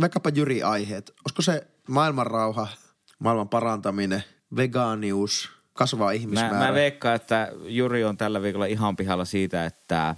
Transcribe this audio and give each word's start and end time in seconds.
vaikkapa 0.00 0.28
Jyri-aiheet. 0.28 1.10
Olisiko 1.24 1.42
se 1.42 1.66
maailmanrauha, 1.88 2.68
maailman 3.18 3.48
parantaminen, 3.48 4.24
vegaanius, 4.56 5.50
kasvaa 5.72 6.10
ihmismäärä? 6.10 6.58
Mä, 6.58 6.66
mä 6.66 6.74
veikkaan, 6.74 7.16
että 7.16 7.52
Juri 7.64 8.04
on 8.04 8.16
tällä 8.16 8.42
viikolla 8.42 8.66
ihan 8.66 8.96
pihalla 8.96 9.24
siitä, 9.24 9.66
että 9.66 10.16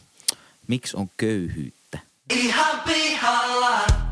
miksi 0.69 0.97
on 0.97 1.11
köyhyyttä. 1.17 1.99
Ihan 2.31 2.81
pihalla. 2.81 4.06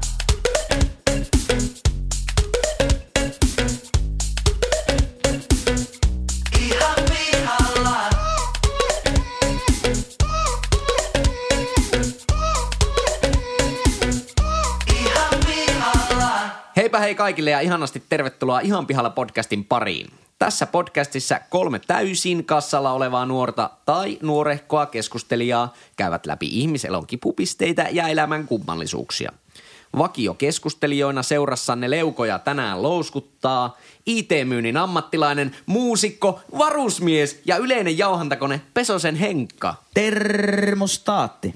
Hei 17.15 17.19
kaikille 17.19 17.51
ja 17.51 17.61
ihanasti 17.61 18.03
tervetuloa 18.09 18.61
Ihan 18.61 18.87
pihalla 18.87 19.11
podcastin 19.11 19.65
pariin. 19.65 20.07
Tässä 20.39 20.67
podcastissa 20.67 21.41
kolme 21.51 21.79
täysin 21.79 22.45
kassalla 22.45 22.93
olevaa 22.93 23.27
nuorta 23.27 23.71
tai 23.87 24.19
nuorehkoa 24.23 24.87
keskustelijaa 24.87 25.75
käyvät 25.97 26.27
läpi 26.27 26.47
ihmiselon 26.51 27.07
kipupisteitä 27.07 27.89
ja 27.93 28.09
elämän 28.09 28.47
kummallisuuksia. 28.47 29.33
Vakio 29.99 30.35
keskustelijoina 30.35 31.23
seurassanne 31.23 31.91
leukoja 31.91 32.39
tänään 32.39 32.83
louskuttaa 32.83 33.77
IT-myynnin 34.07 34.77
ammattilainen, 34.77 35.57
muusikko, 35.67 36.41
varusmies 36.59 37.41
ja 37.45 37.57
yleinen 37.57 37.99
jauhantakone 37.99 38.61
Pesosen 38.75 39.17
Henkka. 39.17 39.75
Termostaatti. 39.95 41.55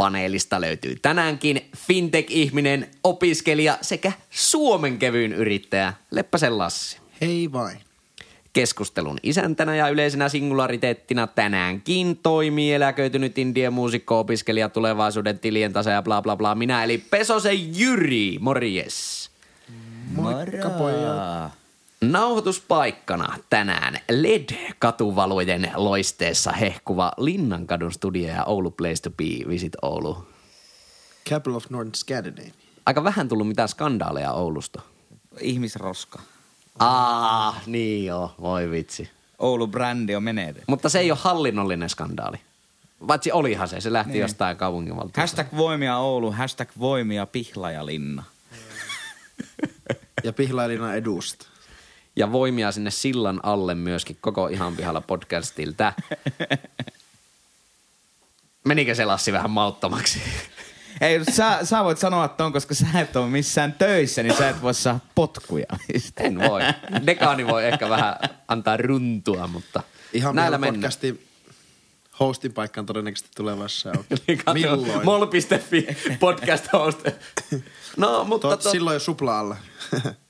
Paneelista 0.00 0.60
löytyy 0.60 0.96
tänäänkin 1.02 1.70
fintech-ihminen, 1.76 2.88
opiskelija 3.04 3.78
sekä 3.80 4.12
Suomen 4.30 4.98
kevyyn 4.98 5.32
yrittäjä 5.32 5.92
Leppäsen 6.10 6.58
Lassi. 6.58 6.98
Hei 7.20 7.52
vain. 7.52 7.78
Keskustelun 8.52 9.18
isäntänä 9.22 9.76
ja 9.76 9.88
yleisenä 9.88 10.28
singulariteettina 10.28 11.26
tänäänkin 11.26 12.16
toimii 12.16 12.72
eläköitynyt 12.72 13.38
indie-muusikko, 13.38 14.18
opiskelija, 14.18 14.68
tulevaisuuden 14.68 15.38
tilien 15.38 15.72
tasa 15.72 15.90
ja 15.90 16.02
bla 16.02 16.22
bla 16.22 16.36
bla. 16.36 16.54
Minä 16.54 16.84
eli 16.84 16.98
Pesosen 16.98 17.78
Jyri, 17.78 18.36
morjes. 18.40 19.30
Moikka 20.14 20.70
pojat. 20.70 21.52
Nauhoituspaikkana 22.04 23.36
tänään 23.50 23.98
LED-katuvalojen 24.10 25.70
loisteessa 25.74 26.52
hehkuva 26.52 27.12
Linnankadun 27.16 27.92
studio 27.92 28.28
ja 28.28 28.44
Oulu 28.44 28.70
Place 28.70 29.02
to 29.02 29.10
Be, 29.10 29.48
Visit 29.48 29.72
Oulu. 29.82 30.26
Capital 31.28 31.54
of 31.54 31.70
Northern 31.70 31.94
Scandinavia. 31.94 32.52
Aika 32.86 33.04
vähän 33.04 33.28
tullut 33.28 33.48
mitään 33.48 33.68
skandaaleja 33.68 34.32
Oulusta. 34.32 34.82
Ihmisroska. 35.40 36.18
Aa, 36.78 37.60
niin 37.66 38.06
joo, 38.06 38.34
voi 38.40 38.70
vitsi. 38.70 39.10
Oulu-brändi 39.38 40.16
on 40.16 40.22
menetetty. 40.22 40.64
Mutta 40.66 40.88
se 40.88 40.98
ei 40.98 41.10
ole 41.10 41.18
hallinnollinen 41.22 41.88
skandaali. 41.88 42.40
Vatsi 43.08 43.32
olihan 43.32 43.68
se, 43.68 43.80
se 43.80 43.92
lähti 43.92 44.12
niin. 44.12 44.20
jostain 44.20 44.56
kaupunginvaltuusta. 44.56 45.20
Hashtag 45.20 45.46
voimia 45.56 45.98
Oulu, 45.98 46.32
hashtag 46.32 46.68
voimia 46.78 47.26
Pihlajalinna. 47.26 48.24
Ja 50.24 50.32
Pihlailina 50.32 50.94
edusta. 50.94 51.49
Ja 52.20 52.32
voimia 52.32 52.72
sinne 52.72 52.90
sillan 52.90 53.40
alle 53.42 53.74
myöskin 53.74 54.18
koko 54.20 54.48
ihan 54.48 54.76
pihalla 54.76 55.00
podcastilta. 55.00 55.92
Menikö 58.64 58.94
se 58.94 59.04
Lassi 59.04 59.32
vähän 59.32 59.50
mauttomaksi? 59.50 60.22
Ei, 61.00 61.24
sä, 61.32 61.58
sä 61.62 61.84
voit 61.84 61.98
sanoa 61.98 62.28
ton, 62.28 62.52
koska 62.52 62.74
sä 62.74 62.86
et 63.00 63.16
ole 63.16 63.26
missään 63.26 63.72
töissä, 63.72 64.22
niin 64.22 64.36
sä 64.36 64.48
et 64.48 64.62
voi 64.62 64.74
saada 64.74 64.98
potkuja. 65.14 65.66
En 66.16 66.38
voi. 66.38 66.60
Dekaani 67.06 67.46
voi 67.46 67.66
ehkä 67.66 67.88
vähän 67.88 68.16
antaa 68.48 68.76
runtua, 68.76 69.46
mutta 69.46 69.82
Ihan 70.12 70.36
näillä 70.36 70.58
mennään. 70.58 70.74
podcastin 70.80 71.26
hostin 72.20 72.52
paikkaan 72.52 72.86
todennäköisesti 72.86 73.30
tulevassa 73.36 73.90
on. 73.90 74.04
Niin, 74.26 74.40
Milloin? 74.52 75.04
Mol.fi 75.04 75.86
podcast 76.20 76.72
host. 76.72 77.00
No, 77.96 78.24
mutta... 78.24 78.48
Tuot 78.48 78.60
to, 78.60 78.70
silloin 78.70 78.94
jo 78.94 79.00
supla-alla. 79.00 79.56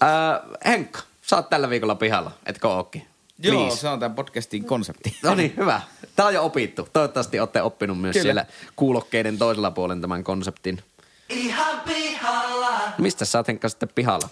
ää, 0.00 0.40
Henkka, 0.64 1.00
sä 1.22 1.36
oot 1.36 1.50
tällä 1.50 1.70
viikolla 1.70 1.94
pihalla, 1.94 2.30
etkö 2.46 2.68
ookin? 2.68 3.06
Joo, 3.38 3.60
Please. 3.62 3.80
se 3.80 3.88
on 3.88 4.00
tämän 4.00 4.14
podcastin 4.14 4.64
konsepti. 4.64 5.16
No 5.22 5.34
niin, 5.34 5.54
hyvä. 5.56 5.80
Tämä 6.16 6.26
on 6.26 6.34
jo 6.34 6.44
opittu. 6.44 6.88
Toivottavasti 6.92 7.40
olette 7.40 7.62
oppinut 7.62 8.00
myös 8.00 8.12
Kyllä. 8.12 8.22
siellä 8.22 8.46
kuulokkeiden 8.76 9.38
toisella 9.38 9.70
puolen 9.70 10.00
tämän 10.00 10.24
konseptin. 10.24 10.82
Ihan 11.28 11.80
pihalla. 11.80 12.78
Mistä 12.98 13.24
sä 13.24 13.38
oot 13.38 13.48
Henkka 13.48 13.68
sitten 13.68 13.88
pihalla? 13.94 14.28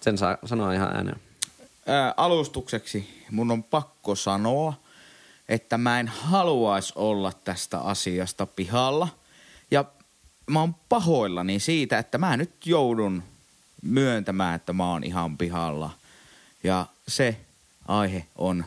Sen 0.00 0.18
saa 0.18 0.38
sanoa 0.44 0.72
ihan 0.72 0.96
ääneen. 0.96 1.20
Ää, 1.86 2.14
alustukseksi 2.16 3.24
mun 3.30 3.50
on 3.50 3.62
pakko 3.62 4.14
sanoa, 4.14 4.74
että 5.48 5.78
mä 5.78 6.00
en 6.00 6.08
haluaisi 6.08 6.92
olla 6.96 7.32
tästä 7.44 7.80
asiasta 7.80 8.46
pihalla. 8.46 9.08
Ja 9.70 9.84
mä 10.50 10.60
oon 10.60 10.74
pahoillani 10.88 11.60
siitä, 11.60 11.98
että 11.98 12.18
mä 12.18 12.36
nyt 12.36 12.66
joudun 12.66 13.22
myöntämään, 13.82 14.54
että 14.54 14.72
mä 14.72 14.90
oon 14.90 15.04
ihan 15.04 15.38
pihalla. 15.38 15.90
Ja 16.64 16.86
se 17.08 17.40
aihe 17.88 18.26
on 18.36 18.64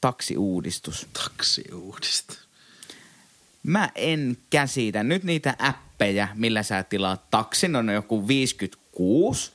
taksiuudistus. 0.00 1.06
Taksiuudista. 1.12 2.34
Mä 3.62 3.90
en 3.94 4.38
käsitä 4.50 5.02
nyt 5.02 5.24
niitä 5.24 5.56
appeja, 5.58 6.28
millä 6.34 6.62
sä 6.62 6.82
tilaat 6.82 7.30
taksin, 7.30 7.76
on 7.76 7.88
joku 7.88 8.28
56, 8.28 9.52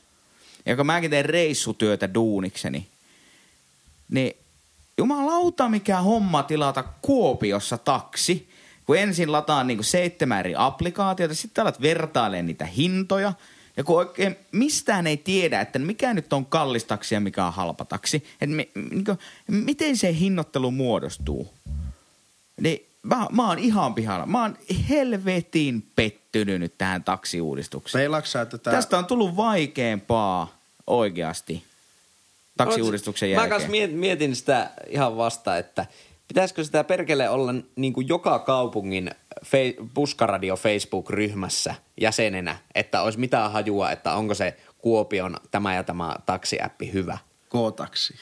joka 0.65 0.83
mäkin 0.83 1.11
teen 1.11 1.25
reissutyötä 1.25 2.13
duunikseni. 2.13 2.87
Niin 4.09 4.37
jumalauta 4.97 5.69
mikä 5.69 6.01
homma 6.01 6.43
tilata 6.43 6.83
Kuopiossa 6.83 7.77
taksi, 7.77 8.50
kun 8.91 8.97
ensin 8.97 9.31
lataan 9.31 9.67
niinku 9.67 9.83
seitsemän 9.83 10.39
eri 10.39 10.53
applikaatiota, 10.57 11.35
sitten 11.35 11.61
alat 11.61 11.81
vertailemaan 11.81 12.45
niitä 12.45 12.65
hintoja, 12.65 13.33
ja 13.77 13.83
kun 13.83 13.97
oikein 13.97 14.35
mistään 14.51 15.07
ei 15.07 15.17
tiedä, 15.17 15.61
että 15.61 15.79
mikä 15.79 16.13
nyt 16.13 16.33
on 16.33 16.45
kallis 16.45 16.83
taksi 16.83 17.15
ja 17.15 17.19
mikä 17.19 17.45
on 17.45 17.53
halpa 17.53 17.85
taksi, 17.85 18.17
että 18.41 18.55
mi, 18.55 18.69
niinku, 18.91 19.17
miten 19.47 19.97
se 19.97 20.13
hinnoittelu 20.13 20.71
muodostuu. 20.71 21.53
Niin 22.61 22.85
mä, 23.03 23.27
mä 23.31 23.47
oon 23.47 23.59
ihan 23.59 23.93
pihalla. 23.93 24.25
Mä 24.25 24.41
oon 24.41 24.57
helvetin 24.89 25.87
pettynyt 25.95 26.59
nyt 26.59 26.77
tähän 26.77 27.03
taksiuudistukseen. 27.03 28.01
Peilaksa, 28.01 28.41
että 28.41 28.57
tää... 28.57 28.73
Tästä 28.73 28.97
on 28.97 29.05
tullut 29.05 29.35
vaikeampaa 29.35 30.57
oikeasti 30.87 31.63
taksiuudistuksen 32.57 33.29
Mä 33.29 33.33
jälkeen. 33.33 33.49
kanssa 33.49 33.69
miet- 33.69 33.99
mietin 33.99 34.35
sitä 34.35 34.69
ihan 34.87 35.17
vasta, 35.17 35.57
että 35.57 35.85
pitäisikö 36.31 36.63
sitä 36.63 36.83
perkele 36.83 37.29
olla 37.29 37.53
niin 37.75 37.93
kuin 37.93 38.07
joka 38.07 38.39
kaupungin 38.39 39.11
fe- 39.45 39.87
puskaradio 39.93 40.55
Facebook-ryhmässä 40.55 41.75
jäsenenä, 42.01 42.57
että 42.75 43.01
olisi 43.01 43.19
mitään 43.19 43.51
hajua, 43.51 43.91
että 43.91 44.13
onko 44.13 44.33
se 44.33 44.57
Kuopion 44.77 45.37
tämä 45.51 45.75
ja 45.75 45.83
tämä 45.83 46.15
taksiäppi 46.25 46.93
hyvä. 46.93 47.17
K-taksi. 47.49 48.13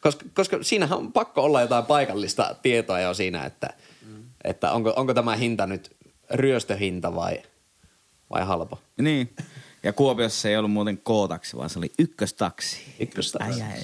Koska, 0.00 0.24
koska 0.34 0.58
siinähän 0.62 0.98
on 0.98 1.12
pakko 1.12 1.42
olla 1.42 1.60
jotain 1.60 1.86
paikallista 1.86 2.56
tietoa 2.62 3.00
jo 3.00 3.14
siinä, 3.14 3.44
että, 3.44 3.70
mm. 4.06 4.24
että 4.44 4.72
onko, 4.72 4.92
onko 4.96 5.14
tämä 5.14 5.36
hinta 5.36 5.66
nyt 5.66 5.96
ryöstöhinta 6.30 7.14
vai, 7.14 7.42
vai 8.30 8.44
halpa. 8.44 8.76
Niin. 8.98 9.36
Ja 9.82 9.92
Kuopiossa 9.92 10.48
ei 10.48 10.56
ollut 10.56 10.70
muuten 10.70 10.98
K-taksi, 10.98 11.56
vaan 11.56 11.70
se 11.70 11.78
oli 11.78 11.92
ykköstaksi. 11.98 12.94
Ykköstaksi. 13.00 13.62
Ai, 13.62 13.72
ai. 13.72 13.82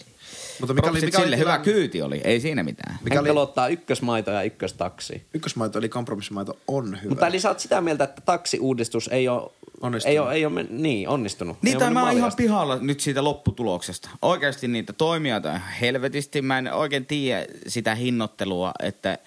Mutta 0.61 0.75
mikä 0.75 0.91
oli, 0.91 1.01
mikä 1.01 1.19
oli 1.19 1.25
sille 1.27 1.37
hyvä 1.39 1.51
tilanne? 1.51 1.65
kyyti 1.65 2.03
oli, 2.03 2.21
ei 2.25 2.41
siinä 2.41 2.63
mitään. 2.63 2.95
Mikä 2.95 3.05
Mikä 3.05 3.21
oli- 3.21 3.33
luottaa 3.33 3.69
ykkösmaito 3.69 4.31
ja 4.31 4.43
ykköstaksi. 4.43 5.23
Ykkösmaito 5.35 5.79
eli 5.79 5.89
kompromissimaito 5.89 6.59
on 6.69 6.99
hyvä. 7.03 7.09
Mutta 7.09 7.27
eli 7.27 7.41
sä 7.41 7.49
oot 7.49 7.61
sitä 7.61 7.81
mieltä, 7.81 8.05
että 8.05 8.21
taksiuudistus 8.21 9.09
ei 9.09 9.29
ole 9.29 9.51
Onnistunut. 9.81 10.13
Ei 10.13 10.19
ole, 10.19 10.33
ei 10.35 10.45
ole, 10.47 10.53
men- 10.55 10.83
niin, 10.83 11.09
onnistunut. 11.09 11.63
Niin, 11.63 11.79
tai 11.79 11.91
mä 11.91 12.05
oon 12.05 12.17
ihan 12.17 12.33
pihalla 12.37 12.79
nyt 12.81 13.01
siitä 13.01 13.25
lopputuloksesta. 13.25 14.11
Oikeasti 14.23 14.69
niitä 14.69 14.93
toimijoita 14.93 15.53
on 15.53 15.61
helvetisti. 15.81 16.43
Mä 16.43 16.59
en 16.59 16.73
oikein 16.73 17.07
tiedä 17.07 17.47
sitä 17.67 17.95
hinnoittelua, 17.95 18.73
että 18.83 19.19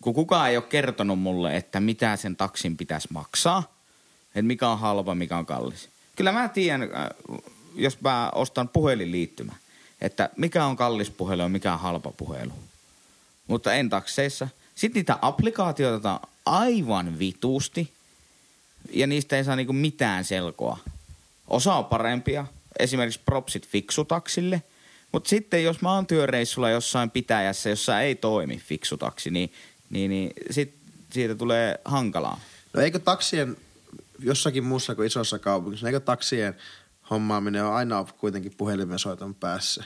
kun 0.00 0.14
kukaan 0.14 0.50
ei 0.50 0.56
ole 0.56 0.64
kertonut 0.64 1.18
mulle, 1.18 1.56
että 1.56 1.80
mitä 1.80 2.16
sen 2.16 2.36
taksin 2.36 2.76
pitäisi 2.76 3.08
maksaa, 3.12 3.76
että 4.28 4.42
mikä 4.42 4.68
on 4.68 4.78
halpa, 4.78 5.14
mikä 5.14 5.36
on 5.36 5.46
kallis. 5.46 5.88
Kyllä 6.16 6.32
mä 6.32 6.48
tiedän, 6.48 6.82
äh, 6.82 6.88
jos 7.74 8.00
mä 8.00 8.30
ostan 8.34 8.68
puhelinliittymä, 8.68 9.52
että 10.00 10.30
mikä 10.36 10.64
on 10.64 10.76
kallis 10.76 11.10
puhelu 11.10 11.42
ja 11.42 11.48
mikä 11.48 11.72
on 11.72 11.80
halpa 11.80 12.12
puhelu. 12.12 12.52
Mutta 13.46 13.74
en 13.74 13.90
takseissa. 13.90 14.48
Sitten 14.74 15.00
niitä 15.00 15.18
applikaatioita 15.22 16.12
on 16.12 16.20
aivan 16.46 17.18
vitusti 17.18 17.92
ja 18.90 19.06
niistä 19.06 19.36
ei 19.36 19.44
saa 19.44 19.56
niinku 19.56 19.72
mitään 19.72 20.24
selkoa. 20.24 20.78
Osa 21.48 21.74
on 21.74 21.84
parempia, 21.84 22.46
esimerkiksi 22.78 23.20
propsit 23.24 23.68
fiksutaksille, 23.68 24.62
mutta 25.12 25.28
sitten 25.28 25.64
jos 25.64 25.80
mä 25.80 25.92
oon 25.92 26.06
työreissulla 26.06 26.70
jossain 26.70 27.10
pitäjässä, 27.10 27.70
jossa 27.70 28.00
ei 28.00 28.14
toimi 28.14 28.56
fiksutaksi, 28.58 29.30
niin, 29.30 29.52
niin, 29.90 30.10
niin 30.10 30.30
sit 30.50 30.74
siitä 31.10 31.34
tulee 31.34 31.80
hankalaa. 31.84 32.40
No 32.72 32.80
eikö 32.82 32.98
taksien, 32.98 33.56
jossakin 34.18 34.64
muussa 34.64 34.94
kuin 34.94 35.06
isossa 35.06 35.38
kaupungissa, 35.38 35.86
eikö 35.86 36.00
taksien 36.00 36.54
hommaaminen 37.10 37.64
on 37.64 37.74
aina 37.74 38.04
kuitenkin 38.18 38.54
puhelimen 38.56 38.98
soiton 38.98 39.34
päässä? 39.34 39.84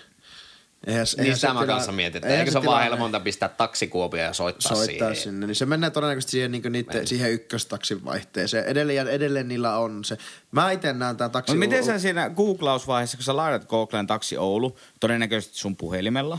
Eihän, 0.87 1.07
se- 1.07 1.17
Niin 1.17 1.25
eihän 1.25 1.37
se 1.37 1.41
sitä 1.41 1.53
mä 1.53 1.61
tila- 1.61 1.67
kanssa 1.73 1.93
mietin, 1.93 2.17
että 2.25 2.39
eikö 2.39 2.51
se 2.51 2.59
ole 2.59 2.67
vaan 2.67 2.83
helpointa 2.83 3.21
pistää 3.21 3.49
taksikuopia 3.49 4.23
ja 4.23 4.33
soittaa, 4.33 4.77
soittaa 4.77 5.09
siihen. 5.09 5.17
sinne, 5.17 5.47
niin 5.47 5.55
se 5.55 5.67
menee 5.67 5.91
todennäköisesti 5.91 6.31
siihen, 6.31 6.53
niin 6.53 6.73
niiden, 6.73 7.07
siihen 7.07 7.33
ykköstaksin 7.33 8.05
vaihteeseen. 8.05 8.65
Edelleen, 8.65 8.97
ja 8.97 9.11
edelleen 9.11 9.49
niillä 9.49 9.79
on 9.79 10.05
se. 10.05 10.19
Mä 10.53 10.71
itse 10.71 10.93
näen 10.93 11.17
tämän 11.17 11.31
taksi... 11.31 11.53
Mutta 11.53 11.59
miten 11.59 11.85
sä 11.85 11.99
siinä 11.99 12.31
googlausvaiheessa, 12.31 13.17
kun 13.17 13.25
sä 13.25 13.37
laitat 13.37 13.69
Googleen 13.69 14.07
taksi 14.07 14.37
Oulu, 14.39 14.79
todennäköisesti 15.01 15.59
sun 15.59 15.77
puhelimella, 15.77 16.39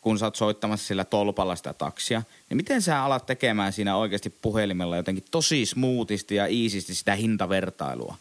kun 0.00 0.18
sä 0.18 0.24
oot 0.26 0.36
soittamassa 0.36 0.86
sillä 0.86 1.04
tolpalla 1.04 1.56
sitä 1.56 1.72
taksia, 1.72 2.22
niin 2.48 2.56
miten 2.56 2.82
sä 2.82 3.02
alat 3.04 3.26
tekemään 3.26 3.72
siinä 3.72 3.96
oikeasti 3.96 4.30
puhelimella 4.30 4.96
jotenkin 4.96 5.24
tosi 5.30 5.66
smoothisti 5.66 6.34
ja 6.34 6.46
iisisti 6.46 6.94
sitä 6.94 7.14
hintavertailua? 7.14 8.16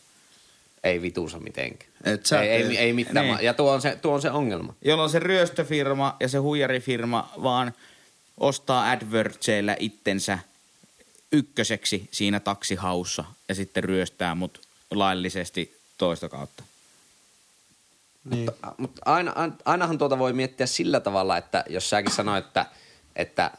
Ei 0.84 1.02
vituusa 1.02 1.40
mitenkään. 1.40 1.92
Et 2.04 2.26
sä 2.26 2.42
ei, 2.42 2.50
ei, 2.50 2.64
tee. 2.64 2.80
ei 2.80 2.94
mitään. 2.94 3.26
Niin. 3.26 3.38
Ja 3.42 3.54
tuo 3.54 3.72
on, 3.72 3.82
se, 3.82 3.96
tuo 4.02 4.14
on 4.14 4.22
se 4.22 4.32
ongelma. 4.32 4.74
Jolloin 4.82 5.10
se 5.10 5.20
ryöstöfirma 5.20 6.16
ja 6.20 6.28
se 6.28 6.38
huijarifirma 6.38 7.32
vaan 7.44 7.74
ostaa 8.38 8.92
AdWordseillä 8.92 9.76
itsensä 9.80 10.40
ykköseksi 11.32 12.10
siinä 12.12 12.40
taksihaussa 12.40 13.24
ja 13.50 13.56
sitten 13.56 13.84
ryöstää 13.84 14.36
mut 14.36 14.62
laillisesti 14.92 15.78
toista 15.98 16.30
kautta. 16.30 16.64
Niin. 18.30 18.46
Mutta, 18.46 18.76
mutta 18.78 19.02
aina, 19.06 19.32
aina- 19.36 19.56
ainahan 19.66 19.98
tuota 19.98 20.20
voi 20.20 20.34
miettiä 20.34 20.66
sillä 20.66 21.00
tavalla, 21.00 21.38
että 21.38 21.64
jos 21.70 21.90
säkin 21.90 22.12
sanoit, 22.12 22.46
että, 22.46 22.66
että 23.16 23.52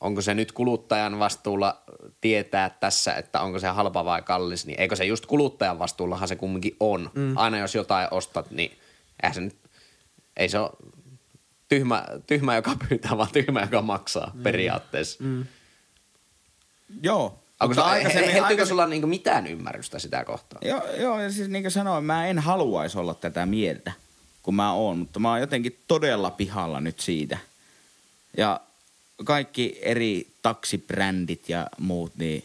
onko 0.00 0.22
se 0.22 0.34
nyt 0.34 0.52
kuluttajan 0.52 1.18
vastuulla 1.18 1.82
tietää 2.20 2.70
tässä, 2.70 3.14
että 3.14 3.40
onko 3.40 3.58
se 3.58 3.66
halpa 3.66 4.04
vai 4.04 4.22
kallis, 4.22 4.66
niin 4.66 4.80
eikö 4.80 4.96
se 4.96 5.04
just 5.04 5.26
kuluttajan 5.26 5.78
vastuullahan 5.78 6.28
se 6.28 6.36
kumminkin 6.36 6.76
on. 6.80 7.10
Mm. 7.14 7.36
Aina 7.36 7.58
jos 7.58 7.74
jotain 7.74 8.08
ostat, 8.10 8.50
niin 8.50 8.78
eihän 9.22 9.34
se 9.34 9.40
nyt, 9.40 9.56
ei 10.36 10.48
se 10.48 10.58
ole 10.58 10.70
tyhmä, 11.68 12.04
tyhmä 12.26 12.54
joka 12.54 12.76
pyytää, 12.88 13.16
vaan 13.16 13.32
tyhmä, 13.32 13.60
joka 13.60 13.82
maksaa 13.82 14.30
mm. 14.34 14.42
periaatteessa. 14.42 15.24
Mm. 15.24 15.44
Joo. 17.02 17.38
Onko 17.60 17.74
se, 17.74 17.80
aikaisemmin- 17.80 18.30
he, 18.30 18.40
aikaisemmin- 18.40 18.66
sulla 18.66 18.86
niinku 18.86 19.06
mitään 19.06 19.46
ymmärrystä 19.46 19.98
sitä 19.98 20.24
kohtaa? 20.24 20.58
Joo, 20.62 20.82
joo, 20.98 21.20
ja 21.20 21.32
siis 21.32 21.48
niin 21.48 21.64
kuin 21.64 21.72
sanoin, 21.72 22.04
mä 22.04 22.26
en 22.26 22.38
haluaisi 22.38 22.98
olla 22.98 23.14
tätä 23.14 23.46
mieltä, 23.46 23.92
kun 24.42 24.54
mä 24.54 24.72
oon, 24.72 24.98
mutta 24.98 25.20
mä 25.20 25.30
oon 25.30 25.40
jotenkin 25.40 25.82
todella 25.88 26.30
pihalla 26.30 26.80
nyt 26.80 27.00
siitä. 27.00 27.38
Ja 28.36 28.60
kaikki 29.24 29.78
eri 29.82 30.30
taksibrändit 30.42 31.48
ja 31.48 31.66
muut, 31.78 32.16
niin 32.16 32.44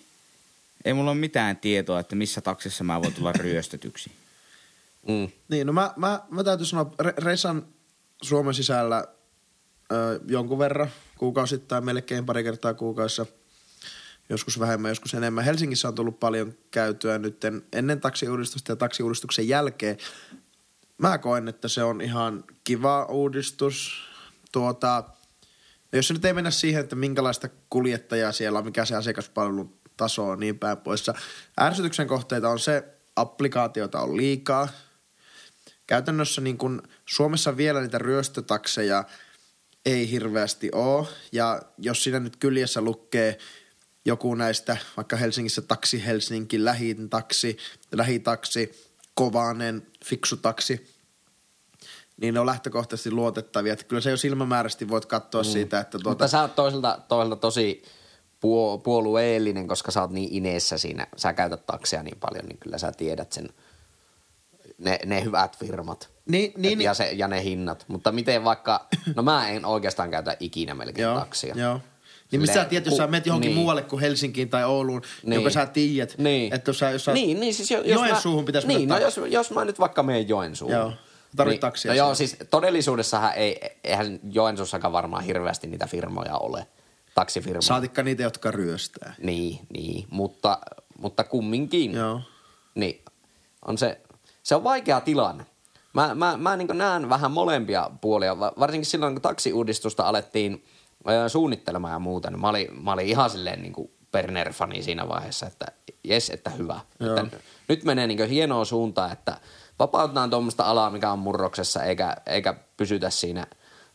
ei 0.85 0.94
mulla 0.94 1.12
ole 1.12 1.19
mitään 1.19 1.57
tietoa, 1.57 2.00
että 2.00 2.15
missä 2.15 2.41
taksissa 2.41 2.83
mä 2.83 3.01
voin 3.01 3.13
tulla 3.13 3.31
ryöstetyksi. 3.31 4.12
Mm. 5.07 5.29
Niin, 5.50 5.68
no 5.68 5.73
mä, 5.73 5.94
mä, 5.95 6.21
mä 6.29 6.44
täytyy 6.44 6.65
sanoa, 6.65 6.91
Re- 7.03 7.23
Resan 7.23 7.65
Suomen 8.21 8.53
sisällä 8.53 9.07
ö, 9.91 10.19
jonkun 10.27 10.59
verran 10.59 10.89
kuukausittain, 11.18 11.85
melkein 11.85 12.25
pari 12.25 12.44
kertaa 12.44 12.74
kuukaudessa, 12.74 13.25
joskus 14.29 14.59
vähemmän, 14.59 14.89
joskus 14.89 15.13
enemmän. 15.13 15.44
Helsingissä 15.44 15.88
on 15.88 15.95
tullut 15.95 16.19
paljon 16.19 16.53
käytyä 16.71 17.17
nyt 17.17 17.41
ennen 17.74 18.01
taksiuudistusta 18.01 18.71
ja 18.71 18.75
taksiuudistuksen 18.75 19.47
jälkeen. 19.47 19.97
Mä 20.97 21.17
koen, 21.17 21.47
että 21.47 21.67
se 21.67 21.83
on 21.83 22.01
ihan 22.01 22.44
kiva 22.63 23.06
uudistus. 23.06 24.03
Tuota, 24.51 25.03
jos 25.93 26.07
se 26.07 26.13
nyt 26.13 26.25
ei 26.25 26.33
mennä 26.33 26.51
siihen, 26.51 26.81
että 26.81 26.95
minkälaista 26.95 27.49
kuljettajaa 27.69 28.31
siellä 28.31 28.59
on, 28.59 28.65
mikä 28.65 28.85
se 28.85 28.95
asiakaspalvelun 28.95 29.79
taso 29.97 30.27
on 30.27 30.39
niin 30.39 30.59
päin 30.59 30.77
poissa. 30.77 31.13
Ärsytyksen 31.61 32.07
kohteita 32.07 32.49
on 32.49 32.59
se, 32.59 32.83
applikaatiota 33.15 34.01
on 34.01 34.17
liikaa. 34.17 34.67
Käytännössä 35.88 36.41
niin 36.41 36.57
kun 36.57 36.83
Suomessa 37.05 37.57
vielä 37.57 37.81
niitä 37.81 37.97
ryöstötakseja 37.97 39.03
ei 39.85 40.11
hirveästi 40.11 40.69
ole. 40.73 41.07
Ja 41.31 41.61
jos 41.77 42.03
siinä 42.03 42.19
nyt 42.19 42.35
kyljessä 42.35 42.81
lukee 42.81 43.38
joku 44.05 44.35
näistä, 44.35 44.77
vaikka 44.97 45.15
Helsingissä 45.15 45.61
taksi 45.61 46.05
Helsinki, 46.05 46.65
lähin 46.65 47.09
taksi, 47.09 47.57
lähitaksi, 47.91 48.71
kovanen, 49.13 49.88
fiksu 50.05 50.38
taksi, 50.38 51.00
niin 52.21 52.33
ne 52.33 52.39
on 52.39 52.45
lähtökohtaisesti 52.45 53.12
luotettavia. 53.12 53.73
Että 53.73 53.85
kyllä 53.85 54.01
se 54.01 54.09
jo 54.09 54.18
silmämääräisesti 54.18 54.89
voit 54.89 55.06
katsoa 55.06 55.41
mm. 55.41 55.50
siitä, 55.50 55.79
että 55.79 55.91
tuota, 55.91 56.09
Mutta 56.09 56.27
sä 56.27 56.41
oot 56.41 56.56
toiselta, 56.56 57.00
toiselta 57.07 57.35
tosi 57.35 57.83
puo, 58.39 58.77
puolueellinen, 58.77 59.68
koska 59.68 59.91
sä 59.91 60.01
oot 60.01 60.12
niin 60.12 60.29
ineessä 60.31 60.77
siinä. 60.77 61.07
Sä 61.18 61.33
käytät 61.33 61.65
takseja 61.65 62.03
niin 62.03 62.18
paljon, 62.19 62.45
niin 62.45 62.57
kyllä 62.57 62.77
sä 62.77 62.91
tiedät 62.91 63.31
sen, 63.31 63.50
ne, 64.77 65.00
ne 65.06 65.23
hyvät 65.23 65.57
firmat. 65.57 66.09
Niin, 66.25 66.53
niin, 66.57 66.81
ja, 66.81 66.94
se, 66.94 67.12
ja 67.12 67.27
ne 67.27 67.44
hinnat. 67.44 67.85
Mutta 67.88 68.12
miten 68.12 68.44
vaikka, 68.44 68.88
no 69.15 69.24
mä 69.24 69.50
en 69.50 69.65
oikeastaan 69.65 70.12
käytä 70.12 70.38
ikinä 70.39 70.74
melkein 70.74 71.03
Joo, 71.03 71.19
taksia. 71.19 71.56
joo. 71.57 71.79
Niin 72.31 72.41
mistä 72.41 72.53
sä 72.53 72.65
tiedät, 72.65 72.85
jos 72.85 72.97
sä 72.97 73.07
menet 73.07 73.25
johonkin 73.25 73.50
niin. 73.50 73.57
muualle 73.57 73.81
kuin 73.81 74.00
Helsinkiin 74.00 74.50
tai 74.50 74.63
Ouluun, 74.63 75.01
niin. 75.01 75.12
Niin. 75.24 75.33
jonka 75.33 75.50
sä 75.50 75.65
tiedät, 75.65 76.17
Niin. 76.17 76.53
että 76.53 76.69
jos 76.69 76.79
sä, 76.79 76.91
jos 76.91 77.06
sä 77.06 77.13
niin, 77.13 77.39
niin 77.39 77.53
siis 77.53 77.71
jos 77.71 77.85
Joensuuhun 77.85 78.44
mä, 78.44 78.45
pitäisi 78.45 78.67
Niin, 78.67 78.79
mennä 78.79 78.95
no 78.95 79.01
jos, 79.01 79.19
jos 79.27 79.51
mä 79.51 79.65
nyt 79.65 79.79
vaikka 79.79 80.03
menen 80.03 80.29
Joensuuhun. 80.29 80.77
Joo. 80.77 80.94
Tarvit 81.35 81.51
niin, 81.51 81.59
taksia 81.59 81.91
No 81.91 81.97
joo, 81.97 82.15
siis 82.15 82.37
todellisuudessahan 82.49 83.33
ei, 83.35 83.79
eihän 83.83 84.19
Joensuussakaan 84.31 84.91
varmaan 84.91 85.23
hirveästi 85.23 85.67
niitä 85.67 85.87
firmoja 85.87 86.37
ole. 86.37 86.67
Taksifirmoja. 87.15 87.61
Saatikka 87.61 88.03
niitä, 88.03 88.23
jotka 88.23 88.51
ryöstää. 88.51 89.13
Niin, 89.21 89.59
niin, 89.69 90.07
mutta, 90.09 90.59
mutta 90.97 91.23
kumminkin. 91.23 91.91
Joo. 91.93 92.21
Niin, 92.75 93.01
on 93.65 93.77
se, 93.77 94.01
se 94.43 94.55
on 94.55 94.63
vaikea 94.63 95.01
tilanne. 95.01 95.45
Mä, 95.93 96.15
mä, 96.15 96.37
mä 96.37 96.57
niin 96.57 96.67
näen 96.73 97.09
vähän 97.09 97.31
molempia 97.31 97.91
puolia, 98.01 98.39
va- 98.39 98.53
varsinkin 98.59 98.85
silloin 98.85 99.13
kun 99.13 99.21
taksiuudistusta 99.21 100.07
alettiin 100.07 100.65
suunnittelemaan 101.27 101.93
ja 101.93 101.99
muuta, 101.99 102.29
niin 102.29 102.41
mä 102.41 102.49
olin, 102.49 102.83
mä 102.83 102.93
olin 102.93 103.07
ihan 103.07 103.29
silleen 103.29 103.61
niin 103.61 103.73
kuin 103.73 103.91
Berner-fani 104.11 104.83
siinä 104.83 105.07
vaiheessa, 105.07 105.47
että 105.47 105.65
jes, 106.03 106.29
että 106.29 106.49
hyvä. 106.49 106.79
Joo. 106.99 107.17
Että 107.17 107.37
nyt 107.67 107.83
menee 107.83 108.07
niin 108.07 108.29
hienoa 108.29 108.65
suuntaan, 108.65 109.11
että 109.11 109.37
vapautetaan 109.81 110.29
tuommoista 110.29 110.63
alaa, 110.63 110.89
mikä 110.89 111.11
on 111.11 111.19
murroksessa, 111.19 111.83
eikä, 111.83 112.17
eikä 112.25 112.53
pysytä 112.77 113.09
siinä 113.09 113.47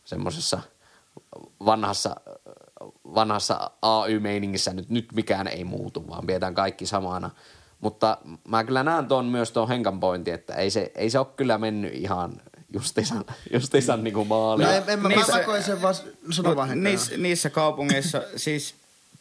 semmoisessa 0.05 0.59
vanhassa, 1.65 2.15
vanhassa 3.15 3.71
AY-meiningissä 3.81 4.73
nyt, 4.73 4.89
nyt 4.89 5.07
mikään 5.13 5.47
ei 5.47 5.63
muutu, 5.63 6.09
vaan 6.09 6.27
pidetään 6.27 6.55
kaikki 6.55 6.85
samana. 6.85 7.29
Mutta 7.81 8.17
mä 8.47 8.63
kyllä 8.63 8.83
näen 8.83 9.05
tuon 9.05 9.25
myös 9.25 9.51
tuon 9.51 9.67
Henkan 9.67 9.99
pointin, 9.99 10.33
että 10.33 10.53
ei 10.53 10.69
se, 10.69 10.91
ei 10.95 11.09
se 11.09 11.19
ole 11.19 11.27
kyllä 11.35 11.57
mennyt 11.57 11.93
ihan 11.93 12.41
justiinsa, 12.73 13.15
justiinsa 13.53 13.97
niin 13.97 14.13
kuin 14.13 14.27
maaliin. 14.27 14.67
No 14.67 14.73
en, 14.73 14.83
en, 14.87 14.99
mä, 14.99 15.09
Niissä- 15.09 15.47
mä, 15.47 15.61
sen 15.61 15.81
vaan, 15.81 15.95
sano 16.31 16.55
vaan 16.55 16.83
niissä, 16.83 17.17
niissä 17.17 17.49
kaupungeissa 17.49 18.21
siis 18.35 18.75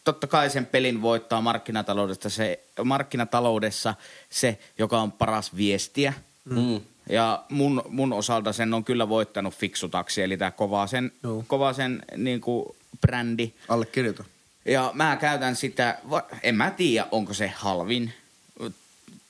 totta 0.05 0.27
kai 0.27 0.51
sen 0.51 0.67
pelin 0.67 1.03
voittaa 1.03 1.41
markkinataloudesta 1.41 2.31
se, 2.31 2.61
markkinataloudessa 2.85 3.95
se, 4.31 4.59
joka 4.79 5.01
on 5.01 5.13
paras 5.13 5.57
viestiä. 5.57 6.13
Mm. 6.51 6.81
Ja 7.09 7.45
mun, 7.49 7.83
mun 7.89 8.13
osalta 8.13 8.53
sen 8.53 8.75
on 8.75 8.85
kyllä 8.85 9.09
voittanut 9.09 9.55
fiksu 9.55 9.89
taksi, 9.89 10.23
eli 10.23 10.37
tämä 10.37 10.51
Kovasen, 10.51 11.13
Joo. 11.23 11.45
Kovasen 11.47 12.03
niin 12.17 12.41
kuin 12.41 12.67
brändi. 13.01 13.53
Allekirjoita. 13.69 14.25
Ja 14.65 14.91
mä 14.95 15.17
käytän 15.17 15.57
sitä, 15.57 15.99
en 16.43 16.55
mä 16.55 16.71
tiedä 16.71 17.07
onko 17.11 17.35
se 17.35 17.49
halvin. 17.57 18.13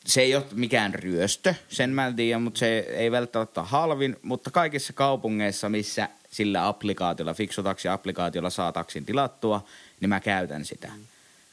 Se 0.06 0.20
ei 0.20 0.36
ole 0.36 0.44
mikään 0.52 0.94
ryöstö, 0.94 1.54
sen 1.68 1.90
mä 1.90 2.06
en 2.06 2.16
tiedä, 2.16 2.38
mutta 2.38 2.58
se 2.58 2.78
ei 2.78 3.10
välttämättä 3.10 3.60
ole 3.60 3.68
halvin. 3.68 4.16
Mutta 4.22 4.50
kaikissa 4.50 4.92
kaupungeissa, 4.92 5.68
missä 5.68 6.08
sillä 6.30 6.68
applikaatiolla, 6.68 7.34
fiksutaksi-applikaatiolla 7.34 8.50
saa 8.50 8.72
taksin 8.72 9.04
tilattua, 9.04 9.64
niin 10.00 10.08
mä 10.08 10.20
käytän 10.20 10.64
sitä. 10.64 10.92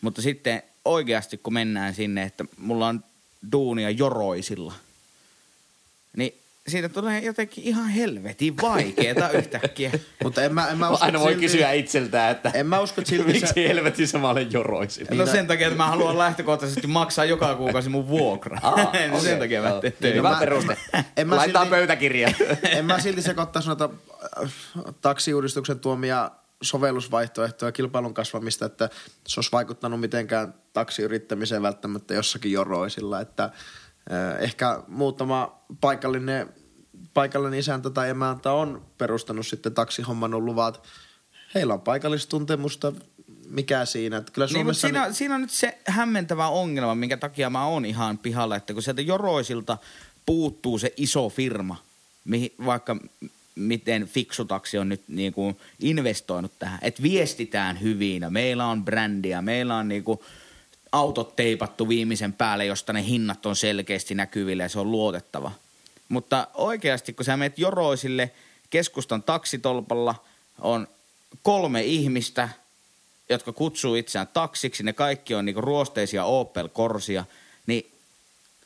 Mutta 0.02 0.22
sitten 0.22 0.64
oikeasti 0.86 1.38
kun 1.38 1.54
mennään 1.54 1.94
sinne, 1.94 2.24
että 2.24 2.46
mulla 2.58 2.88
on 2.88 3.04
duunia 3.52 3.90
joroisilla, 3.90 4.74
niin 6.18 6.40
siitä 6.68 6.90
tulee 6.90 7.20
jotenkin 7.20 7.64
ihan 7.64 7.88
helvetin 7.90 8.58
vaikeeta 8.62 9.30
yhtäkkiä. 9.40 9.92
Mutta 10.24 10.42
en 10.44 10.54
mä, 10.54 10.68
en 10.68 10.78
mä 10.78 10.90
usko, 10.90 11.06
Aina 11.06 11.20
voi 11.20 11.32
silti- 11.34 11.40
kysyä 11.42 11.72
itseltään, 11.72 12.32
että 12.32 12.50
En 12.54 12.68
mä 12.68 12.80
usko, 12.80 13.02
että 13.02 13.10
silti 13.10 13.32
miksi 13.32 13.54
se- 13.54 13.68
helvetissä 13.68 14.18
mä 14.20 14.30
olen 14.30 14.52
joroisin. 14.52 15.08
No 15.12 15.26
sen 15.26 15.48
takia, 15.48 15.68
että 15.68 15.78
mä 15.78 15.88
haluan 15.88 16.18
lähtökohtaisesti 16.18 16.88
maksaa 16.88 17.26
joka 17.26 17.56
kuukausi 17.56 17.90
mun 17.90 18.08
vuokra. 18.08 18.58
Aa, 18.62 18.76
no 18.84 18.84
okei, 18.90 19.20
sen 19.22 19.40
takia 19.40 19.62
mä 19.62 19.70
teen 19.70 19.82
Niin, 19.84 19.94
töitä. 20.02 20.18
Hyvä 20.18 20.30
mä- 20.32 20.40
peruste. 20.40 20.78
en 21.18 21.28
mä 21.28 21.36
Laitetaan 21.36 21.66
silti- 21.68 21.76
pöytäkirja. 21.76 22.32
en 22.64 22.86
mä 22.86 23.00
silti 23.00 23.22
sekoittaisi 23.22 23.68
noita 23.70 23.90
äh, 24.44 24.52
taksiuudistuksen 25.02 25.80
tuomia 25.80 26.32
sovellusvaihtoehtoja 26.62 27.72
kilpailun 27.72 28.14
kasvamista, 28.14 28.66
että 28.66 28.90
se 29.28 29.40
olisi 29.40 29.52
vaikuttanut 29.52 30.00
mitenkään 30.00 30.54
taksiyrittämiseen 30.74 31.62
välttämättä 31.62 32.14
jossakin 32.14 32.52
joroisilla, 32.52 33.22
että 33.22 33.52
ehkä 34.40 34.84
muutama 34.88 35.60
paikallinen, 35.82 36.50
paikallinen 37.14 37.60
isäntä 37.60 37.90
tai 37.90 38.10
emäntä 38.10 38.52
on 38.52 38.86
perustanut 38.98 39.48
sitten 39.48 39.74
taksihommannut 39.74 40.44
luvat. 40.44 40.84
Heillä 41.56 41.74
on 41.74 41.82
paikallistuntemusta, 41.82 42.94
mikä 43.50 43.86
siinä. 43.86 44.18
Että 44.18 44.32
kyllä 44.32 44.48
Niin, 44.48 44.66
mutta 44.66 44.80
Suomessa... 44.80 45.04
siinä, 45.04 45.14
siinä 45.14 45.36
on 45.36 45.42
nyt 45.42 45.50
se 45.50 45.78
hämmentävä 45.88 46.48
ongelma, 46.48 46.96
minkä 46.96 47.18
takia 47.18 47.50
mä 47.50 47.66
oon 47.66 47.86
ihan 47.86 48.18
pihalla, 48.18 48.56
että 48.56 48.74
kun 48.74 48.84
sieltä 48.84 49.02
Joroisilta 49.02 49.78
puuttuu 50.26 50.78
se 50.78 50.94
iso 50.98 51.30
firma, 51.30 51.84
mihin, 52.26 52.54
vaikka 52.66 52.98
miten 53.56 54.08
fiksutaksi 54.08 54.78
on 54.78 54.90
nyt 54.90 55.02
niin 55.08 55.34
kuin 55.34 55.58
investoinut 55.80 56.52
tähän, 56.60 56.80
että 56.82 57.04
viestitään 57.04 57.82
hyvin 57.82 58.22
ja 58.22 58.30
meillä 58.30 58.66
on 58.66 58.86
brändiä, 58.86 59.42
meillä 59.42 59.76
on 59.76 59.88
niin 59.88 60.04
kuin 60.04 60.20
autot 60.94 61.36
teipattu 61.36 61.90
viimeisen 61.90 62.34
päälle, 62.34 62.66
josta 62.66 62.94
ne 62.94 63.04
hinnat 63.04 63.46
on 63.46 63.56
selkeästi 63.56 64.16
näkyvillä 64.16 64.64
ja 64.64 64.70
se 64.70 64.80
on 64.80 64.92
luotettava. 64.92 65.52
Mutta 66.10 66.48
oikeasti, 66.54 67.14
kun 67.14 67.26
sä 67.26 67.38
menet 67.38 67.60
Joroisille 67.60 68.32
keskustan 68.70 69.24
taksitolpalla, 69.24 70.16
on 70.60 70.88
kolme 71.44 71.84
ihmistä, 71.84 72.50
jotka 73.30 73.54
kutsuu 73.54 73.96
itseään 73.96 74.28
taksiksi, 74.28 74.84
ne 74.84 74.94
kaikki 74.94 75.36
on 75.36 75.46
niinku 75.46 75.62
ruosteisia 75.62 76.26
Opel 76.26 76.70
Corsia, 76.70 77.26
niin 77.68 77.92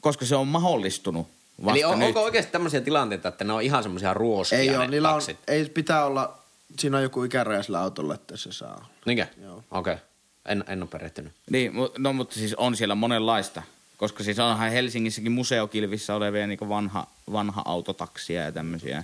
koska 0.02 0.26
se 0.26 0.36
on 0.36 0.48
mahdollistunut 0.48 1.28
vasta 1.66 1.72
Eli 1.72 1.84
on, 1.84 2.00
nyt. 2.00 2.08
onko 2.08 2.24
oikeasti 2.24 2.52
tämmöisiä 2.52 2.82
tilanteita, 2.82 3.28
että 3.28 3.44
ne 3.44 3.54
on 3.54 3.62
ihan 3.62 3.84
semmoisia 3.84 4.14
ruoskia 4.14 4.60
ei 4.60 4.70
ne 4.70 4.78
ole, 4.78 4.88
niillä 4.88 5.10
on, 5.10 5.16
taksit? 5.16 5.38
ei 5.48 5.66
pitää 5.66 6.06
olla, 6.06 6.38
siinä 6.80 6.98
on 6.98 7.04
joku 7.04 7.24
ikäraja 7.24 7.64
sillä 7.64 7.82
autolla, 7.82 8.16
että 8.16 8.38
se 8.38 8.52
saa. 8.52 8.88
Niinkö? 9.06 9.28
Joo. 9.42 9.64
Okei. 9.72 9.94
Okay. 9.94 10.06
En, 10.48 10.64
en 10.68 10.82
ole 10.82 10.90
perehtynyt. 10.92 11.32
Niin, 11.50 11.72
no 11.98 12.14
mutta 12.14 12.36
siis 12.36 12.54
on 12.56 12.76
siellä 12.78 12.96
monenlaista. 12.96 13.64
Koska 13.98 14.24
siis 14.24 14.40
onhan 14.40 14.72
Helsingissäkin 14.72 15.32
museokilvissä 15.32 16.16
olevia 16.16 16.48
niin 16.48 16.60
vanha, 16.70 17.08
vanha 17.32 17.62
autotaksia 17.66 18.42
ja 18.42 18.52
tämmöisiä. 18.52 19.04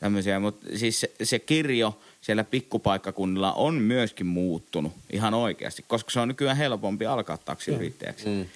tämmöisiä. 0.00 0.40
Mutta 0.40 0.66
siis 0.76 1.00
se, 1.00 1.10
se 1.22 1.38
kirjo 1.38 1.98
siellä 2.20 2.44
pikkupaikkakunnilla 2.44 3.52
on 3.52 3.74
myöskin 3.74 4.26
muuttunut 4.26 4.92
ihan 5.12 5.34
oikeasti, 5.34 5.84
koska 5.88 6.10
se 6.10 6.20
on 6.20 6.28
nykyään 6.28 6.56
helpompi 6.56 7.06
alkaa 7.06 7.36
taksiyrittäjäksi. 7.38 8.26
Mm. 8.26 8.46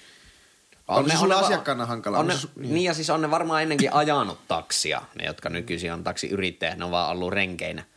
On 0.87 1.05
se 1.05 1.13
ne- 1.13 1.19
sulle 1.19 1.33
ne 1.35 1.39
asiakkaana 1.41 1.85
hankalaa? 1.85 2.19
On 2.19 2.27
ne, 2.27 2.33
On 2.33 2.39
se 2.39 2.47
su- 2.47 2.51
niin. 2.61 2.83
ja 2.83 2.93
siis 2.93 3.09
on 3.09 3.21
ne 3.21 3.31
varmaan 3.31 3.61
ennenkin 3.63 3.93
ajanut 3.93 4.47
taksia, 4.47 5.01
ne 5.15 5.25
jotka 5.25 5.49
nykyisin 5.49 5.93
on 5.93 6.03
taksiyrittäjät, 6.03 6.77
ne 6.77 6.85
on 6.85 6.91
vaan 6.91 7.11
ollut 7.11 7.33
renkeinä 7.33 7.81
No 7.81 7.87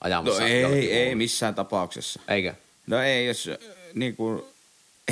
ajamassa. 0.00 0.46
ei, 0.46 0.60
jollekin 0.60 0.90
ei 0.92 0.98
muulle. 1.04 1.14
missään 1.14 1.54
tapauksessa. 1.54 2.20
Eikö? 2.28 2.54
No 2.90 2.98
ei, 3.02 3.26
jos 3.26 3.48
äh, 3.48 3.58
niin 3.94 4.16
kuin 4.16 4.42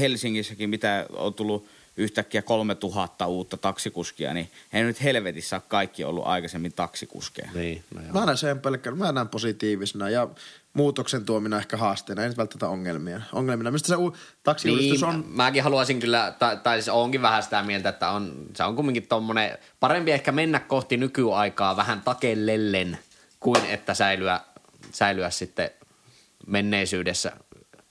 Helsingissäkin 0.00 0.70
mitä 0.70 1.06
on 1.12 1.34
tullut 1.34 1.68
yhtäkkiä 1.96 2.42
3000 2.42 3.26
uutta 3.26 3.56
taksikuskia, 3.56 4.34
niin 4.34 4.50
ei 4.72 4.82
nyt 4.82 5.02
helvetissä 5.02 5.56
ole 5.56 5.62
kaikki 5.68 6.04
ollut 6.04 6.26
aikaisemmin 6.26 6.72
taksikuskeja. 6.72 7.50
Niin, 7.54 7.84
no 7.94 8.02
joo. 8.02 8.12
Mä 8.12 8.26
näen 8.26 8.38
sen 8.38 8.60
pelkkänä, 8.60 8.96
mä 8.96 9.12
näen 9.12 9.28
positiivisena 9.28 10.10
ja 10.10 10.28
muutoksen 10.74 11.24
tuomina 11.24 11.58
ehkä 11.58 11.76
haasteena, 11.76 12.22
ei 12.22 12.28
nyt 12.28 12.38
välttämättä 12.38 12.68
ongelmia. 12.68 13.20
Ongelmina, 13.32 13.70
mistä 13.70 13.88
se 13.88 13.96
u- 13.96 14.16
taksiuudistus 14.42 15.00
Niin, 15.00 15.08
on, 15.08 15.24
mäkin 15.28 15.62
haluaisin 15.62 16.00
kyllä, 16.00 16.34
tai, 16.38 16.56
tai 16.56 16.76
siis 16.76 16.88
onkin 16.88 17.22
vähän 17.22 17.42
sitä 17.42 17.62
mieltä, 17.62 17.88
että 17.88 18.10
on, 18.10 18.46
se 18.54 18.62
on 18.62 18.76
kumminkin 18.76 19.06
tommonen, 19.06 19.58
parempi 19.80 20.10
ehkä 20.12 20.32
mennä 20.32 20.60
kohti 20.60 20.96
nykyaikaa 20.96 21.76
vähän 21.76 22.02
takellellen, 22.02 22.98
kuin 23.40 23.64
että 23.64 23.94
säilyä, 23.94 24.40
säilyä 24.92 25.30
sitten 25.30 25.70
menneisyydessä 26.46 27.32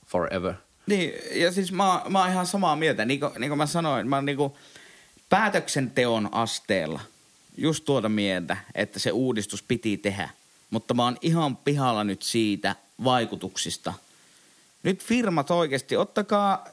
forever. 0.08 0.54
Niin, 0.86 1.12
ja 1.32 1.52
siis 1.52 1.72
mä, 1.72 2.02
mä 2.08 2.20
oon 2.20 2.30
ihan 2.30 2.46
samaa 2.46 2.76
mieltä. 2.76 3.04
Niin 3.04 3.20
kuin, 3.20 3.32
niin 3.38 3.50
kuin 3.50 3.58
mä 3.58 3.66
sanoin, 3.66 4.08
mä 4.08 4.16
oon 4.16 4.26
niin 4.26 4.36
kuin 4.36 4.52
päätöksenteon 5.28 6.28
asteella 6.32 7.00
just 7.56 7.84
tuota 7.84 8.08
mieltä, 8.08 8.56
että 8.74 8.98
se 8.98 9.12
uudistus 9.12 9.62
piti 9.62 9.96
tehdä. 9.96 10.30
Mutta 10.70 10.94
mä 10.94 11.04
oon 11.04 11.16
ihan 11.22 11.56
pihalla 11.56 12.04
nyt 12.04 12.22
siitä 12.22 12.76
vaikutuksista. 13.04 13.94
Nyt 14.82 15.04
firmat 15.04 15.50
oikeasti, 15.50 15.96
ottakaa 15.96 16.66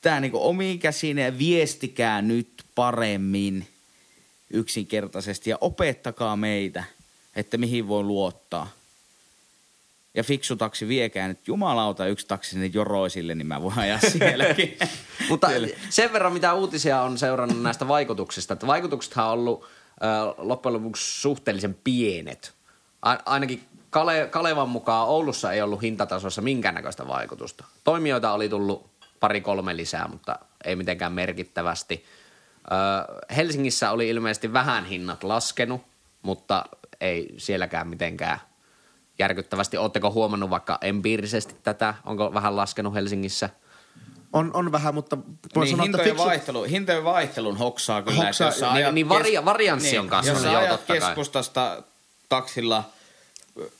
tämä 0.00 0.20
niin 0.20 0.32
omiin 0.34 0.78
käsiin 0.78 1.18
ja 1.18 1.38
viestikää 1.38 2.22
nyt 2.22 2.48
paremmin 2.74 3.68
yksinkertaisesti 4.50 5.50
ja 5.50 5.58
opettakaa 5.60 6.36
meitä, 6.36 6.84
että 7.36 7.58
mihin 7.58 7.88
voi 7.88 8.02
luottaa. 8.02 8.70
Ja 10.14 10.24
fiksu 10.24 10.56
taksi 10.56 10.88
viekää 10.88 11.28
nyt 11.28 11.48
jumalauta 11.48 12.06
yksi 12.06 12.26
taksi 12.26 12.50
sinne 12.50 12.66
joroisille, 12.66 13.34
niin 13.34 13.46
mä 13.46 13.62
voin 13.62 13.78
ajaa 13.78 13.98
sielläkin. 14.00 14.78
Mutta 15.28 15.48
Siellä. 15.48 15.68
sen 15.90 16.12
verran, 16.12 16.32
mitä 16.32 16.54
uutisia 16.54 17.02
on 17.02 17.18
seurannut 17.18 17.62
näistä 17.62 17.88
vaikutuksista, 17.88 18.52
että 18.54 18.66
vaikutuksethan 18.66 19.26
on 19.26 19.32
ollut 19.32 19.64
äh, 19.64 20.34
loppujen 20.38 20.74
lopuksi 20.74 21.20
suhteellisen 21.20 21.76
pienet. 21.84 22.54
A- 23.02 23.16
ainakin 23.26 23.62
Kale- 23.90 24.28
Kalevan 24.30 24.68
mukaan 24.68 25.08
Oulussa 25.08 25.52
ei 25.52 25.62
ollut 25.62 25.82
hintatasossa 25.82 26.42
minkäännäköistä 26.42 27.06
vaikutusta. 27.08 27.64
Toimijoita 27.84 28.32
oli 28.32 28.48
tullut 28.48 28.90
pari-kolme 29.20 29.76
lisää, 29.76 30.08
mutta 30.08 30.38
ei 30.64 30.76
mitenkään 30.76 31.12
merkittävästi. 31.12 32.04
Ö, 32.64 32.74
Helsingissä 33.36 33.90
oli 33.90 34.08
ilmeisesti 34.08 34.52
vähän 34.52 34.84
hinnat 34.84 35.24
laskenut, 35.24 35.82
mutta 36.22 36.64
ei 37.00 37.34
sielläkään 37.36 37.88
mitenkään 37.88 38.40
järkyttävästi. 39.18 39.76
Oletteko 39.76 40.10
huomannut 40.10 40.50
vaikka 40.50 40.78
empiirisesti 40.80 41.56
tätä? 41.62 41.94
Onko 42.04 42.34
vähän 42.34 42.56
laskenut 42.56 42.94
Helsingissä? 42.94 43.50
on, 44.32 44.50
on 44.54 44.72
vähän, 44.72 44.94
mutta 44.94 45.18
voi 45.54 45.64
niin, 45.64 45.70
sanoa, 45.70 45.84
että 45.86 45.98
hintojen, 45.98 46.10
fiksu, 46.10 46.24
vaihtelu, 46.28 46.62
hintojen 46.62 47.04
vaihtelun 47.04 47.56
hoksaa 47.56 48.02
kyllä. 48.02 48.24
Hoksaa, 48.24 48.48
että 48.48 48.60
jos 48.64 48.72
niin- 48.72 48.84
ajat 48.84 48.94
niin 48.94 49.08
varia- 49.08 49.44
varianssi 49.44 49.98
on 49.98 50.08
kasvanut, 50.08 50.42
Jos 50.42 50.54
ajat 50.54 50.70
totta 50.70 50.86
kai. 50.86 51.00
keskustasta 51.00 51.82
taksilla 52.28 52.84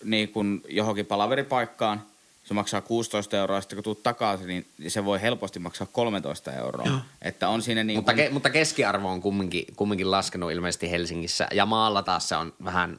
niin 0.05 0.29
kun 0.29 0.63
johonkin 0.69 1.07
palaveripaikkaan, 1.07 2.03
se 2.45 2.55
maksaa 2.55 2.81
16 2.81 3.37
euroa, 3.37 3.61
sitten 3.61 3.77
kun 3.77 3.85
tuut 3.85 4.03
takaisin, 4.03 4.47
niin 4.79 4.91
se 4.91 5.05
voi 5.05 5.23
helposti 5.23 5.59
maksaa 5.59 5.87
13 5.93 6.53
euroa. 6.53 6.87
Joo. 6.87 6.99
Että 7.23 7.49
on 7.49 7.63
siinä 7.63 7.85
niin 7.85 7.99
Mutta, 7.99 8.13
kun, 8.13 8.17
ke, 8.17 8.31
mutta 8.31 8.51
keskiarvo 8.51 9.09
on 9.11 9.21
kumminkin, 9.23 9.65
kumminkin 9.77 10.11
laskenut 10.11 10.53
ilmeisesti 10.53 10.91
Helsingissä 10.91 11.49
ja 11.53 11.67
maalla 11.67 12.03
taas 12.03 12.29
se 12.29 12.37
on 12.37 12.53
vähän 12.65 12.99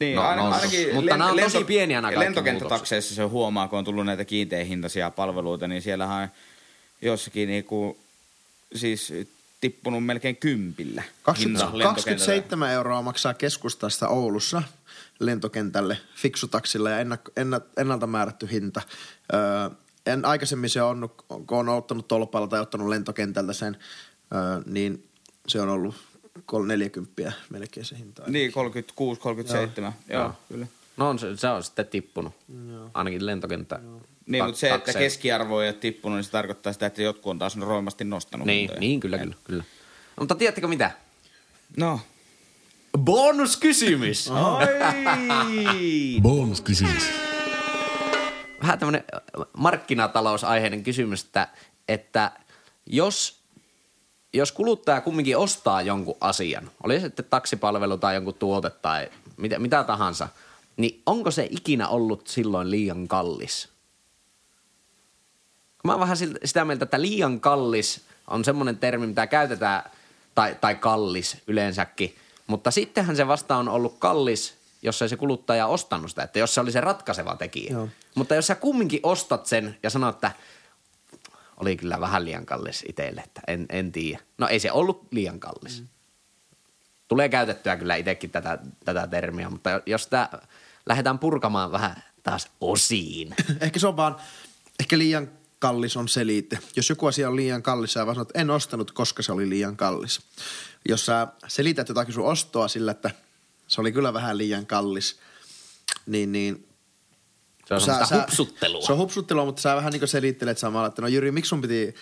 Niin, 0.00 0.16
no, 0.16 0.36
noussut. 0.36 0.62
ainakin 0.62 0.94
Mutta 0.94 1.16
nämä 1.16 1.30
on 1.30 1.36
lento- 1.36 1.42
tosi 1.42 1.64
pieniä 1.64 2.00
nämä. 2.00 2.20
Lentokenttätakseissa 2.20 3.14
se 3.14 3.22
huomaa, 3.22 3.68
kun 3.68 3.78
on 3.78 3.84
tullut 3.84 4.06
näitä 4.06 4.24
kiinteähintaisia 4.24 5.10
palveluita, 5.10 5.68
niin 5.68 5.82
siellähän 5.82 6.22
on 6.22 6.28
jossakin 7.02 7.48
niinku, 7.48 7.98
siis 8.74 9.12
tippunut 9.60 10.06
melkein 10.06 10.36
kympillä. 10.36 11.02
20, 11.22 11.64
hinta 11.64 11.78
lentokentällä. 11.78 11.94
27 11.94 12.70
euroa 12.70 13.02
maksaa 13.02 13.34
keskustasta 13.34 14.08
Oulussa 14.08 14.62
lentokentälle 15.18 15.96
fiksutaksilla 16.14 16.90
ja 16.90 16.98
ennakko, 16.98 17.32
ennä, 17.36 17.60
ennalta 17.76 18.06
määrätty 18.06 18.48
hinta. 18.52 18.82
Öö, 19.34 19.70
en, 20.06 20.24
aikaisemmin 20.24 20.70
se 20.70 20.82
on, 20.82 21.10
kun 21.28 21.58
on 21.58 21.68
ottanut 21.68 22.08
tolpalla 22.08 22.46
tai 22.46 22.60
ottanut 22.60 22.88
lentokentältä 22.88 23.52
sen, 23.52 23.76
öö, 24.34 24.40
niin 24.66 25.04
se 25.48 25.60
on 25.60 25.68
ollut 25.68 25.94
40 26.66 27.32
melkein 27.50 27.86
se 27.86 27.98
hinta. 27.98 28.22
Niin, 28.26 28.52
36, 28.52 29.20
37. 29.20 29.92
Joo, 30.08 30.18
Joo. 30.20 30.22
Joo 30.28 30.34
kyllä. 30.48 30.66
No 30.96 31.08
on 31.08 31.18
se, 31.18 31.36
se 31.36 31.48
on 31.48 31.64
sitten 31.64 31.86
tippunut, 31.86 32.34
ainakin 32.94 33.26
lentokenttä. 33.26 33.80
Niin, 34.26 34.40
ta- 34.42 34.46
mutta 34.46 34.60
se, 34.60 34.74
että 34.74 34.92
keskiarvo 34.92 35.60
ei 35.60 35.68
ole 35.68 35.76
tippunut, 35.76 36.18
niin 36.18 36.24
se 36.24 36.30
tarkoittaa 36.30 36.72
sitä, 36.72 36.86
että 36.86 37.02
jotkut 37.02 37.30
on 37.30 37.38
taas 37.38 37.56
roimasti 37.56 38.04
nostanut 38.04 38.46
Niin, 38.46 38.58
hintoja. 38.58 38.80
niin 38.80 39.00
kyllä, 39.00 39.18
kyllä, 39.18 39.34
kyllä. 39.44 39.62
No, 40.16 40.20
mutta 40.20 40.34
tiedättekö 40.34 40.68
mitä? 40.68 40.90
No. 41.76 42.00
Bonuskysymys! 42.98 44.30
Ai! 45.28 46.18
Bonuskysymys. 46.22 47.02
vähän 48.62 48.78
tämmöinen 48.78 49.04
markkinatalousaiheinen 49.56 50.82
kysymys, 50.82 51.22
että, 51.24 51.48
että 51.88 52.32
jos, 52.86 53.39
jos 54.32 54.52
kuluttaja 54.52 55.00
kumminkin 55.00 55.36
ostaa 55.36 55.82
jonkun 55.82 56.16
asian, 56.20 56.70
oli 56.82 57.00
se 57.00 57.06
sitten 57.06 57.24
taksipalvelu 57.30 57.98
tai 57.98 58.14
jonkun 58.14 58.34
tuote 58.34 58.70
tai 58.70 59.08
mitä, 59.36 59.58
mitä 59.58 59.84
tahansa, 59.84 60.28
niin 60.76 61.02
onko 61.06 61.30
se 61.30 61.48
ikinä 61.50 61.88
ollut 61.88 62.26
silloin 62.26 62.70
liian 62.70 63.08
kallis? 63.08 63.68
Mä 65.84 65.92
oon 65.92 66.00
vähän 66.00 66.16
sitä 66.44 66.64
mieltä, 66.64 66.84
että 66.84 67.02
liian 67.02 67.40
kallis 67.40 68.00
on 68.26 68.44
semmoinen 68.44 68.76
termi, 68.78 69.06
mitä 69.06 69.26
käytetään, 69.26 69.90
tai, 70.34 70.56
tai 70.60 70.74
kallis 70.74 71.36
yleensäkin, 71.46 72.16
mutta 72.46 72.70
sittenhän 72.70 73.16
se 73.16 73.28
vasta 73.28 73.56
on 73.56 73.68
ollut 73.68 73.96
kallis, 73.98 74.54
jos 74.82 75.02
ei 75.02 75.08
se 75.08 75.16
kuluttaja 75.16 75.66
ostanut 75.66 76.10
sitä, 76.10 76.22
että 76.22 76.38
jos 76.38 76.54
se 76.54 76.60
oli 76.60 76.72
se 76.72 76.80
ratkaiseva 76.80 77.36
tekijä. 77.36 77.72
Joo. 77.72 77.88
Mutta 78.14 78.34
jos 78.34 78.46
sä 78.46 78.54
kumminkin 78.54 79.00
ostat 79.02 79.46
sen 79.46 79.76
ja 79.82 79.90
sanot, 79.90 80.14
että 80.14 80.32
oli 81.60 81.76
kyllä 81.76 82.00
vähän 82.00 82.24
liian 82.24 82.46
kallis 82.46 82.84
itselle, 82.88 83.20
että 83.20 83.40
en, 83.46 83.66
en 83.68 83.92
tiedä. 83.92 84.20
No 84.38 84.48
ei 84.48 84.60
se 84.60 84.72
ollut 84.72 85.06
liian 85.10 85.40
kallis. 85.40 85.80
Mm. 85.80 85.88
Tulee 87.08 87.28
käytettyä 87.28 87.76
kyllä 87.76 87.96
itsekin 87.96 88.30
tätä, 88.30 88.58
tätä 88.84 89.06
termiä, 89.06 89.50
mutta 89.50 89.70
jos 89.86 90.04
sitä 90.04 90.28
lähdetään 90.86 91.18
purkamaan 91.18 91.72
vähän 91.72 92.02
taas 92.22 92.48
osiin. 92.60 93.34
Ehkä 93.60 93.80
se 93.80 93.86
on 93.86 93.96
vaan, 93.96 94.16
ehkä 94.80 94.98
liian 94.98 95.30
kallis 95.58 95.96
on 95.96 96.08
selite. 96.08 96.58
Jos 96.76 96.88
joku 96.88 97.06
asia 97.06 97.28
on 97.28 97.36
liian 97.36 97.62
kallis, 97.62 97.92
sä 97.92 98.06
vaan 98.06 98.14
sanot, 98.14 98.36
en 98.36 98.50
ostanut, 98.50 98.90
koska 98.90 99.22
se 99.22 99.32
oli 99.32 99.48
liian 99.48 99.76
kallis. 99.76 100.20
Jos 100.88 101.06
sä 101.06 101.26
selität 101.48 101.88
jotakin 101.88 102.14
sun 102.14 102.26
ostoa 102.26 102.68
sillä, 102.68 102.90
että 102.90 103.10
se 103.68 103.80
oli 103.80 103.92
kyllä 103.92 104.12
vähän 104.12 104.38
liian 104.38 104.66
kallis, 104.66 105.18
niin, 106.06 106.32
niin 106.32 106.69
Se 107.70 107.74
on 107.74 107.80
semmoista 107.80 108.20
hupsuttelua. 108.20 108.82
Se 108.86 108.92
on 108.92 108.98
hupsuttelua, 108.98 109.44
mutta 109.44 109.62
sä 109.62 109.76
vähän 109.76 109.92
niin 109.92 110.08
selittelet 110.08 110.58
samalla, 110.58 110.88
että 110.88 111.02
no 111.02 111.08
Jyri, 111.08 111.32
miksi 111.32 111.48
sun 111.48 111.60
piti, 111.60 111.94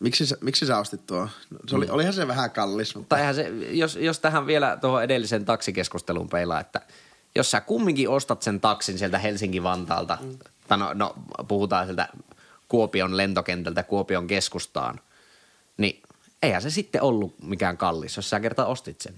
miksi, 0.00 0.26
sä- 0.26 0.36
miksi 0.40 0.66
sä 0.66 0.78
ostit 0.78 1.06
tuo? 1.06 1.20
No, 1.50 1.58
se 1.68 1.76
oli, 1.76 1.86
Mm. 1.86 1.92
olihan 1.92 2.12
se 2.12 2.28
vähän 2.28 2.50
kallis, 2.50 2.94
mutta 2.96 3.16
Tai 3.16 3.34
se, 3.34 3.48
jos, 3.70 3.96
jos 3.96 4.18
tähän 4.18 4.46
vielä 4.46 4.78
tuohon 4.80 5.02
edelliseen 5.04 5.44
taksikeskusteluun 5.44 6.28
peilaa, 6.28 6.60
että 6.60 6.80
jos 7.34 7.50
sä 7.50 7.60
kumminkin 7.60 8.08
ostat 8.08 8.42
sen 8.42 8.60
taksin 8.60 8.98
sieltä 8.98 9.18
Helsinki-Vantaalta, 9.18 10.18
mm. 10.20 10.38
tai 10.68 10.78
no, 10.78 10.94
no 10.94 11.14
puhutaan 11.48 11.86
sieltä 11.86 12.08
Kuopion 12.68 13.16
lentokentältä 13.16 13.82
Kuopion 13.82 14.26
keskustaan, 14.26 15.00
niin 15.76 16.02
eihän 16.42 16.62
se 16.62 16.70
sitten 16.70 17.02
ollut 17.02 17.34
mikään 17.42 17.76
kallis, 17.76 18.16
jos 18.16 18.30
sä 18.30 18.40
kerta 18.40 18.66
ostit 18.66 19.00
sen. 19.00 19.14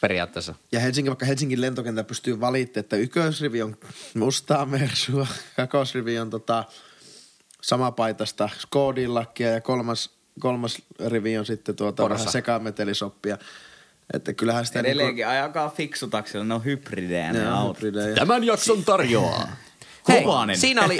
Periaatteessa. 0.00 0.54
Ja 0.72 0.80
Helsingin, 0.80 1.10
vaikka 1.10 1.26
Helsingin 1.26 1.60
lentokenttä 1.60 2.04
pystyy 2.04 2.40
valittamaan, 2.40 2.84
että 2.84 2.96
ykkösrivi 2.96 3.62
on 3.62 3.76
mustaa 4.14 4.66
mersua, 4.66 5.26
kakosrivi 5.56 6.18
on 6.18 6.30
tota, 6.30 6.64
samapaitasta 7.62 8.48
Skodin-lakkia 8.58 9.50
ja 9.50 9.60
kolmas, 9.60 10.10
kolmas 10.40 10.82
rivi 11.06 11.38
on 11.38 11.46
sitten 11.46 11.76
tuota 11.76 12.02
Porsa. 12.02 12.18
vähän 12.18 12.32
sekametelisoppia. 12.32 13.38
Että 14.12 14.32
kyllähän 14.32 14.66
sitä... 14.66 14.80
Edelleenkin 14.80 15.26
ajakaa 15.26 15.68
fiksutaksilla, 15.68 16.44
ne 16.44 16.54
on 16.54 16.64
hybridejä 16.64 17.32
ne 17.32 17.38
ne 17.38 17.52
on 17.52 17.68
hybridejä. 17.68 18.14
Tämän 18.14 18.44
jakson 18.44 18.84
tarjoaa. 18.84 19.48
Hei, 20.08 20.24
siinä 20.54 20.82
oli, 20.84 20.98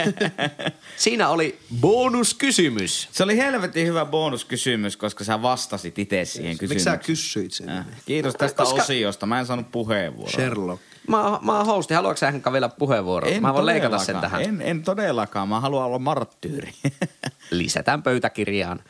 siinä 0.96 1.28
oli 1.28 1.58
bonuskysymys. 1.80 3.08
Se 3.12 3.22
oli 3.24 3.36
helvetin 3.36 3.86
hyvä 3.86 4.04
bonuskysymys, 4.04 4.96
koska 4.96 5.24
sä 5.24 5.42
vastasit 5.42 5.98
itse 5.98 6.24
siihen 6.24 6.50
Miksi 6.50 6.58
kysymykseen. 6.66 6.96
sä 6.98 7.04
kysyit 7.06 7.52
sen? 7.52 7.68
Äh, 7.68 7.86
Kiitos 8.06 8.34
tästä 8.34 8.62
Koska- 8.62 8.82
osiosta. 8.82 9.26
Mä 9.26 9.40
en 9.40 9.46
saanut 9.46 9.70
puheenvuoroa. 9.72 10.32
Sherlock. 10.32 10.82
Mä, 11.08 11.38
mä 11.42 11.56
oon 11.56 11.66
hosti, 11.66 11.94
haluatko 11.94 12.16
sä 12.16 12.32
vielä 12.52 12.68
puheenvuoron? 12.68 13.42
mä 13.42 13.54
voin 13.54 13.66
leikata 13.66 13.98
sen 13.98 14.16
tähän. 14.20 14.42
En, 14.42 14.62
en 14.62 14.82
todellakaan. 14.82 15.48
Mä 15.48 15.60
haluan 15.60 15.86
olla 15.86 15.98
marttyyri. 15.98 16.72
lisätään 17.50 18.02
pöytäkirjaan. 18.02 18.80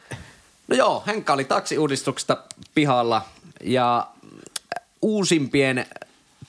No 0.69 0.77
joo, 0.77 1.03
Henkka 1.07 1.33
oli 1.33 1.45
taksiuudistuksesta 1.45 2.37
pihalla 2.75 3.23
ja 3.65 4.07
uusimpien 5.03 5.87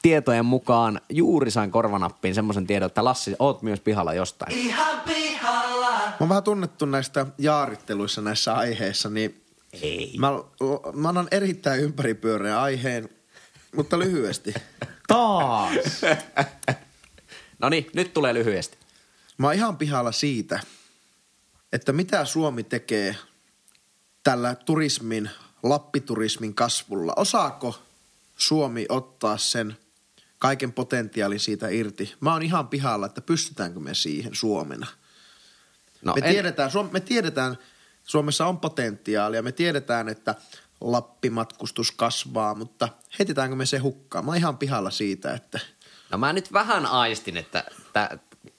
tietojen 0.02 0.46
mukaan 0.46 1.02
juuri 1.10 1.52
sain 1.52 1.72
korvanappiin 1.72 2.36
semmoisen 2.36 2.68
tiedon, 2.68 2.88
että 2.88 3.04
Lassi, 3.04 3.36
oot 3.40 3.62
myös 3.62 3.80
pihalla 3.80 4.14
jostain. 4.14 4.52
Ihan 4.52 5.02
pihalla. 5.02 5.92
Mä 5.98 6.16
oon 6.20 6.30
vähän 6.30 6.44
tunnettu 6.44 6.86
näistä 6.86 7.26
jaaritteluissa 7.38 8.22
näissä 8.22 8.54
aiheissa, 8.54 9.10
niin 9.10 9.42
Ei. 9.82 10.16
mä, 10.20 10.28
mä 10.94 11.10
annan 11.10 11.28
erittäin 11.32 11.82
ympäripyöreän 11.82 12.60
aiheen, 12.60 13.10
mutta 13.76 14.00
lyhyesti. 14.00 14.54
Taas. 15.08 16.02
No 17.60 17.70
niin, 17.70 17.90
nyt 17.94 18.14
tulee 18.14 18.34
lyhyesti. 18.34 18.78
Mä 19.38 19.48
oon 19.48 19.56
ihan 19.56 19.78
pihalla 19.78 20.12
siitä, 20.12 20.60
että 21.74 21.94
mitä 21.94 22.26
Suomi 22.26 22.64
tekee 22.64 23.16
tällä 24.24 24.56
turismin, 24.56 25.30
lappiturismin 25.64 26.54
kasvulla. 26.54 27.14
Osaako 27.16 27.80
Suomi 28.36 28.86
ottaa 28.90 29.38
sen 29.38 29.78
kaiken 30.40 30.74
potentiaalin 30.74 31.40
siitä 31.40 31.70
irti? 31.70 32.16
Mä 32.20 32.34
oon 32.34 32.44
ihan 32.44 32.68
pihalla, 32.68 33.06
että 33.06 33.22
pystytäänkö 33.22 33.80
me 33.80 33.94
siihen 33.94 34.36
Suomena. 34.36 34.88
No, 36.02 36.14
me, 36.14 36.22
en, 36.24 36.34
tiedetään, 36.34 36.72
Suom- 36.72 36.90
me 36.92 37.00
tiedetään, 37.00 37.58
Suomessa 38.04 38.46
on 38.46 38.60
potentiaalia, 38.60 39.42
me 39.42 39.52
tiedetään, 39.52 40.10
että 40.10 40.36
Lappimatkustus 40.82 41.92
kasvaa, 41.92 42.56
mutta 42.56 42.90
heitetäänkö 43.20 43.56
me 43.56 43.66
se 43.66 43.78
hukkaan? 43.78 44.26
Mä 44.26 44.32
oon 44.32 44.38
ihan 44.38 44.58
pihalla 44.58 44.92
siitä, 44.92 45.34
että 45.34 45.60
no 46.12 46.18
mä 46.18 46.34
nyt 46.34 46.54
vähän 46.54 46.86
aistin, 46.86 47.38
että 47.38 47.64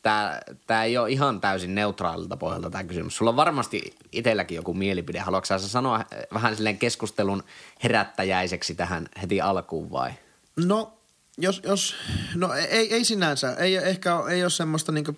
tämä 0.02 0.40
tää 0.66 0.84
ei 0.84 0.98
ole 0.98 1.10
ihan 1.10 1.40
täysin 1.40 1.74
neutraalilta 1.74 2.36
pohjalta 2.36 2.70
tämä 2.70 2.84
kysymys. 2.84 3.16
Sulla 3.16 3.30
on 3.30 3.36
varmasti 3.36 3.94
itselläkin 4.12 4.56
joku 4.56 4.74
mielipide. 4.74 5.18
Haluatko 5.18 5.46
sä 5.46 5.58
sanoa 5.58 6.04
vähän 6.34 6.56
silleen 6.56 6.78
keskustelun 6.78 7.42
herättäjäiseksi 7.84 8.74
tähän 8.74 9.08
heti 9.22 9.40
alkuun 9.40 9.90
vai? 9.90 10.10
No, 10.56 10.97
jos, 11.38 11.60
jos 11.64 11.94
no 12.34 12.52
ei, 12.52 12.94
ei 12.94 13.04
sinänsä, 13.04 13.54
ei 13.54 13.76
ehkä 13.76 14.10
ei 14.28 14.42
ole 14.42 14.50
semmoista 14.50 14.92
niinku 14.92 15.16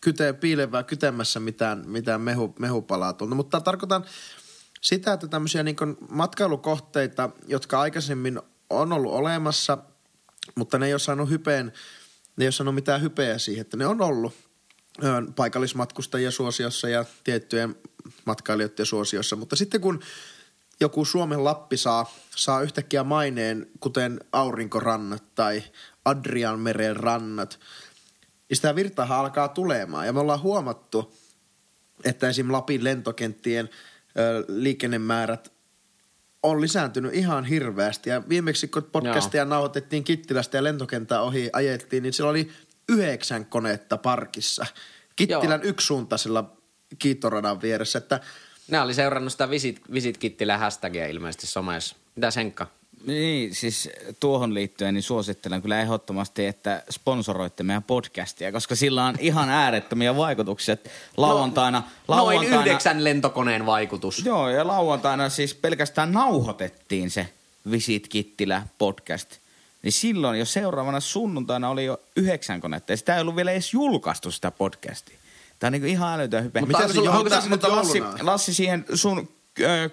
kyte, 0.00 0.32
piilevää 0.32 0.82
kytemässä 0.82 1.40
mitään, 1.40 1.84
mitään 1.86 2.20
mehu, 2.20 2.54
mehupalaa 2.58 3.12
tullut, 3.12 3.36
mutta 3.36 3.60
tarkoitan 3.60 4.04
sitä, 4.80 5.12
että 5.12 5.28
tämmöisiä 5.28 5.62
niinku 5.62 5.84
matkailukohteita, 6.10 7.30
jotka 7.46 7.80
aikaisemmin 7.80 8.40
on 8.70 8.92
ollut 8.92 9.12
olemassa, 9.12 9.78
mutta 10.54 10.78
ne 10.78 10.86
ei 10.86 10.92
ole 10.92 10.98
saanut 10.98 11.30
hypeen, 11.30 11.72
ne 12.36 12.44
ei 12.44 12.46
ole 12.46 12.52
saanut 12.52 12.74
mitään 12.74 13.02
hypeä 13.02 13.38
siihen, 13.38 13.60
että 13.60 13.76
ne 13.76 13.86
on 13.86 14.02
ollut. 14.02 14.32
Ö, 15.04 15.32
paikallismatkustajien 15.36 16.32
suosiossa 16.32 16.88
ja 16.88 17.04
tiettyjen 17.24 17.76
matkailijoiden 18.24 18.86
suosiossa, 18.86 19.36
mutta 19.36 19.56
sitten 19.56 19.80
kun 19.80 20.00
joku 20.80 21.04
Suomen 21.04 21.44
Lappi 21.44 21.76
saa, 21.76 22.14
saa 22.36 22.62
yhtäkkiä 22.62 23.04
maineen, 23.04 23.66
kuten 23.80 24.20
Aurinkorannat 24.32 25.34
tai 25.34 25.62
Adrianmeren 26.04 26.96
rannat, 26.96 27.58
niin 28.48 28.56
sitä 28.56 28.74
virtaahan 28.74 29.18
alkaa 29.18 29.48
tulemaan. 29.48 30.06
Ja 30.06 30.12
me 30.12 30.20
ollaan 30.20 30.42
huomattu, 30.42 31.14
että 32.04 32.28
esim. 32.28 32.52
Lapin 32.52 32.84
lentokenttien 32.84 33.68
ö, 34.18 34.44
liikennemäärät 34.48 35.52
on 36.42 36.60
lisääntynyt 36.60 37.14
ihan 37.14 37.44
hirveästi. 37.44 38.10
Ja 38.10 38.22
viimeksi, 38.28 38.68
kun 38.68 38.88
podcastia 38.92 39.44
nauhoitettiin 39.44 40.04
Kittilästä 40.04 40.58
ja 40.58 40.64
lentokentää 40.64 41.20
ohi 41.20 41.50
ajettiin, 41.52 42.02
niin 42.02 42.12
siellä 42.12 42.30
oli 42.30 42.50
yhdeksän 42.88 43.46
konetta 43.46 43.96
parkissa. 43.96 44.66
Kittilän 45.16 45.60
Joo. 45.60 45.70
yksisuuntaisella 45.70 46.56
kiitoradan 46.98 47.62
vieressä, 47.62 47.98
että 47.98 48.20
Nämä 48.68 48.82
oli 48.82 48.94
seurannut 48.94 49.32
sitä 49.32 49.50
Visit, 49.50 49.80
Visit 49.92 50.18
Kittilä 50.18 50.58
hashtagia 50.58 51.06
ilmeisesti 51.06 51.46
somessa. 51.46 51.96
Mitäs 52.16 52.36
Henkka? 52.36 52.66
Niin, 53.06 53.54
siis 53.54 53.90
tuohon 54.20 54.54
liittyen 54.54 54.94
niin 54.94 55.02
suosittelen 55.02 55.62
kyllä 55.62 55.80
ehdottomasti, 55.80 56.46
että 56.46 56.82
sponsoroitte 56.90 57.62
meidän 57.62 57.82
podcastia, 57.82 58.52
koska 58.52 58.74
sillä 58.74 59.04
on 59.04 59.14
ihan 59.20 59.48
äärettömiä 59.48 60.16
vaikutuksia. 60.16 60.76
Lauantaina, 61.16 61.78
No, 61.78 62.16
Noin 62.16 62.26
lauantaina, 62.26 62.60
yhdeksän 62.60 63.04
lentokoneen 63.04 63.66
vaikutus. 63.66 64.24
Joo, 64.24 64.48
ja 64.48 64.66
lauantaina 64.66 65.28
siis 65.28 65.54
pelkästään 65.54 66.12
nauhoitettiin 66.12 67.10
se 67.10 67.28
Visit 67.70 68.08
Kittilä 68.08 68.62
podcast. 68.78 69.28
Niin 69.82 69.92
silloin 69.92 70.38
jo 70.38 70.44
seuraavana 70.44 71.00
sunnuntaina 71.00 71.68
oli 71.68 71.84
jo 71.84 72.00
yhdeksän 72.16 72.60
konetta, 72.60 72.92
ja 72.92 72.96
sitä 72.96 73.14
ei 73.14 73.20
ollut 73.20 73.36
vielä 73.36 73.50
edes 73.52 73.72
julkaistu 73.72 74.30
sitä 74.30 74.50
podcastia. 74.50 75.18
Tämä 75.58 75.68
on 75.68 75.72
niin 75.72 75.86
ihan 75.86 76.20
älytön 76.20 76.44
hype. 76.44 76.60
Mutta 76.60 76.78
Mutta, 76.78 76.94
se 76.94 77.00
johonkin 77.00 77.48
mutta, 77.48 77.76
Lassi? 77.76 78.02
Lassi, 78.22 78.54
siihen 78.54 78.84
sun 78.94 79.28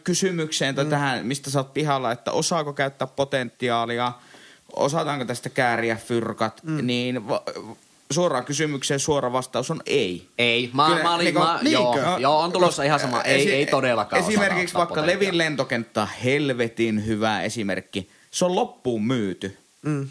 kysymykseen 0.04 0.76
tai 0.76 0.86
tähän, 0.86 1.26
mistä 1.26 1.50
sä 1.50 1.60
oot 1.60 1.74
pihalla, 1.74 2.12
että 2.12 2.32
osaako 2.32 2.74
käyttää 2.74 3.08
potentiaalia, 3.08 4.12
osataanko 4.76 5.26
tästä 5.26 5.50
kääriä 5.50 5.95
fyrkat, 5.95 6.63
mm. 6.63 6.88
niin 6.88 7.28
va- 7.28 7.43
suoraan 8.12 8.45
kysymykseen 8.45 9.00
suora 9.00 9.34
vastaus 9.34 9.71
on 9.71 9.82
ei. 9.86 10.28
Ei, 10.38 10.69
mä, 10.74 10.88
Kyllä, 10.88 11.04
mä 11.04 11.15
olin, 11.15 11.26
niinku- 11.26 11.39
mä, 11.41 11.60
joo, 11.62 11.93
niinkö? 11.93 12.10
joo, 12.19 12.39
on 12.39 12.52
tulossa 12.52 12.84
ihan 12.84 13.00
sama. 13.00 13.21
Ei, 13.21 13.41
Esi- 13.41 13.54
ei 13.54 13.65
todellakaan 13.65 14.24
Esimerkiksi 14.24 14.74
vaikka 14.76 15.06
Levin 15.06 15.38
lentokenttä 15.38 16.08
helvetin 16.24 17.06
hyvä 17.06 17.41
esimerkki. 17.41 18.10
Se 18.32 18.45
on 18.45 18.56
loppuun 18.56 19.04
myyty. 19.08 19.58
mm, 19.82 20.08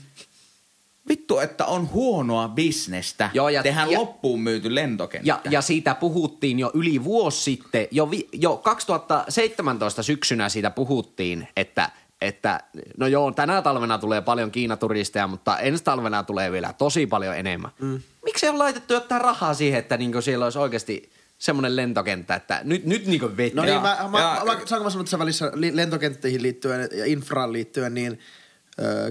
Vittu, 1.08 1.38
että 1.38 1.66
on 1.66 1.90
huonoa 1.92 2.48
bisnestä 2.48 3.30
Joo, 3.34 3.48
ja- 3.48 3.62
tehdä 3.62 3.86
ja- 3.88 3.98
loppuun 3.98 4.40
myyty 4.42 4.74
lentokenttä. 4.74 5.28
Ja, 5.28 5.40
ja 5.50 5.62
siitä 5.62 5.94
puhuttiin 5.94 6.58
jo 6.58 6.70
yli 6.74 7.04
vuosi 7.04 7.42
sitten, 7.42 7.88
jo, 7.90 8.10
vi, 8.10 8.28
jo 8.32 8.56
2017 8.56 10.02
syksynä 10.02 10.48
siitä 10.48 10.70
puhuttiin, 10.70 11.48
että, 11.56 11.90
että 12.20 12.60
no 12.96 13.06
joo, 13.06 13.32
tänä 13.32 13.62
talvena 13.62 13.98
tulee 13.98 14.20
paljon 14.20 14.50
Kiinaturisteja, 14.50 15.26
mutta 15.26 15.58
ensi 15.58 15.84
talvena 15.84 16.22
tulee 16.22 16.52
vielä 16.52 16.72
tosi 16.78 17.06
paljon 17.06 17.36
enemmän. 17.36 17.70
Mm. 17.80 18.00
Miksi 18.24 18.46
ei 18.46 18.50
ole 18.50 18.58
laitettu 18.58 18.94
jotain 18.94 19.20
rahaa 19.20 19.54
siihen, 19.54 19.78
että 19.78 19.96
niinku 19.96 20.20
siellä 20.22 20.44
olisi 20.46 20.58
oikeasti 20.58 21.10
semmoinen 21.38 21.76
lentokenttä, 21.76 22.34
että 22.34 22.60
nyt, 22.64 22.84
nyt 22.84 23.06
niinku 23.06 23.30
vetää. 23.36 23.56
No 23.56 23.62
niin, 23.70 23.82
mä, 23.82 24.08
mä, 24.10 24.18
ja- 24.20 24.44
mä, 24.44 24.60
saanko 24.64 24.84
mä 24.84 24.90
sanoa 24.90 25.04
tässä 25.04 25.18
välissä 25.18 25.52
li- 25.54 25.76
lentokenttiin 25.76 26.42
liittyen 26.42 26.88
ja 26.94 27.06
infraan 27.06 27.52
liittyen, 27.52 27.94
niin 27.94 28.18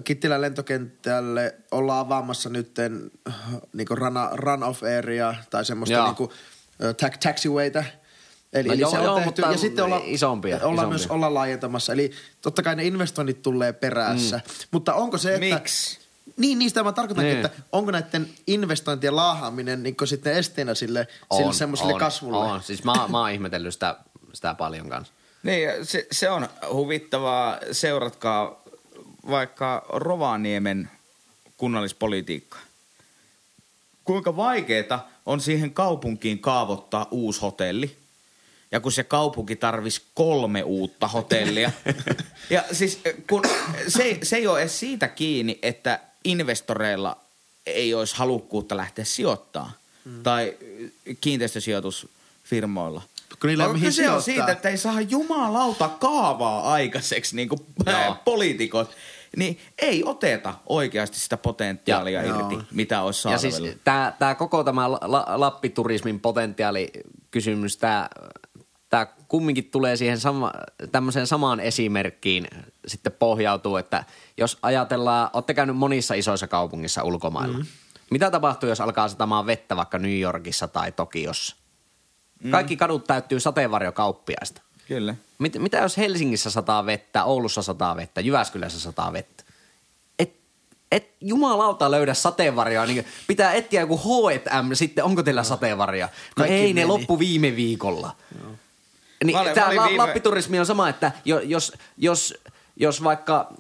Kittilän 0.03 0.41
lentokentälle 0.41 1.55
ollaan 1.71 1.99
avaamassa 1.99 2.49
nyt 2.49 2.71
niin 3.73 3.88
run, 3.89 4.13
run 4.34 4.63
off 4.63 4.84
area 4.97 5.36
tai 5.49 5.65
semmoista 5.65 6.05
niinku, 6.05 6.34
ö, 6.84 6.93
ta- 6.93 7.10
taxiwayta. 7.23 7.84
Eli, 8.53 8.67
No 8.67 8.73
eli 8.73 8.82
joo, 8.82 8.91
se 8.91 8.97
on 8.97 9.03
joo, 9.03 9.15
tehty, 9.15 9.25
mutta 9.27 9.41
ja 9.41 9.58
sitten 9.58 9.86
ollaan, 9.86 10.01
isompia, 10.05 10.55
ollaan 10.55 10.73
isompia. 10.73 10.89
myös 10.89 11.08
ollaan 11.08 11.34
laajentamassa. 11.34 11.93
Eli 11.93 12.12
totta 12.41 12.63
kai 12.63 12.75
ne 12.75 12.84
investoinnit 12.84 13.41
tulee 13.41 13.73
perässä. 13.73 14.38
Mm. 14.38 14.53
Mutta 14.71 14.93
onko 14.93 15.17
se, 15.17 15.36
että... 15.36 15.55
Miksi? 15.55 15.99
Niin, 16.38 16.60
niistä 16.60 16.84
mä 16.84 16.91
tarkoitankin, 16.91 17.34
Niin. 17.34 17.45
että 17.45 17.62
onko 17.71 17.91
näiden 17.91 18.29
investointien 18.47 19.15
laahaaminen 19.15 19.84
niin 19.84 19.95
sitten 20.05 20.34
esteenä 20.34 20.73
sille, 20.75 21.08
sille 21.38 21.53
semmoiselle 21.53 21.93
on, 21.93 21.99
kasvulle? 21.99 22.38
On. 22.38 22.63
Siis 22.63 22.84
mä, 22.84 22.93
mä 23.08 23.19
oon 23.19 23.32
ihmetellyt 23.32 23.73
sitä, 23.73 23.95
sitä 24.34 24.53
paljon 24.53 24.89
kanssa. 24.89 25.13
Niin, 25.43 25.69
se, 25.86 26.08
se 26.12 26.29
on 26.29 26.47
huvittavaa. 26.73 27.58
Seuratkaa 27.71 28.63
vaikka 29.29 29.85
Rovaniemen 29.89 30.89
kunnallispolitiikkaa. 31.57 32.59
kuinka 34.03 34.35
vaikeeta 34.35 34.99
on 35.25 35.41
siihen 35.41 35.73
kaupunkiin 35.73 36.39
kaavoittaa 36.39 37.07
uusi 37.11 37.41
hotelli. 37.41 37.97
Ja 38.71 38.79
kun 38.79 38.91
se 38.91 39.03
kaupunki 39.03 39.55
tarvisi 39.55 40.01
kolme 40.13 40.63
uutta 40.63 41.07
hotellia. 41.07 41.71
ja 42.49 42.63
siis 42.71 42.99
kun 43.29 43.41
se, 43.87 44.19
se 44.23 44.35
ei 44.35 44.47
ole 44.47 44.61
edes 44.61 44.79
siitä 44.79 45.07
kiinni, 45.07 45.59
että 45.61 45.99
investoreilla 46.23 47.17
ei 47.65 47.93
olisi 47.93 48.15
halukkuutta 48.15 48.77
lähteä 48.77 49.05
sijoittamaan. 49.05 49.71
Mm. 50.05 50.23
Tai 50.23 50.57
kiinteistösijoitusfirmoilla. 51.21 53.01
Kun 53.41 53.47
niillä 53.47 53.67
mihin 53.67 53.87
kyse 53.87 54.09
on 54.09 54.21
siitä, 54.21 54.51
että 54.51 54.69
ei 54.69 54.77
saa 54.77 55.01
jumalauta 55.01 55.89
kaavaa 55.89 56.73
aikaiseksi, 56.73 57.35
niin 57.35 57.49
kuin 57.49 57.61
Joo. 57.85 58.15
poliitikot. 58.25 58.95
Niin 59.37 59.59
ei 59.77 60.03
oteta 60.03 60.53
oikeasti 60.65 61.19
sitä 61.19 61.37
potentiaalia 61.37 62.21
Ja- 62.23 62.29
irti, 62.37 62.53
joo. 62.53 62.63
mitä 62.71 63.01
olisi 63.01 63.27
Ja 63.27 63.37
saatavilla. 63.37 63.67
siis 63.69 63.81
tämä 63.83 64.13
tää 64.19 64.35
koko 64.35 64.63
tämä 64.63 64.91
la, 64.91 64.99
la, 65.01 65.25
Lappiturismin 65.27 66.19
potentiaalikysymys, 66.19 67.77
tämä 67.77 68.09
tää 68.89 69.05
kumminkin 69.27 69.71
tulee 69.71 69.95
siihen 69.95 70.19
sama, 70.19 70.51
tämmöiseen 70.91 71.27
samaan 71.27 71.59
esimerkkiin 71.59 72.47
sitten 72.87 73.11
pohjautuu, 73.11 73.77
että 73.77 74.03
jos 74.37 74.57
ajatellaan, 74.61 75.29
olette 75.33 75.53
käynyt 75.53 75.77
monissa 75.77 76.13
isoissa 76.13 76.47
kaupungissa 76.47 77.03
ulkomailla. 77.03 77.57
Mm. 77.57 77.65
Mitä 78.11 78.31
tapahtuu, 78.31 78.69
jos 78.69 78.81
alkaa 78.81 79.07
satamaan 79.07 79.45
vettä 79.45 79.75
vaikka 79.75 79.99
New 79.99 80.19
Yorkissa 80.19 80.67
tai 80.67 80.91
Tokiossa? 80.91 81.55
Mm. 82.43 82.51
Kaikki 82.51 82.77
kadut 82.77 83.03
täyttyy 83.03 83.39
sateenvarjokauppiaista. 83.39 84.61
Kyllä. 84.89 85.15
Mit, 85.39 85.54
mitä 85.58 85.78
jos 85.78 85.97
Helsingissä 85.97 86.49
sataa 86.52 86.86
vettä, 86.86 87.23
Oulussa 87.23 87.62
sataa 87.62 87.95
vettä, 87.95 88.21
Jyväskylässä 88.21 88.80
sataa 88.80 89.13
vettä? 89.13 89.43
Et, 90.19 90.34
et 90.91 91.12
jumalauta 91.21 91.91
löydä 91.91 92.13
sateenvarjoa, 92.13 92.86
niin 92.86 93.06
pitää 93.28 93.54
etsiä 93.54 93.82
joku 93.82 93.97
H&M 93.97 94.73
sitten, 94.73 95.04
onko 95.04 95.23
teillä 95.23 95.43
sateenvarjoa? 95.43 96.08
No 96.08 96.13
Kaikki 96.36 96.56
ei, 96.56 96.67
ne 96.73 96.82
meni. 96.82 96.86
loppu 96.86 97.19
viime 97.19 97.56
viikolla. 97.56 98.15
Niin, 99.23 99.36
Mä 99.36 99.41
olin- 99.41 99.54
tää 99.56 99.63
mä 99.73 99.82
olin 99.82 99.84
viime- 99.89 99.97
Lappiturismi 100.04 100.60
on 100.60 100.65
sama, 100.65 100.89
että 100.89 101.12
jo, 101.25 101.39
jos, 101.39 101.73
jos, 101.97 102.34
jos 102.75 103.04
vaikka 103.04 103.54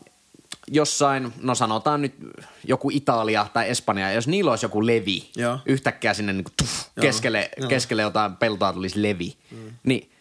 jossain, 0.67 1.33
no 1.41 1.55
sanotaan 1.55 2.01
nyt 2.01 2.15
joku 2.67 2.89
Italia 2.89 3.47
tai 3.53 3.69
Espanja, 3.69 4.11
jos 4.11 4.27
niillä 4.27 4.51
olisi 4.51 4.65
joku 4.65 4.85
levi, 4.85 5.29
Joo. 5.35 5.59
yhtäkkiä 5.65 6.13
sinne 6.13 6.33
niin 6.33 6.43
kuin, 6.43 6.53
tuff, 6.57 6.71
Joo. 6.95 7.01
keskelle, 7.01 7.49
Joo. 7.57 7.69
keskelle 7.69 8.01
jotain 8.01 8.35
peltoa 8.35 8.73
tulisi 8.73 9.01
levi, 9.01 9.35
mm. 9.51 9.57
niin 9.83 10.11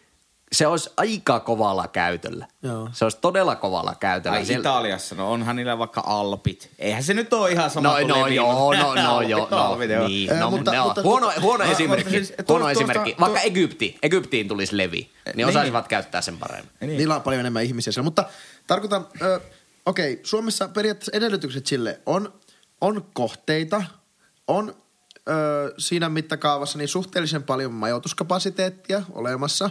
se 0.51 0.67
olisi 0.67 0.89
aika 0.97 1.39
kovalla 1.39 1.87
käytöllä. 1.87 2.47
Joo. 2.63 2.89
Se 2.91 3.05
olisi 3.05 3.17
todella 3.21 3.55
kovalla 3.55 3.95
käytöllä. 3.99 4.37
Ai 4.37 4.45
Siellä- 4.45 4.61
Italiassa, 4.69 5.15
no 5.15 5.31
onhan 5.31 5.55
niillä 5.55 5.77
vaikka 5.77 6.03
Alpit. 6.05 6.69
Eihän 6.79 7.03
se 7.03 7.13
nyt 7.13 7.33
ole 7.33 7.51
ihan 7.51 7.69
sama 7.69 7.89
No, 7.89 7.95
kuin 7.95 8.07
no 8.07 8.23
Levi, 8.25 8.35
joo, 8.35 8.73
no, 8.73 8.95
no 8.95 9.21
joo, 9.33 9.47
no, 9.51 9.57
Alpit, 9.57 9.89
joo. 9.89 10.07
niin, 10.07 10.31
Eh, 10.31 10.39
no, 10.39 10.51
mutta- 10.51 10.71
ne 10.71 10.79
on. 10.79 10.85
mutta- 10.87 11.01
huono, 11.01 11.31
huono 11.41 11.63
Ah, 11.63 11.71
esimerkki, 11.71 12.09
siis 12.09 12.29
huono 12.29 12.45
tuosta- 12.65 12.71
esimerkki. 12.71 13.09
tuosta- 13.13 13.21
Vaikka 13.21 13.39
Egypti, 13.41 13.97
Egyptiin 14.03 14.47
tulisi 14.47 14.77
levi, 14.77 14.97
niin, 14.97 15.11
Niin. 15.35 15.47
osaisivat 15.47 15.87
käyttää 15.87 16.21
sen 16.21 16.37
paremmin. 16.37 16.71
Niin. 16.81 16.97
Niillä 16.97 17.15
on 17.15 17.21
paljon 17.21 17.39
enemmän 17.39 17.63
ihmisiä 17.63 17.93
siellä. 17.93 18.05
Mutta 18.05 18.23
tarkoitan, 18.67 19.07
ö, 19.21 19.39
okei, 19.85 20.19
Suomessa 20.23 20.67
periaatteessa 20.67 21.11
edellytykset 21.17 21.67
sille 21.67 21.99
on, 22.05 22.33
on 22.81 23.05
kohteita, 23.13 23.83
on 24.47 24.75
ö, 25.29 25.73
siinä 25.77 26.09
mittakaavassa 26.09 26.77
niin 26.77 26.87
suhteellisen 26.87 27.43
paljon 27.43 27.73
majoituskapasiteettia 27.73 29.01
olemassa. 29.11 29.69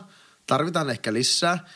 Tarvitaan 0.48 0.90
ehkä 0.90 1.12
lisää. 1.12 1.68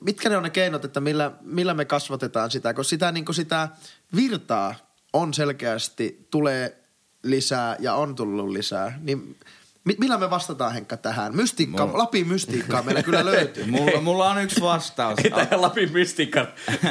Mitkä 0.00 0.28
ne 0.28 0.36
on 0.36 0.42
ne 0.42 0.50
keinot, 0.50 0.84
että 0.84 1.00
millä, 1.00 1.32
millä 1.40 1.74
me 1.74 1.84
kasvatetaan 1.84 2.50
sitä? 2.50 2.74
Koska 2.74 2.90
sitä, 2.90 3.12
niin 3.12 3.34
sitä 3.34 3.68
virtaa 4.16 4.74
on 5.12 5.34
selkeästi, 5.34 6.26
tulee 6.30 6.84
lisää 7.22 7.76
ja 7.78 7.94
on 7.94 8.14
tullut 8.14 8.48
lisää. 8.48 8.98
Niin 9.02 9.36
millä 9.98 10.18
me 10.18 10.30
vastataan 10.30 10.72
Henkka 10.74 10.96
tähän? 10.96 11.36
Mystiikka, 11.36 11.86
Mulla- 11.86 11.98
Lapin 11.98 12.28
mystiikkaa 12.28 12.82
meillä 12.82 13.02
kyllä 13.02 13.24
löytyy. 13.32 13.66
Mulla, 13.66 14.00
mulla 14.00 14.30
on 14.30 14.42
yksi 14.42 14.60
vastaus. 14.60 15.18
Ei 15.24 15.30
tämä 15.30 15.46
Lapin 15.62 15.92
mystiikan 15.92 16.48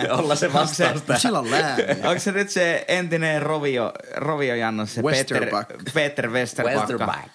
olla 0.09 0.35
se 0.35 0.53
vastaus 0.53 1.01
tähän. 1.01 1.19
Sillä 1.21 1.39
on 1.39 1.51
lääniä. 1.51 1.95
Onko 2.03 2.19
se 2.19 2.31
nyt 2.31 2.49
se 2.49 2.85
entinen 2.87 3.41
Rovio, 3.41 3.93
Rovio 4.15 4.55
Janno, 4.55 4.85
se 4.85 5.01
Peter, 5.01 5.13
Westerback. 5.39 5.93
Peter 5.93 6.29
Westerback. 6.29 6.77
Westerback. 6.77 7.29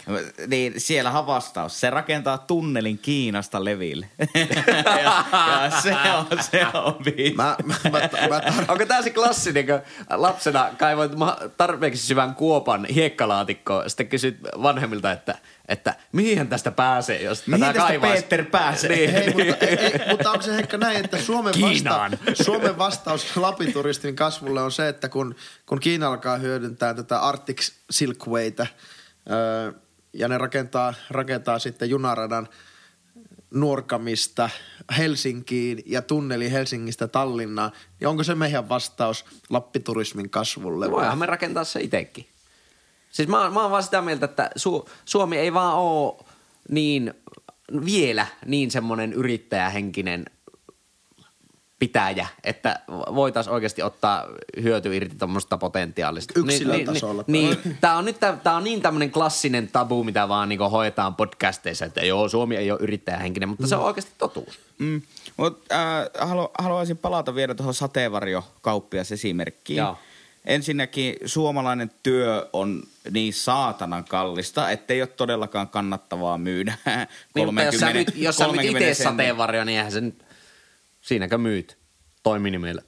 Niin 0.46 0.74
siellähän 0.76 1.26
vastaus. 1.26 1.80
Se 1.80 1.90
rakentaa 1.90 2.38
tunnelin 2.38 2.98
Kiinasta 2.98 3.64
leville. 3.64 4.08
ja, 4.86 5.24
ja, 5.32 5.70
se 5.82 5.94
on, 5.94 6.42
se 6.42 6.66
on 6.74 6.94
biisi. 7.04 7.34
Mä, 7.36 7.56
mä, 7.64 7.74
mä, 7.84 7.90
mä 8.28 8.38
tar- 8.38 8.64
Onko 8.68 8.86
tämä 8.86 9.02
se 9.02 9.10
klassinen, 9.10 9.66
kun 9.66 9.80
lapsena 10.10 10.70
kaivoit 10.78 11.12
tarpeeksi 11.56 12.06
syvän 12.06 12.34
kuopan 12.34 12.84
hiekkalaatikkoon, 12.84 13.90
sitten 13.90 14.08
kysyt 14.08 14.38
vanhemmilta, 14.62 15.12
että, 15.12 15.34
että 15.68 15.94
mihin 16.12 16.48
tästä 16.48 16.70
pääsee, 16.70 17.22
jos 17.22 17.46
Mihin 17.46 17.60
tätä 17.60 17.72
tästä 17.72 17.88
kaivaa? 17.88 18.12
Peter 18.12 18.44
pääsee? 18.44 18.96
Niin. 18.96 19.10
Hei, 19.10 19.26
mutta, 19.26 19.66
ei, 19.66 19.76
ei, 19.76 20.10
mutta 20.10 20.30
onko 20.30 20.42
se 20.42 20.56
Henkka 20.56 20.76
näin, 20.76 21.04
että 21.04 21.18
Suomen, 21.18 21.54
Kiinaan. 21.54 22.10
vasta, 22.10 22.44
Suomen 22.44 22.78
vastaus 22.78 23.36
Lapin 23.36 23.72
kasvulle 24.14 24.62
on 24.62 24.72
se, 24.72 24.88
että 24.88 25.08
kun, 25.08 25.34
kun 25.66 25.80
Kiina 25.80 26.08
alkaa 26.08 26.36
hyödyntää 26.36 26.94
tätä 26.94 27.20
Arctic 27.20 27.72
Silkwayta 27.90 28.66
öö, 29.30 29.72
ja 30.12 30.28
ne 30.28 30.38
rakentaa, 30.38 30.94
rakentaa 31.10 31.58
sitten 31.58 31.90
junaradan 31.90 32.48
Nuorkamista 33.50 34.50
Helsinkiin 34.98 35.82
ja 35.86 36.02
tunneli 36.02 36.52
Helsingistä 36.52 37.08
Tallinnaan, 37.08 37.72
niin 38.00 38.08
onko 38.08 38.24
se 38.24 38.34
meidän 38.34 38.68
vastaus 38.68 39.24
Lappiturismin 39.50 40.30
kasvulle? 40.30 40.86
vai? 40.86 40.96
Voihan 40.96 41.18
me 41.18 41.26
rakentaa 41.26 41.64
se 41.64 41.80
itsekin. 41.80 42.26
Siis 43.10 43.28
mä, 43.28 43.50
mä 43.50 43.62
oon 43.62 43.70
vaan 43.70 43.82
sitä 43.82 44.02
mieltä, 44.02 44.24
että 44.24 44.50
Su- 44.58 44.88
Suomi 45.04 45.38
ei 45.38 45.54
vaan 45.54 45.76
oo 45.76 46.26
niin 46.70 47.14
vielä 47.84 48.26
niin 48.46 48.70
semmoinen 48.70 49.12
yrittäjähenkinen 49.12 50.24
pitäjä, 51.78 52.26
että 52.44 52.80
voitaisiin 53.14 53.54
oikeasti 53.54 53.82
ottaa 53.82 54.26
hyöty 54.62 54.96
irti 54.96 55.16
tuommoista 55.16 55.58
potentiaalista. 55.58 56.40
Yksilötasolla. 56.40 57.24
Niin, 57.26 57.50
niin, 57.50 57.60
niin, 57.64 57.78
tämä 57.80 57.96
on 57.96 58.04
nyt 58.04 58.16
tää 58.42 58.56
on 58.56 58.64
niin 58.64 58.82
tämmöinen 58.82 59.10
klassinen 59.10 59.68
tabu, 59.68 60.04
mitä 60.04 60.28
vaan 60.28 60.48
niinku 60.48 60.68
hoetaan 60.68 61.14
podcasteissa, 61.14 61.84
että 61.84 62.00
joo, 62.00 62.28
Suomi 62.28 62.56
ei 62.56 62.70
ole 62.70 62.80
yrittäjähenkinen, 62.82 63.48
mutta 63.48 63.66
se 63.66 63.76
on 63.76 63.84
oikeasti 63.84 64.12
totuus. 64.18 64.60
Mm. 64.78 65.02
Mut, 65.36 65.62
äh, 65.72 66.28
halu, 66.28 66.50
haluaisin 66.58 66.96
palata 66.96 67.34
vielä 67.34 67.54
tuohon 67.54 67.74
sateenvarjokauppias 67.74 69.12
esimerkkiin. 69.12 69.76
Joo. 69.76 69.98
Ensinnäkin 70.48 71.16
suomalainen 71.24 71.90
työ 72.02 72.48
on 72.52 72.82
niin 73.10 73.32
saatanan 73.32 74.04
kallista, 74.04 74.70
ettei 74.70 75.02
ole 75.02 75.08
todellakaan 75.08 75.68
kannattavaa 75.68 76.38
myydä 76.38 76.74
Niin, 77.34 77.46
mutta 77.46 77.62
jos 77.62 77.74
sä 77.74 77.86
30 77.86 77.92
myyt, 77.92 78.22
jos 78.22 78.36
sä 78.36 78.44
30 78.44 78.88
itse 78.88 79.02
sateenvarjo, 79.02 79.64
niin 79.64 79.76
eihän 79.76 79.92
se 79.92 80.00
nyt, 80.00 80.24
siinäkö 81.00 81.38
myyt 81.38 81.78
toiminimellä. 82.22 82.82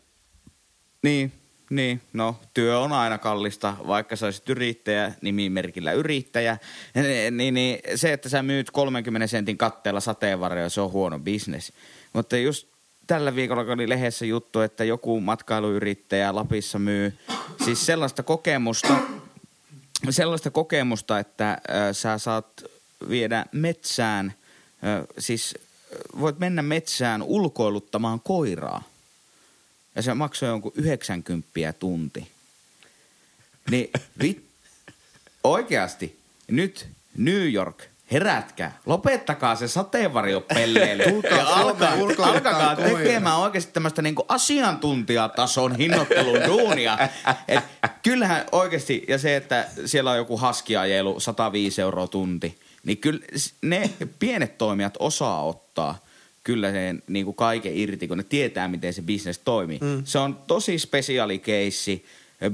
Niin, 1.03 1.33
niin, 1.71 2.01
no 2.13 2.37
työ 2.55 2.79
on 2.79 2.93
aina 2.93 3.19
kallista, 3.19 3.77
vaikka 3.87 4.17
sä 4.17 4.27
olisit 4.27 4.49
yrittäjä, 4.49 5.13
nimimerkillä 5.23 5.93
yrittäjä. 5.93 6.59
Niin, 7.31 7.55
niin 7.55 7.79
se, 7.95 8.13
että 8.13 8.29
sä 8.29 8.43
myyt 8.43 8.71
30 8.71 9.27
sentin 9.27 9.59
katteella 9.59 10.01
sateenvarjoja, 10.01 10.69
se 10.69 10.81
on 10.81 10.93
huono 10.93 11.19
bisnes. 11.19 11.73
Mutta 12.13 12.37
just 12.37 12.70
tällä 13.11 13.35
viikolla 13.35 13.73
oli 13.73 13.89
lehdessä 13.89 14.27
juttu, 14.27 14.61
että 14.61 14.85
joku 14.85 15.21
matkailuyrittäjä 15.21 16.35
Lapissa 16.35 16.79
myy 16.79 17.19
siis 17.65 17.87
sellaista 17.87 18.23
kokemusta, 18.23 18.97
sellaista 20.11 20.51
kokemusta, 20.51 21.19
että 21.19 21.61
ö, 21.91 21.95
sä 21.95 22.19
saat 22.19 22.65
viedä 23.09 23.47
metsään, 23.53 24.35
ö, 24.85 25.07
siis 25.19 25.59
voit 26.21 26.39
mennä 26.39 26.63
metsään 26.63 27.23
ulkoiluttamaan 27.23 28.21
koiraa. 28.21 28.83
Ja 29.95 30.03
se 30.03 30.15
maksoi 30.15 30.49
jonkun 30.49 30.73
90 30.75 31.73
tunti. 31.79 32.29
Niin 33.71 33.91
vit, 34.23 34.45
oikeasti, 35.45 36.19
nyt 36.49 36.89
New 37.17 37.53
York, 37.53 37.85
herätkää, 38.13 38.79
lopettakaa 38.87 39.57
se 39.57 39.69
sateenvarjopelleily. 39.69 41.05
Ja 41.31 41.47
alkaa, 41.47 41.93
alkakaa 42.19 42.77
tekemään 42.77 43.37
oikeasti 43.37 43.73
tämmöistä 43.73 44.03
niinku 44.03 44.25
asiantuntijatason 44.29 45.77
hinnoittelun 45.77 46.39
duunia. 46.47 46.99
Et 47.49 47.65
kyllähän 48.03 48.45
oikeasti, 48.53 49.05
ja 49.09 49.19
se, 49.19 49.37
että 49.37 49.67
siellä 49.87 50.11
on 50.11 50.17
joku 50.17 50.37
haskiajelu 50.37 51.21
105 51.21 51.81
euroa 51.81 52.07
tunti, 52.07 52.59
niin 52.85 52.99
kyllä 52.99 53.21
ne 53.63 53.91
pienet 54.19 54.59
toimijat 54.59 54.95
osaa 54.99 55.45
ottaa 55.45 55.99
kyllä 56.45 56.71
sen 56.71 57.03
niin 57.09 57.25
kuin 57.25 57.35
kaiken 57.35 57.77
irti, 57.77 58.09
kun 58.09 58.17
ne 58.17 58.25
tietää, 58.25 58.69
miten 58.69 58.93
se 58.93 59.03
bisnes 59.03 59.39
toimii. 59.39 59.79
Mm. 59.81 60.03
Se 60.05 60.19
on 60.19 60.39
tosi 60.47 60.79
spesiaali 60.79 61.39
keissi 61.39 62.05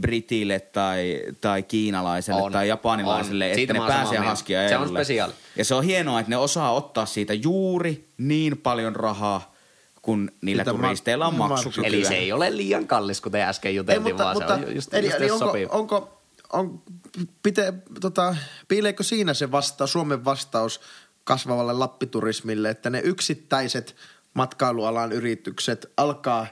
Britille 0.00 0.60
tai, 0.60 1.22
tai 1.40 1.62
kiinalaiselle 1.62 2.42
On, 2.42 2.52
tai 2.52 2.68
japanilaiselle, 2.68 3.44
on. 3.44 3.50
että 3.50 3.56
Siitä 3.56 3.72
ne 3.72 3.78
pääsee 3.78 4.18
haskiajelulle. 4.18 4.86
Se 4.86 4.92
on 4.92 4.96
spesiaali. 4.96 5.32
Ja 5.56 5.64
se 5.64 5.74
on 5.74 5.84
hienoa, 5.84 6.20
että 6.20 6.30
ne 6.30 6.36
osaa 6.36 6.72
ottaa 6.72 7.06
siitä 7.06 7.34
juuri 7.34 8.08
niin 8.18 8.58
paljon 8.58 8.96
rahaa, 8.96 9.54
kun 10.02 10.30
niillä 10.40 10.60
Mitä 10.60 10.72
ma- 10.72 10.78
turisteilla 10.78 11.26
on 11.26 11.34
ma- 11.34 11.48
maksukykyä. 11.48 11.88
Eli 11.88 12.04
se 12.04 12.14
ei 12.14 12.32
ole 12.32 12.56
liian 12.56 12.86
kallis, 12.86 13.20
kuten 13.20 13.42
äsken 13.42 13.68
Ei, 13.68 13.76
juteltiin, 13.76 14.02
mutta, 14.02 14.24
vaan 14.24 14.36
mutta, 14.36 14.58
se 14.58 14.66
on 14.66 14.74
just, 14.74 14.94
eli, 14.94 15.06
just 15.06 15.18
eli 15.20 15.30
onko, 15.30 15.56
onko, 15.70 16.20
on, 16.52 16.82
pite, 17.42 17.74
tota, 18.00 18.36
piileekö 18.68 19.02
siinä 19.02 19.34
se 19.34 19.50
vasta, 19.50 19.86
Suomen 19.86 20.24
vastaus 20.24 20.80
kasvavalle 21.24 21.72
lappiturismille, 21.72 22.70
että 22.70 22.90
ne 22.90 23.00
yksittäiset 23.04 23.96
matkailualan 24.34 25.12
yritykset 25.12 25.92
alkaa 25.96 26.46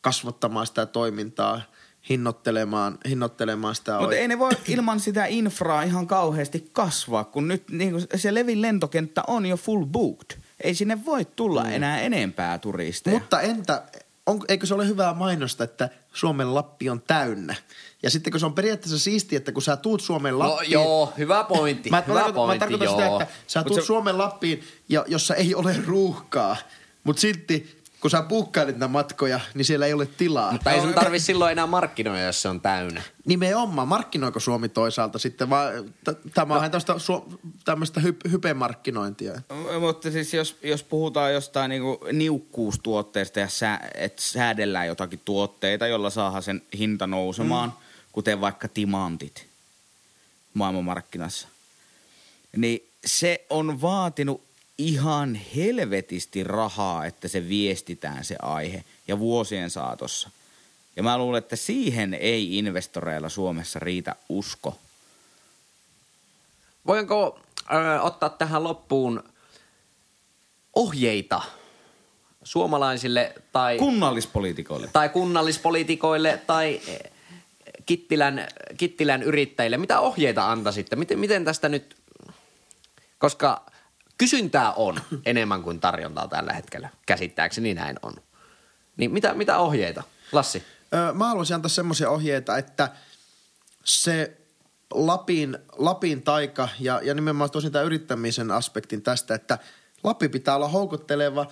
kasvattamaan 0.00 0.66
sitä 0.66 0.86
toimintaa, 0.86 1.62
hinnoittelemaan, 2.10 2.98
hinnoittelemaan 3.08 3.74
sitä 3.74 3.98
Mutta 4.00 4.16
ei 4.16 4.28
ne 4.28 4.38
voi 4.38 4.50
ilman 4.68 5.00
sitä 5.00 5.26
infraa 5.26 5.82
ihan 5.82 6.06
kauheasti 6.06 6.70
kasvaa, 6.72 7.24
kun 7.24 7.48
nyt 7.48 7.70
niin 7.70 7.90
kuin 7.90 8.06
se 8.14 8.34
Levin 8.34 8.62
lentokenttä 8.62 9.22
on 9.26 9.46
jo 9.46 9.56
full 9.56 9.84
booked. 9.86 10.38
Ei 10.64 10.74
sinne 10.74 11.04
voi 11.04 11.24
tulla 11.24 11.64
mm. 11.64 11.72
enää 11.72 12.00
enempää 12.00 12.58
turisteja. 12.58 13.18
Mutta 13.18 13.40
entä, 13.40 13.82
on, 14.26 14.40
eikö 14.48 14.66
se 14.66 14.74
ole 14.74 14.86
hyvää 14.88 15.14
mainosta, 15.14 15.64
että 15.64 15.88
Suomen 16.12 16.54
Lappi 16.54 16.90
on 16.90 17.02
täynnä? 17.06 17.54
Ja 18.02 18.10
sitten 18.10 18.30
kun 18.30 18.40
se 18.40 18.46
on 18.46 18.54
periaatteessa 18.54 18.98
siistiä, 18.98 19.36
että 19.36 19.52
kun 19.52 19.62
sä 19.62 19.76
tuut 19.76 20.00
Suomen 20.00 20.32
No 20.32 20.38
Lappiin... 20.38 20.70
joo, 20.70 21.12
hyvä 21.18 21.44
pointti. 21.44 21.90
Mä, 21.90 21.96
mä, 21.96 22.02
hyvä 22.02 22.14
tarkoitan, 22.14 22.42
mä 22.42 22.46
pointti, 22.46 22.58
tarkoitan 22.58 22.88
sitä, 22.88 23.04
joo. 23.04 23.20
että 23.20 23.34
sä 23.46 23.60
Mut 23.60 23.66
tuut 23.66 23.80
se- 23.80 23.86
Suomen 23.86 24.18
Lappiin, 24.18 24.64
ja, 24.88 25.04
jossa 25.08 25.34
ei 25.34 25.54
ole 25.54 25.76
ruuhkaa, 25.86 26.56
mutta 27.04 27.20
silti 27.20 27.79
kun 28.00 28.10
sä 28.10 28.22
puukkailet 28.22 28.74
näitä 28.78 28.92
matkoja, 28.92 29.40
niin 29.54 29.64
siellä 29.64 29.86
ei 29.86 29.92
ole 29.92 30.06
tilaa. 30.06 30.52
Mutta 30.52 30.72
ei 30.72 30.80
sun 30.80 30.94
tarvi 30.94 31.20
silloin 31.20 31.52
enää 31.52 31.66
markkinoida, 31.66 32.22
jos 32.22 32.42
se 32.42 32.48
on 32.48 32.60
täynnä. 32.60 33.02
Nimenomaan, 33.24 33.88
markkinoiko 33.88 34.40
Suomi 34.40 34.68
toisaalta 34.68 35.18
sitten, 35.18 35.50
vai 35.50 35.84
t- 36.04 36.34
tämä 36.34 36.54
on 36.54 36.60
tämmöistä, 36.60 36.92
su- 36.92 37.38
tämmöistä 37.64 38.00
hy- 38.00 38.30
hypemarkkinointia. 38.30 39.42
Mutta 39.80 40.10
siis 40.10 40.34
jos, 40.34 40.56
jos 40.62 40.82
puhutaan 40.82 41.32
jostain 41.32 41.68
niinku 41.68 42.06
niukkuustuotteista 42.12 43.40
ja 43.40 43.48
sä, 43.48 43.80
että 43.94 44.22
säädellään 44.22 44.86
jotakin 44.86 45.20
tuotteita, 45.24 45.86
jolla 45.86 46.10
saadaan 46.10 46.42
sen 46.42 46.62
hinta 46.78 47.06
nousemaan, 47.06 47.68
mm. 47.68 47.76
kuten 48.12 48.40
vaikka 48.40 48.68
timantit 48.68 49.46
maailmanmarkkinassa, 50.54 51.48
niin 52.56 52.88
se 53.04 53.46
on 53.50 53.80
vaatinut 53.80 54.49
ihan 54.80 55.34
helvetisti 55.56 56.44
rahaa, 56.44 57.06
että 57.06 57.28
se 57.28 57.48
viestitään 57.48 58.24
se 58.24 58.36
aihe 58.42 58.84
ja 59.08 59.18
vuosien 59.18 59.70
saatossa. 59.70 60.30
Ja 60.96 61.02
mä 61.02 61.18
luulen, 61.18 61.38
että 61.38 61.56
siihen 61.56 62.14
ei 62.14 62.58
investoreilla 62.58 63.28
Suomessa 63.28 63.78
riitä 63.78 64.16
usko. 64.28 64.78
Voinko 66.86 67.40
ö, 67.72 68.02
ottaa 68.02 68.28
tähän 68.28 68.64
loppuun 68.64 69.24
ohjeita 70.74 71.42
suomalaisille 72.44 73.34
tai, 73.52 73.78
Kunnallispoliitikoille. 73.78 74.88
tai 74.92 75.08
kunnallispoliitikoille 75.08 76.40
tai 76.46 76.80
eh, 76.86 77.00
Kittilän, 77.86 78.48
Kittilän 78.76 79.22
yrittäjille? 79.22 79.76
Mitä 79.76 80.00
ohjeita 80.00 80.50
antaisitte? 80.50 80.96
Miten, 80.96 81.18
miten 81.18 81.44
tästä 81.44 81.68
nyt, 81.68 81.96
koska 83.18 83.69
kysyntää 84.20 84.72
on 84.72 85.00
enemmän 85.26 85.62
kuin 85.62 85.80
tarjontaa 85.80 86.28
tällä 86.28 86.52
hetkellä. 86.52 86.88
Käsittääkseni 87.06 87.74
näin 87.74 87.96
on. 88.02 88.14
Niin 88.96 89.12
mitä, 89.12 89.34
mitä 89.34 89.58
ohjeita? 89.58 90.02
Lassi. 90.32 90.62
Öö, 90.94 91.12
mä 91.12 91.28
haluaisin 91.28 91.54
antaa 91.54 91.68
semmoisia 91.68 92.10
ohjeita, 92.10 92.58
että 92.58 92.90
se 93.84 94.36
Lapin, 94.90 95.58
Lapin 95.72 96.22
taika 96.22 96.68
ja, 96.80 97.00
ja 97.04 97.14
nimenomaan 97.14 97.50
tosin 97.50 97.72
tämä 97.72 97.84
yrittämisen 97.84 98.50
aspektin 98.50 99.02
tästä, 99.02 99.34
että 99.34 99.58
Lappi 100.02 100.28
pitää 100.28 100.56
olla 100.56 100.68
houkutteleva 100.68 101.46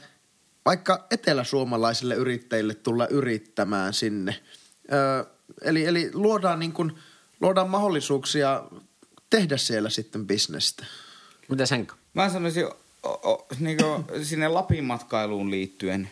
vaikka 0.64 1.06
eteläsuomalaisille 1.10 2.14
yrittäjille 2.14 2.74
tulla 2.74 3.06
yrittämään 3.06 3.94
sinne. 3.94 4.40
Öö, 4.92 5.24
eli, 5.62 5.84
eli 5.84 6.10
luodaan, 6.14 6.58
niin 6.58 6.72
kuin, 6.72 6.98
luodaan 7.40 7.70
mahdollisuuksia 7.70 8.64
tehdä 9.30 9.56
siellä 9.56 9.90
sitten 9.90 10.26
bisnestä. 10.26 10.86
Mitä 11.48 11.66
sen? 11.66 11.86
Mä 12.14 12.30
sanoisin 12.30 12.66
o, 13.02 13.30
o, 13.32 13.46
niinku, 13.58 13.84
sinne 14.22 14.48
Lapin 14.48 14.84
matkailuun 14.84 15.50
liittyen, 15.50 16.10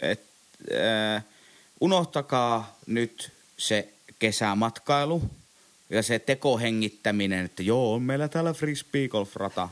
että 0.00 0.26
äh, 1.16 1.24
unohtakaa 1.80 2.78
nyt 2.86 3.32
se 3.58 3.88
kesämatkailu 4.18 5.22
ja 5.90 6.02
se 6.02 6.18
tekohengittäminen, 6.18 7.44
että 7.44 7.62
joo, 7.62 7.94
on 7.94 8.02
meillä 8.02 8.28
täällä 8.28 8.52
frisbee 8.52 9.08
golf-rata. 9.08 9.68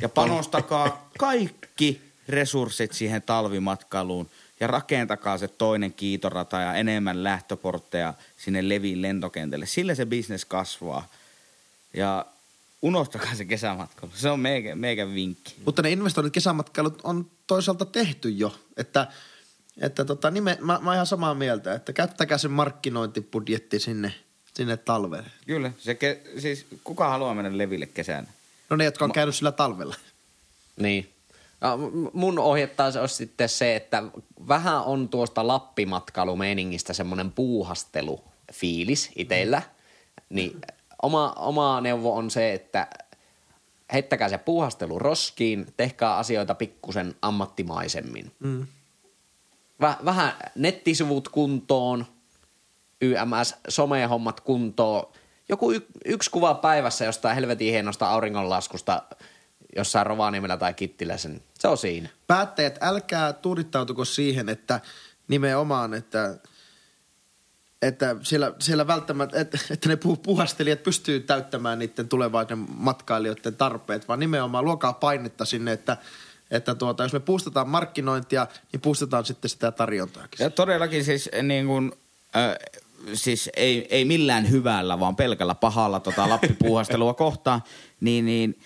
Ja 0.00 0.08
panostakaa 0.08 1.10
kaikki 1.18 2.00
resurssit 2.28 2.92
siihen 2.92 3.22
talvimatkailuun 3.22 4.30
ja 4.60 4.66
rakentakaa 4.66 5.38
se 5.38 5.48
toinen 5.48 5.92
kiitorata 5.92 6.60
ja 6.60 6.74
enemmän 6.74 7.24
lähtöportteja 7.24 8.14
sinne 8.36 8.68
Levin 8.68 9.02
lentokentälle. 9.02 9.66
Sillä 9.66 9.94
se 9.94 10.06
bisnes 10.06 10.44
kasvaa. 10.44 11.08
Ja 11.94 12.26
unohtakaa 12.84 13.34
se 13.34 13.44
kesämatkailu. 13.44 14.12
Se 14.14 14.30
on 14.30 14.40
meikä, 14.40 14.74
meikä 14.74 15.14
vinkki. 15.14 15.54
Mutta 15.64 15.82
ne 15.82 15.90
investoinnit 15.90 16.32
kesämatkailut 16.32 17.00
on 17.02 17.30
toisaalta 17.46 17.84
tehty 17.84 18.30
jo, 18.30 18.54
että, 18.76 19.06
että 19.80 20.04
tota, 20.04 20.30
nime, 20.30 20.58
mä, 20.60 20.78
mä 20.82 20.90
oon 20.90 20.94
ihan 20.94 21.06
samaa 21.06 21.34
mieltä, 21.34 21.74
että 21.74 21.92
käyttäkää 21.92 22.38
se 22.38 22.48
markkinointibudjetti 22.48 23.80
sinne, 23.80 24.14
sinne 24.54 24.76
talvelle. 24.76 25.30
Kyllä. 25.46 25.72
Se 25.78 25.94
ke, 25.94 26.22
siis 26.38 26.66
kuka 26.84 27.08
haluaa 27.08 27.34
mennä 27.34 27.58
Leville 27.58 27.86
kesänä? 27.86 28.26
No 28.70 28.76
ne, 28.76 28.84
jotka 28.84 29.04
on 29.04 29.12
käynyt 29.12 29.34
sillä 29.34 29.52
talvella. 29.52 29.94
Niin. 30.76 31.10
Mun 32.12 32.38
ohje 32.38 32.66
taas 32.66 32.96
olisi 32.96 33.14
sitten 33.14 33.48
se, 33.48 33.76
että 33.76 34.02
vähän 34.48 34.84
on 34.84 35.08
tuosta 35.08 35.46
lappimatkailumeiningistä 35.46 36.92
semmoinen 36.92 37.32
puuhastelufiilis 37.32 39.10
itsellä. 39.16 39.62
Niin 40.28 40.60
oma, 41.04 41.32
oma 41.36 41.80
neuvo 41.80 42.16
on 42.16 42.30
se, 42.30 42.52
että 42.52 42.86
heittäkää 43.92 44.28
se 44.28 44.38
puuhastelu 44.38 44.98
roskiin, 44.98 45.66
tehkää 45.76 46.16
asioita 46.16 46.54
pikkusen 46.54 47.14
ammattimaisemmin. 47.22 48.32
Mm. 48.38 48.66
Väh, 49.80 49.96
vähän 50.04 50.32
nettisivut 50.54 51.28
kuntoon, 51.28 52.06
YMS, 53.00 53.54
somehommat 53.68 54.40
kuntoon. 54.40 55.12
Joku 55.48 55.72
y- 55.72 55.86
yksi 56.04 56.30
kuva 56.30 56.54
päivässä 56.54 57.04
jostain 57.04 57.34
helvetin 57.34 57.72
hienosta 57.72 58.10
auringonlaskusta 58.10 59.02
jossain 59.76 60.06
Rovaniemellä 60.06 60.56
tai 60.56 60.74
Kittilässä. 60.74 61.28
niin 61.28 61.42
Se 61.58 61.68
on 61.68 61.78
siinä. 61.78 62.08
Päättäjät, 62.26 62.78
älkää 62.80 63.32
tuudittautuko 63.32 64.04
siihen, 64.04 64.48
että 64.48 64.80
nimenomaan, 65.28 65.94
että, 65.94 66.34
että 67.88 68.16
siellä, 68.22 68.52
siellä 68.58 68.86
välttämättä, 68.86 69.40
että, 69.40 69.58
että 69.70 69.88
ne 69.88 69.94
pu- 69.94 70.20
puhastelijat 70.22 70.82
pystyy 70.82 71.20
täyttämään 71.20 71.78
niiden 71.78 72.08
tulevaiden 72.08 72.66
matkailijoiden 72.68 73.56
tarpeet, 73.56 74.08
vaan 74.08 74.20
nimenomaan 74.20 74.64
luokaa 74.64 74.92
painetta 74.92 75.44
sinne, 75.44 75.72
että, 75.72 75.96
että 76.50 76.74
tuota, 76.74 77.02
jos 77.02 77.12
me 77.12 77.20
puustetaan 77.20 77.68
markkinointia, 77.68 78.46
niin 78.72 78.80
puustetaan 78.80 79.24
sitten 79.24 79.48
sitä 79.48 79.72
tarjontaakin. 79.72 80.44
Ja 80.44 80.50
todellakin 80.50 81.04
siis 81.04 81.30
niin 81.42 81.66
kuin, 81.66 81.92
äh, 82.36 82.56
siis 83.14 83.50
ei, 83.56 83.86
ei 83.90 84.04
millään 84.04 84.50
hyvällä, 84.50 85.00
vaan 85.00 85.16
pelkällä 85.16 85.54
pahalla 85.54 86.00
tota 86.00 86.28
Lappi-puuhastelua 86.28 87.14
kohtaan, 87.24 87.62
niin, 88.00 88.26
niin 88.26 88.58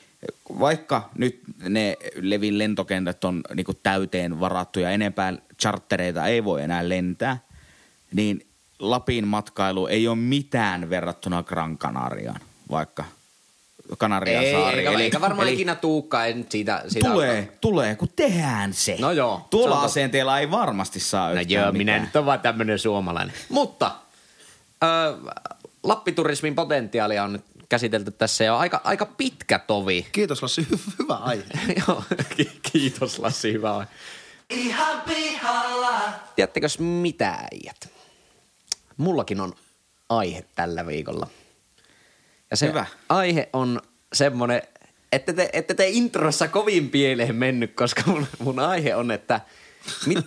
vaikka 0.58 1.10
nyt 1.14 1.40
ne 1.68 1.96
Levin 2.20 2.58
lentokentät 2.58 3.24
on 3.24 3.42
niin 3.54 3.66
täyteen 3.82 4.40
varattu 4.40 4.80
ja 4.80 4.90
enempää 4.90 5.34
chartereita 5.60 6.26
ei 6.26 6.44
voi 6.44 6.62
enää 6.62 6.88
lentää, 6.88 7.38
niin 8.12 8.47
Lapin 8.78 9.28
matkailu 9.28 9.86
ei 9.86 10.08
ole 10.08 10.16
mitään 10.16 10.90
verrattuna 10.90 11.42
Gran 11.42 11.78
Canariaan, 11.78 12.40
vaikka 12.70 13.04
Kanarian 13.98 14.44
Ei, 14.44 14.52
saari. 14.52 14.78
eikä, 14.86 14.98
eikä 15.02 15.20
varmaan 15.20 15.48
ikinä 15.48 15.74
tuukkaan 15.74 16.26
ei 16.26 16.34
nyt 16.34 16.50
siitä, 16.52 16.82
siitä 16.88 17.08
Tulee, 17.10 17.52
tulee, 17.60 17.94
kun 17.96 18.08
tehdään 18.16 18.74
se. 18.74 18.96
No 19.00 19.12
joo, 19.12 19.46
Tuolla 19.50 19.78
se 19.80 19.84
asenteella 19.86 20.38
ei 20.38 20.50
varmasti 20.50 21.00
saa 21.00 21.26
No 21.34 21.40
yhtään 21.40 21.50
joo, 21.62 21.72
minä 21.72 21.92
mitään. 21.92 22.02
nyt 22.02 22.16
on 22.16 22.26
vaan 22.26 22.40
tämmönen 22.40 22.78
suomalainen. 22.78 23.34
Mutta 23.48 23.92
ö, 24.84 25.32
Lappiturismin 25.82 26.54
potentiaalia 26.54 27.24
on 27.24 27.32
nyt 27.32 27.44
käsitelty 27.68 28.10
tässä 28.10 28.44
jo 28.44 28.56
aika, 28.56 28.80
aika 28.84 29.06
pitkä 29.06 29.58
tovi. 29.58 30.06
Kiitos 30.12 30.42
Lassi, 30.42 30.66
hy- 30.72 30.92
hyvä 30.98 31.14
aihe. 31.14 31.44
Joo, 31.88 32.04
ki- 32.36 32.58
kiitos 32.72 33.18
Lassi, 33.18 33.52
hyvä 33.52 33.72
on. 33.72 33.86
Ihan 34.50 35.02
pihalla. 35.06 36.00
Tiedättekö 36.36 36.66
mitä 36.78 37.30
äijät? 37.30 37.88
Mullakin 38.98 39.40
on 39.40 39.54
aihe 40.08 40.44
tällä 40.54 40.86
viikolla. 40.86 41.26
Ja 42.50 42.56
se 42.56 42.66
Hyvä. 42.66 42.86
aihe 43.08 43.48
on 43.52 43.80
semmonen, 44.12 44.62
että 45.12 45.32
te, 45.32 45.50
ette 45.52 45.74
te 45.74 45.88
introssa 45.88 46.48
kovin 46.48 46.90
pieleen 46.90 47.36
mennyt, 47.36 47.74
koska 47.74 48.02
mun, 48.06 48.26
mun 48.38 48.58
aihe 48.58 48.94
on, 48.94 49.10
että... 49.10 49.40
Mit, 50.06 50.18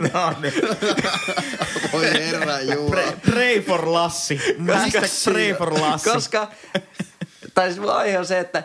No 0.00 0.34
niin. 0.40 0.54
Voi 1.92 2.12
herra 2.12 2.60
Jumala. 2.60 2.90
Pray, 2.90 3.12
pray 3.24 3.62
for 3.62 3.92
Lassi. 3.92 4.40
Hashtag 4.74 5.10
pray 5.24 5.54
for 5.54 5.80
Lassi. 5.80 6.10
Koska, 6.10 6.50
tai 7.54 7.68
siis 7.68 7.80
mun 7.80 7.92
aihe 7.92 8.18
on 8.18 8.26
se, 8.26 8.38
että 8.38 8.62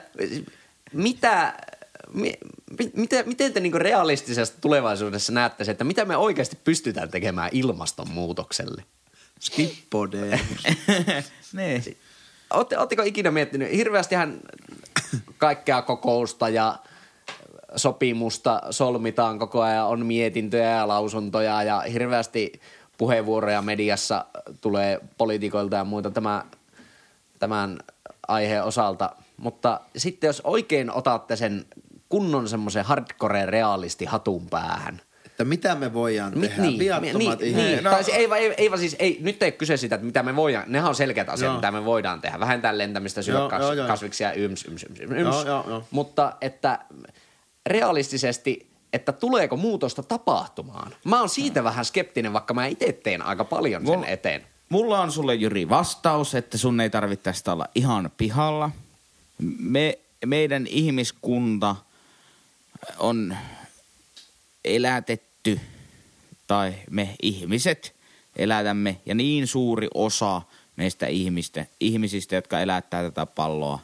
mitä, 0.93 1.53
mi, 2.13 2.21
mi, 2.23 2.33
miten, 2.93 3.27
miten 3.27 3.53
te 3.53 3.59
niinku 3.59 3.79
realistisesti 3.79 4.57
tulevaisuudessa 4.61 5.33
näette 5.33 5.63
se, 5.63 5.71
että 5.71 5.83
mitä 5.83 6.05
me 6.05 6.17
oikeasti 6.17 6.57
pystytään 6.63 7.09
tekemään 7.09 7.49
ilmastonmuutokselle? 7.53 8.83
Skippodemus. 9.39 10.63
niin. 11.53 11.97
Ootte, 12.53 12.77
ootteko 12.77 13.03
ikinä 13.03 13.31
miettinyt, 13.31 13.71
hirveästihän 13.71 14.39
kaikkea 15.37 15.81
kokousta 15.81 16.49
ja 16.49 16.75
sopimusta 17.75 18.61
solmitaan 18.69 19.39
koko 19.39 19.61
ajan, 19.61 19.87
on 19.87 20.05
mietintöjä 20.05 20.69
ja 20.69 20.87
lausuntoja 20.87 21.63
ja 21.63 21.81
hirveästi 21.81 22.61
puheenvuoroja 22.97 23.61
mediassa 23.61 24.25
tulee 24.61 24.99
poliitikoilta 25.17 25.75
ja 25.75 25.83
muita 25.83 26.11
tämä, 26.11 26.45
tämän 27.39 27.79
aiheen 28.27 28.63
osalta. 28.63 29.15
Mutta 29.37 29.81
sitten 29.97 30.27
jos 30.27 30.41
oikein 30.43 30.91
otatte 30.91 31.35
sen 31.35 31.65
kunnon 32.11 32.49
semmoisen 32.49 32.85
hardcore 32.85 33.45
realisti 33.45 34.05
hatun 34.05 34.47
päähän– 34.49 35.01
että 35.41 35.49
mitä 35.49 35.75
me 35.75 35.93
voidaan 35.93 36.37
Mi- 36.39 36.47
tehdä. 36.47 36.61
niin, 36.61 36.79
Viattomat 36.79 37.17
niin, 37.17 37.41
ihmiset. 37.41 37.69
niin. 37.69 37.83
No. 37.83 37.89
Tai 37.89 38.03
ei, 38.13 38.27
ei, 38.35 38.53
ei, 38.57 38.77
siis, 38.77 38.95
ei, 38.99 39.17
nyt 39.21 39.43
ei 39.43 39.47
ole 39.47 39.51
kyse 39.51 39.77
siitä, 39.77 39.95
että 39.95 40.05
mitä 40.05 40.23
me 40.23 40.35
voidaan, 40.35 40.63
nehän 40.67 40.89
on 40.89 40.95
selkeät 40.95 41.29
asiat, 41.29 41.47
Joo. 41.47 41.55
mitä 41.55 41.71
me 41.71 41.85
voidaan 41.85 42.21
tehdä. 42.21 42.39
Vähentää 42.39 42.77
lentämistä, 42.77 43.21
syödä 43.21 43.49
kas, 43.49 43.61
kasviksia, 43.87 44.33
yms, 44.33 44.65
yms, 44.65 44.83
yms, 44.83 44.99
yms. 44.99 45.19
Joo, 45.19 45.45
joo, 45.45 45.65
joo. 45.67 45.83
Mutta 45.91 46.33
että 46.41 46.79
realistisesti, 47.65 48.67
että 48.93 49.11
tuleeko 49.11 49.57
muutosta 49.57 50.03
tapahtumaan? 50.03 50.91
Mä 51.05 51.19
oon 51.19 51.29
siitä 51.29 51.63
vähän 51.63 51.85
skeptinen, 51.85 52.33
vaikka 52.33 52.53
mä 52.53 52.65
itse 52.65 52.93
teen 52.93 53.21
aika 53.21 53.43
paljon 53.43 53.85
sen 53.85 53.95
Mulla- 53.99 54.07
eteen. 54.07 54.45
Mulla 54.69 55.01
on 55.01 55.11
sulle 55.11 55.35
Jyri 55.35 55.69
vastaus, 55.69 56.35
että 56.35 56.57
sun 56.57 56.81
ei 56.81 56.89
tarvitse 56.89 57.23
tästä 57.23 57.53
olla 57.53 57.67
ihan 57.75 58.11
pihalla. 58.17 58.71
Me, 59.59 59.99
meidän 60.25 60.67
ihmiskunta 60.67 61.75
elätetty, 64.65 65.59
tai 66.47 66.73
me 66.89 67.15
ihmiset 67.21 67.95
elätämme, 68.35 68.97
ja 69.05 69.15
niin 69.15 69.47
suuri 69.47 69.87
osa 69.93 70.41
meistä 70.75 71.07
ihmistä, 71.07 71.65
ihmisistä, 71.79 72.35
jotka 72.35 72.59
elättää 72.59 73.03
tätä 73.03 73.25
palloa, 73.25 73.79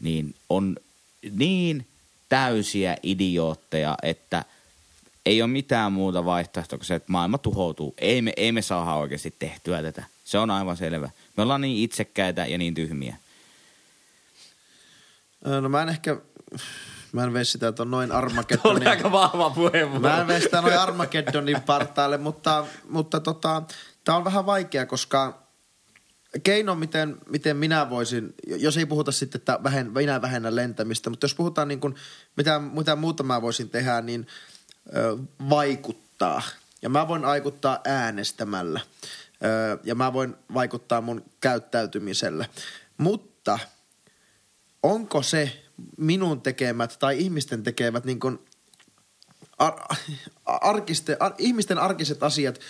niin 0.00 0.34
on 0.48 0.76
niin 1.30 1.86
täysiä 2.28 2.96
idiootteja, 3.02 3.96
että 4.02 4.44
ei 5.26 5.42
ole 5.42 5.50
mitään 5.50 5.92
muuta 5.92 6.24
vaihtoehtoa 6.24 6.78
kuin 6.78 6.86
se, 6.86 6.94
että 6.94 7.12
maailma 7.12 7.38
tuhoutuu. 7.38 7.94
Ei 7.98 8.22
me, 8.22 8.32
ei 8.36 8.52
me 8.52 8.62
saada 8.62 8.94
oikeasti 8.94 9.34
tehtyä 9.38 9.82
tätä. 9.82 10.04
Se 10.24 10.38
on 10.38 10.50
aivan 10.50 10.76
selvä. 10.76 11.10
Me 11.36 11.42
ollaan 11.42 11.60
niin 11.60 11.76
itsekkäitä 11.76 12.46
ja 12.46 12.58
niin 12.58 12.74
tyhmiä. 12.74 13.16
Ö, 15.46 15.60
No 15.60 15.68
mä 15.68 15.82
en 15.82 15.88
ehkä, 15.88 16.16
mä 17.12 17.22
en 17.24 17.44
sitä 17.46 17.72
ton 17.72 17.90
noin 17.90 18.12
Armageddonin. 18.22 18.88
aika 18.88 19.12
vahva 19.12 19.50
puheenvuoro. 19.50 20.00
Mä 20.00 20.20
en 20.20 20.26
vei 20.26 20.40
sitä 20.40 20.60
noin 20.60 20.78
Armageddonin 20.78 21.60
partaalle, 21.60 22.18
mutta, 22.18 22.66
mutta 22.88 23.20
tota, 23.20 23.62
tää 24.04 24.16
on 24.16 24.24
vähän 24.24 24.46
vaikea, 24.46 24.86
koska 24.86 25.48
keino, 26.42 26.74
miten, 26.74 27.16
miten 27.28 27.56
minä 27.56 27.90
voisin, 27.90 28.34
jos 28.46 28.76
ei 28.76 28.86
puhuta 28.86 29.12
sitten, 29.12 29.38
että 29.38 29.58
vähen, 29.62 29.92
minä 29.92 30.22
vähennän 30.22 30.56
lentämistä, 30.56 31.10
mutta 31.10 31.24
jos 31.24 31.34
puhutaan 31.34 31.68
niin 31.68 31.80
kuin, 31.80 31.94
mitä, 32.36 32.58
mitä 32.58 32.96
muuta 32.96 33.22
mä 33.22 33.42
voisin 33.42 33.70
tehdä, 33.70 34.00
niin 34.00 34.26
ö, 34.96 35.16
vaikuttaa. 35.50 36.42
Ja 36.82 36.88
mä 36.88 37.08
voin 37.08 37.22
vaikuttaa 37.22 37.80
äänestämällä. 37.84 38.80
Ö, 39.44 39.78
ja 39.84 39.94
mä 39.94 40.12
voin 40.12 40.36
vaikuttaa 40.54 41.00
mun 41.00 41.24
käyttäytymisellä. 41.40 42.46
Mutta 42.98 43.58
onko 44.82 45.22
se 45.22 45.67
minun 45.96 46.40
tekemät 46.40 46.96
tai 46.98 47.18
ihmisten 47.18 47.62
tekemät 47.62 48.04
niin 48.04 48.20
kuin 48.20 48.38
ar- 49.58 49.96
arkiste, 50.46 51.16
ar- 51.20 51.34
ihmisten 51.38 51.78
arkiset 51.78 52.22
asiat, 52.22 52.60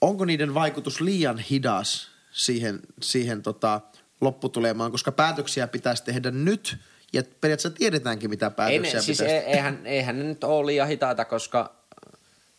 onko 0.00 0.24
niiden 0.24 0.54
vaikutus 0.54 1.00
liian 1.00 1.38
hidas 1.38 2.08
siihen, 2.32 2.80
siihen 3.02 3.42
tota 3.42 3.80
lopputulemaan, 4.20 4.90
koska 4.90 5.12
päätöksiä 5.12 5.66
pitäisi 5.66 6.04
tehdä 6.04 6.30
nyt 6.30 6.78
ja 7.12 7.22
periaatteessa 7.40 7.78
tiedetäänkin, 7.78 8.30
mitä 8.30 8.46
Ei 8.46 8.50
päätöksiä 8.50 8.94
ne, 8.94 9.02
siis 9.02 9.18
pitäisi 9.18 9.36
e- 9.36 9.52
eihän, 9.52 9.86
eihän 9.86 10.18
ne 10.18 10.24
nyt 10.24 10.44
ole 10.44 10.66
liian 10.66 10.88
hitaita, 10.88 11.24
koska 11.24 11.76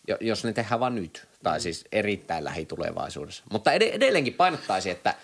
jo- 0.08 0.18
jos 0.22 0.44
ne 0.44 0.54
tehdään 0.54 0.80
vaan 0.80 0.96
nyt, 0.96 1.28
tai 1.44 1.62
siis 1.62 1.86
erittäin 1.92 2.44
lähitulevaisuudessa. 2.44 3.44
Mutta 3.52 3.72
ed- 3.72 3.82
edelleenkin 3.92 4.34
painottaisin, 4.34 4.92
että 4.92 5.16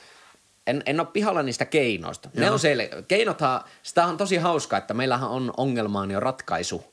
en, 0.67 0.83
en 0.85 0.99
ole 0.99 1.07
pihalla 1.13 1.43
niistä 1.43 1.65
keinoista. 1.65 2.29
Ne 2.33 2.45
Joo. 2.45 2.53
on 2.53 2.59
sel- 2.59 3.03
keinothan, 3.07 3.61
sitä 3.83 4.05
on 4.05 4.17
tosi 4.17 4.37
hauskaa, 4.37 4.79
että 4.79 4.93
meillähän 4.93 5.29
on 5.29 5.53
ongelmaan 5.57 6.11
jo 6.11 6.19
ratkaisu, 6.19 6.83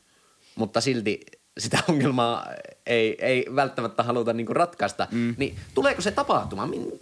mutta 0.55 0.81
silti 0.81 1.21
sitä 1.59 1.79
ongelmaa 1.89 2.47
ei, 2.87 3.17
ei 3.25 3.47
välttämättä 3.57 4.03
haluta 4.03 4.33
niinku 4.33 4.55
ratkaista. 4.55 5.09
Mm. 5.11 5.35
Niin 5.39 5.57
tuleeko 5.75 6.03
se 6.03 6.11
tapahtumaan? 6.11 6.71
Min- 6.71 6.99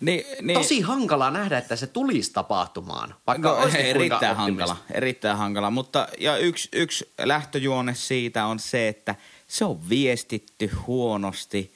Niin, 0.00 0.24
niin, 0.42 0.58
Tosi 0.58 0.80
hankalaa 0.80 1.30
nähdä, 1.30 1.58
että 1.58 1.76
se 1.76 1.86
tulisi 1.86 2.32
tapahtumaan, 2.32 3.14
vaikka 3.26 3.48
no, 3.48 3.68
erittäin 3.78 4.36
hankala, 4.36 4.76
erittäin 4.92 5.36
hankala. 5.36 5.70
Mutta 5.70 6.08
ja 6.18 6.36
yksi, 6.36 6.68
yksi 6.72 7.10
lähtöjuone 7.24 7.94
siitä 7.94 8.46
on 8.46 8.58
se, 8.58 8.88
että 8.88 9.14
se 9.46 9.64
on 9.64 9.88
viestitty 9.88 10.70
huonosti 10.86 11.72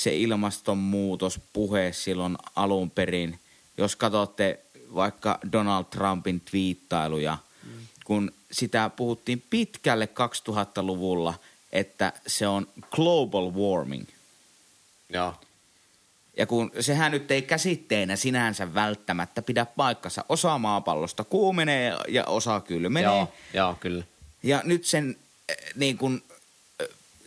se 0.00 0.16
ilmastonmuutos 0.16 1.40
puhe 1.52 1.92
silloin 1.92 2.38
alun 2.56 2.90
perin. 2.90 3.38
Jos 3.76 3.96
katsotte 3.96 4.60
vaikka 4.94 5.38
Donald 5.52 5.84
Trumpin 5.84 6.40
twiittailuja, 6.40 7.38
mm. 7.64 7.70
kun 8.04 8.32
sitä 8.52 8.90
puhuttiin 8.96 9.44
pitkälle 9.50 10.08
2000-luvulla, 10.48 11.34
että 11.72 12.12
se 12.26 12.48
on 12.48 12.68
global 12.90 13.52
warming. 13.54 14.06
Joo. 15.08 15.34
Ja 16.36 16.46
kun 16.46 16.70
sehän 16.80 17.12
nyt 17.12 17.30
ei 17.30 17.42
käsitteenä 17.42 18.16
sinänsä 18.16 18.74
välttämättä 18.74 19.42
pidä 19.42 19.66
paikkansa. 19.66 20.24
Osa 20.28 20.58
maapallosta 20.58 21.24
kuumenee 21.24 21.96
ja 22.08 22.24
osa 22.24 22.60
kylmenee. 22.60 23.02
Joo, 23.02 23.32
joo, 23.54 23.76
kyllä. 23.80 24.04
Ja 24.42 24.62
nyt 24.64 24.84
sen 24.84 25.16
äh, 25.50 25.56
niin 25.74 25.98
kuin, 25.98 26.22
äh, 26.30 26.39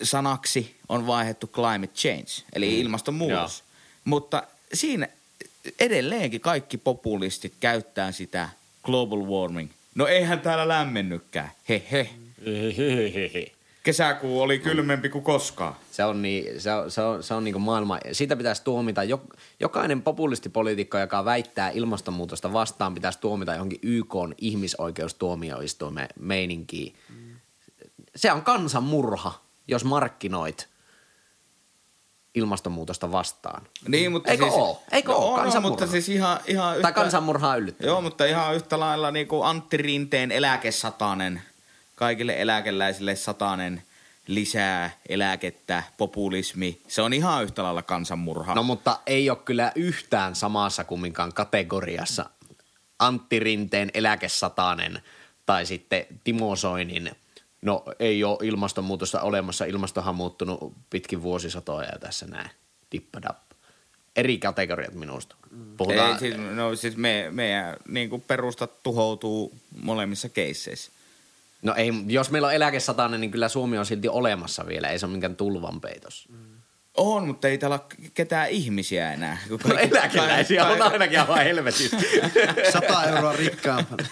sanaksi 0.03 0.75
on 0.89 1.07
vaihdettu 1.07 1.47
climate 1.47 1.93
change, 1.93 2.31
eli 2.53 2.69
mm. 2.69 2.81
ilmastonmuutos. 2.81 3.59
Joo. 3.59 3.67
Mutta 4.05 4.43
siinä 4.73 5.07
edelleenkin 5.79 6.41
kaikki 6.41 6.77
populistit 6.77 7.53
käyttää 7.59 8.11
sitä 8.11 8.49
global 8.83 9.19
warming. 9.19 9.69
No 9.95 10.07
eihän 10.07 10.39
täällä 10.39 10.67
lämmennykään. 10.67 11.51
He 11.69 11.83
he. 11.91 12.09
Kesäkuu 13.83 14.41
oli 14.41 14.59
kylmempi 14.59 15.09
kuin 15.09 15.23
koskaan. 15.23 15.75
Se 15.91 16.03
on, 16.03 16.21
niin, 16.21 16.61
se 16.61 16.73
on, 16.73 16.91
se 16.91 17.01
on, 17.01 17.23
se 17.23 17.33
on 17.33 17.43
niin 17.43 17.53
kuin 17.53 17.63
maailma. 17.63 17.99
Siitä 18.11 18.35
pitäisi 18.35 18.63
tuomita, 18.63 19.03
jok, 19.03 19.21
jokainen 19.59 20.01
populistipoliitikko, 20.01 20.99
joka 20.99 21.25
väittää 21.25 21.69
ilmastonmuutosta 21.69 22.53
vastaan, 22.53 22.93
pitäisi 22.93 23.19
tuomita 23.19 23.53
johonkin 23.53 23.79
YK 23.81 24.15
ihmisoikeustuomioistuimen 24.37 26.07
meininkiin. 26.19 26.95
Se 28.15 28.31
on 28.31 28.41
kansanmurha, 28.41 29.41
jos 29.67 29.83
markkinoit 29.85 30.69
ilmastonmuutosta 32.35 33.11
vastaan. 33.11 33.67
Niin, 33.87 34.11
mutta 34.11 34.31
Eikö 34.31 34.43
siis, 34.43 34.55
oo? 34.55 34.83
Eikö 34.91 35.11
no, 35.11 35.17
oo? 35.17 35.33
on, 35.33 35.39
Kansanmurha. 35.39 35.69
mutta 35.69 35.87
siis 35.91 36.09
ihan, 36.09 36.39
ihan 36.47 36.81
Tai 36.81 36.93
kansanmurhaa 36.93 37.55
yllyttävä. 37.55 37.89
Joo, 37.89 38.01
mutta 38.01 38.25
ihan 38.25 38.55
yhtä 38.55 38.79
lailla 38.79 39.11
niin 39.11 39.27
kuin 39.27 39.45
Antti 39.45 39.77
Rinteen 39.77 40.31
eläkesatanen, 40.31 41.41
kaikille 41.95 42.41
eläkeläisille 42.41 43.15
satanen 43.15 43.83
lisää 44.27 44.91
eläkettä, 45.09 45.83
populismi. 45.97 46.81
Se 46.87 47.01
on 47.01 47.13
ihan 47.13 47.43
yhtä 47.43 47.63
lailla 47.63 47.81
kansanmurha. 47.81 48.55
No 48.55 48.63
mutta 48.63 48.99
ei 49.05 49.29
ole 49.29 49.37
kyllä 49.37 49.71
yhtään 49.75 50.35
samassa 50.35 50.83
kumminkaan 50.83 51.33
kategoriassa 51.33 52.29
Antti 52.99 53.39
Rinteen 53.39 53.91
eläkesatanen 53.93 55.01
tai 55.45 55.65
sitten 55.65 56.05
Timo 56.23 56.55
Soinin, 56.55 57.11
no 57.63 57.83
ei 57.99 58.23
ole 58.23 58.37
ilmastonmuutosta 58.41 59.21
olemassa, 59.21 59.65
ilmastohan 59.65 60.09
on 60.09 60.15
muuttunut 60.15 60.73
pitkin 60.89 61.21
vuosisatoja 61.23 61.89
ja 61.89 61.99
tässä 61.99 62.25
näin, 62.27 62.49
dippadap. 62.91 63.37
Eri 64.15 64.37
kategoriat 64.37 64.93
minusta. 64.93 65.35
Puhutaan, 65.77 66.13
Ei, 66.13 66.19
siis, 66.19 66.35
no 66.37 66.75
siis 66.75 66.97
me, 66.97 67.27
meidän 67.31 67.77
niin 67.87 68.09
kuin 68.09 68.21
perustat 68.21 68.83
tuhoutuu 68.83 69.59
molemmissa 69.81 70.29
keisseissä. 70.29 70.91
no 71.61 71.73
ei, 71.75 71.91
jos 72.07 72.31
meillä 72.31 72.47
on 72.47 72.53
eläkesatanen, 72.53 73.21
niin 73.21 73.31
kyllä 73.31 73.49
Suomi 73.49 73.77
on 73.77 73.85
silti 73.85 74.07
olemassa 74.07 74.67
vielä, 74.67 74.87
ei 74.89 74.99
se 74.99 75.05
ole 75.05 75.11
minkään 75.11 75.35
tulvanpeitos. 75.35 76.27
On, 76.97 77.27
mutta 77.27 77.47
ei 77.47 77.57
täällä 77.57 77.79
ole 77.89 78.09
ketään 78.13 78.49
ihmisiä 78.49 79.13
enää. 79.13 79.37
kun 79.47 79.59
No 79.63 79.75
kaikki- 79.75 79.97
eläkeläisiä 79.97 80.65
on 80.65 80.81
ainakin 80.81 81.19
aivan 81.19 81.43
helvetissä. 81.43 81.97
Sata 82.73 83.03
euroa 83.03 83.33
rikkaampana. 83.33 84.07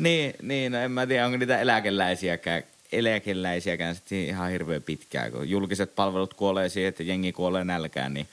Niin, 0.00 0.34
niin 0.42 0.72
no 0.72 0.78
en 0.78 0.92
mä 0.92 1.06
tiedä, 1.06 1.26
onko 1.26 1.38
niitä 1.38 1.58
eläkeläisiäkään, 1.58 2.62
eläkeläisiäkään 2.92 3.94
sitten 3.94 4.18
ihan 4.18 4.50
hirveän 4.50 4.82
pitkään, 4.82 5.32
kun 5.32 5.50
julkiset 5.50 5.94
palvelut 5.94 6.34
kuolee 6.34 6.68
siihen, 6.68 6.88
että 6.88 7.02
jengi 7.02 7.32
kuolee 7.32 7.64
nälkään, 7.64 8.14
niin, 8.14 8.28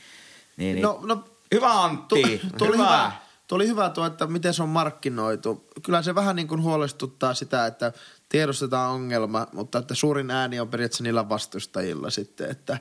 niin, 0.57 0.76
niin. 0.76 0.84
No, 0.84 0.99
no 1.03 1.24
Hyvä 1.53 1.84
Antti, 1.84 2.22
Tu- 2.38 2.57
tuli 2.57 2.78
hyvä. 2.78 3.11
Tuli 3.47 3.68
hyvä 3.68 3.89
tuo, 3.89 4.05
että 4.05 4.28
miten 4.28 4.53
se 4.53 4.63
on 4.63 4.70
markkinoitu. 4.70 5.68
Kyllä 5.84 6.01
se 6.01 6.15
vähän 6.15 6.36
niin 6.36 6.47
kuin 6.47 6.61
huolestuttaa 6.61 7.34
sitä, 7.34 7.65
että 7.65 7.93
tiedostetaan 8.30 8.91
ongelma, 8.91 9.47
mutta 9.53 9.80
että 9.80 9.95
suurin 9.95 10.32
ääni 10.32 10.59
on 10.59 10.68
periaatteessa 10.68 11.03
niillä 11.03 11.30
vastustajilla 11.30 12.09
sitten, 12.09 12.51
että 12.51 12.74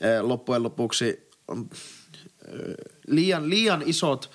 eh, 0.00 0.20
loppujen 0.20 0.62
lopuksi 0.62 1.28
on, 1.48 1.70
liian, 3.06 3.50
liian 3.50 3.82
isot 3.86 4.30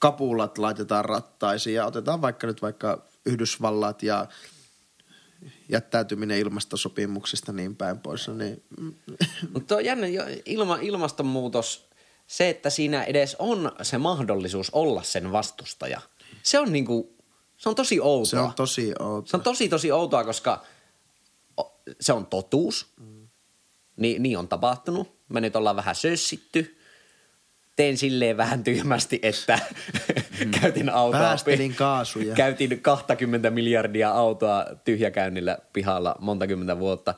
kapulat 0.00 0.58
laitetaan 0.58 1.04
rattaisiin 1.04 1.74
ja 1.74 1.86
otetaan 1.86 2.22
vaikka 2.22 2.46
nyt 2.46 2.62
vaikka 2.62 3.02
Yhdysvallat 3.26 4.02
ja 4.02 4.26
jättäytyminen 5.68 6.38
ilmastosopimuksista 6.38 7.52
niin 7.52 7.76
päin 7.76 7.98
pois. 7.98 8.28
Niin, 8.28 8.62
Mutta 9.54 9.76
on 9.76 9.84
jännä, 9.84 10.06
ilma, 10.44 10.78
ilmastonmuutos, 10.80 11.88
se, 12.26 12.48
että 12.48 12.70
siinä 12.70 13.04
edes 13.04 13.36
on 13.38 13.72
se 13.82 13.98
mahdollisuus 13.98 14.70
olla 14.70 15.02
sen 15.02 15.32
vastustaja, 15.32 16.00
se 16.42 16.58
on 16.58 16.72
niinku, 16.72 17.14
se 17.56 17.68
on 17.68 17.74
tosi 17.74 18.00
outoa. 18.00 18.24
se 18.30 18.38
on 18.38 18.52
tosi 18.54 18.92
outo. 19.00 19.28
Se 19.28 19.36
on 19.36 19.42
tosi 19.42 19.68
tosi 19.68 19.92
outoa, 19.92 20.24
koska 20.24 20.64
se 22.00 22.12
on 22.12 22.26
totuus. 22.26 22.86
Ni, 23.96 24.18
niin 24.18 24.38
on 24.38 24.48
tapahtunut. 24.48 25.20
Me 25.28 25.40
nyt 25.40 25.56
ollaan 25.56 25.76
vähän 25.76 25.94
sössitty. 25.94 26.79
Tein 27.76 27.98
silleen 27.98 28.36
vähän 28.36 28.64
tyhmästi, 28.64 29.18
että 29.22 29.58
käytin 30.60 30.88
autoa. 30.88 31.20
Päästelin 31.20 31.74
kaasuja. 31.74 32.34
Käytin 32.34 32.80
20 32.80 33.50
miljardia 33.50 34.10
autoa 34.10 34.66
tyhjäkäynnillä 34.84 35.58
pihalla 35.72 36.16
monta 36.20 36.46
kymmentä 36.46 36.78
vuotta. 36.78 37.14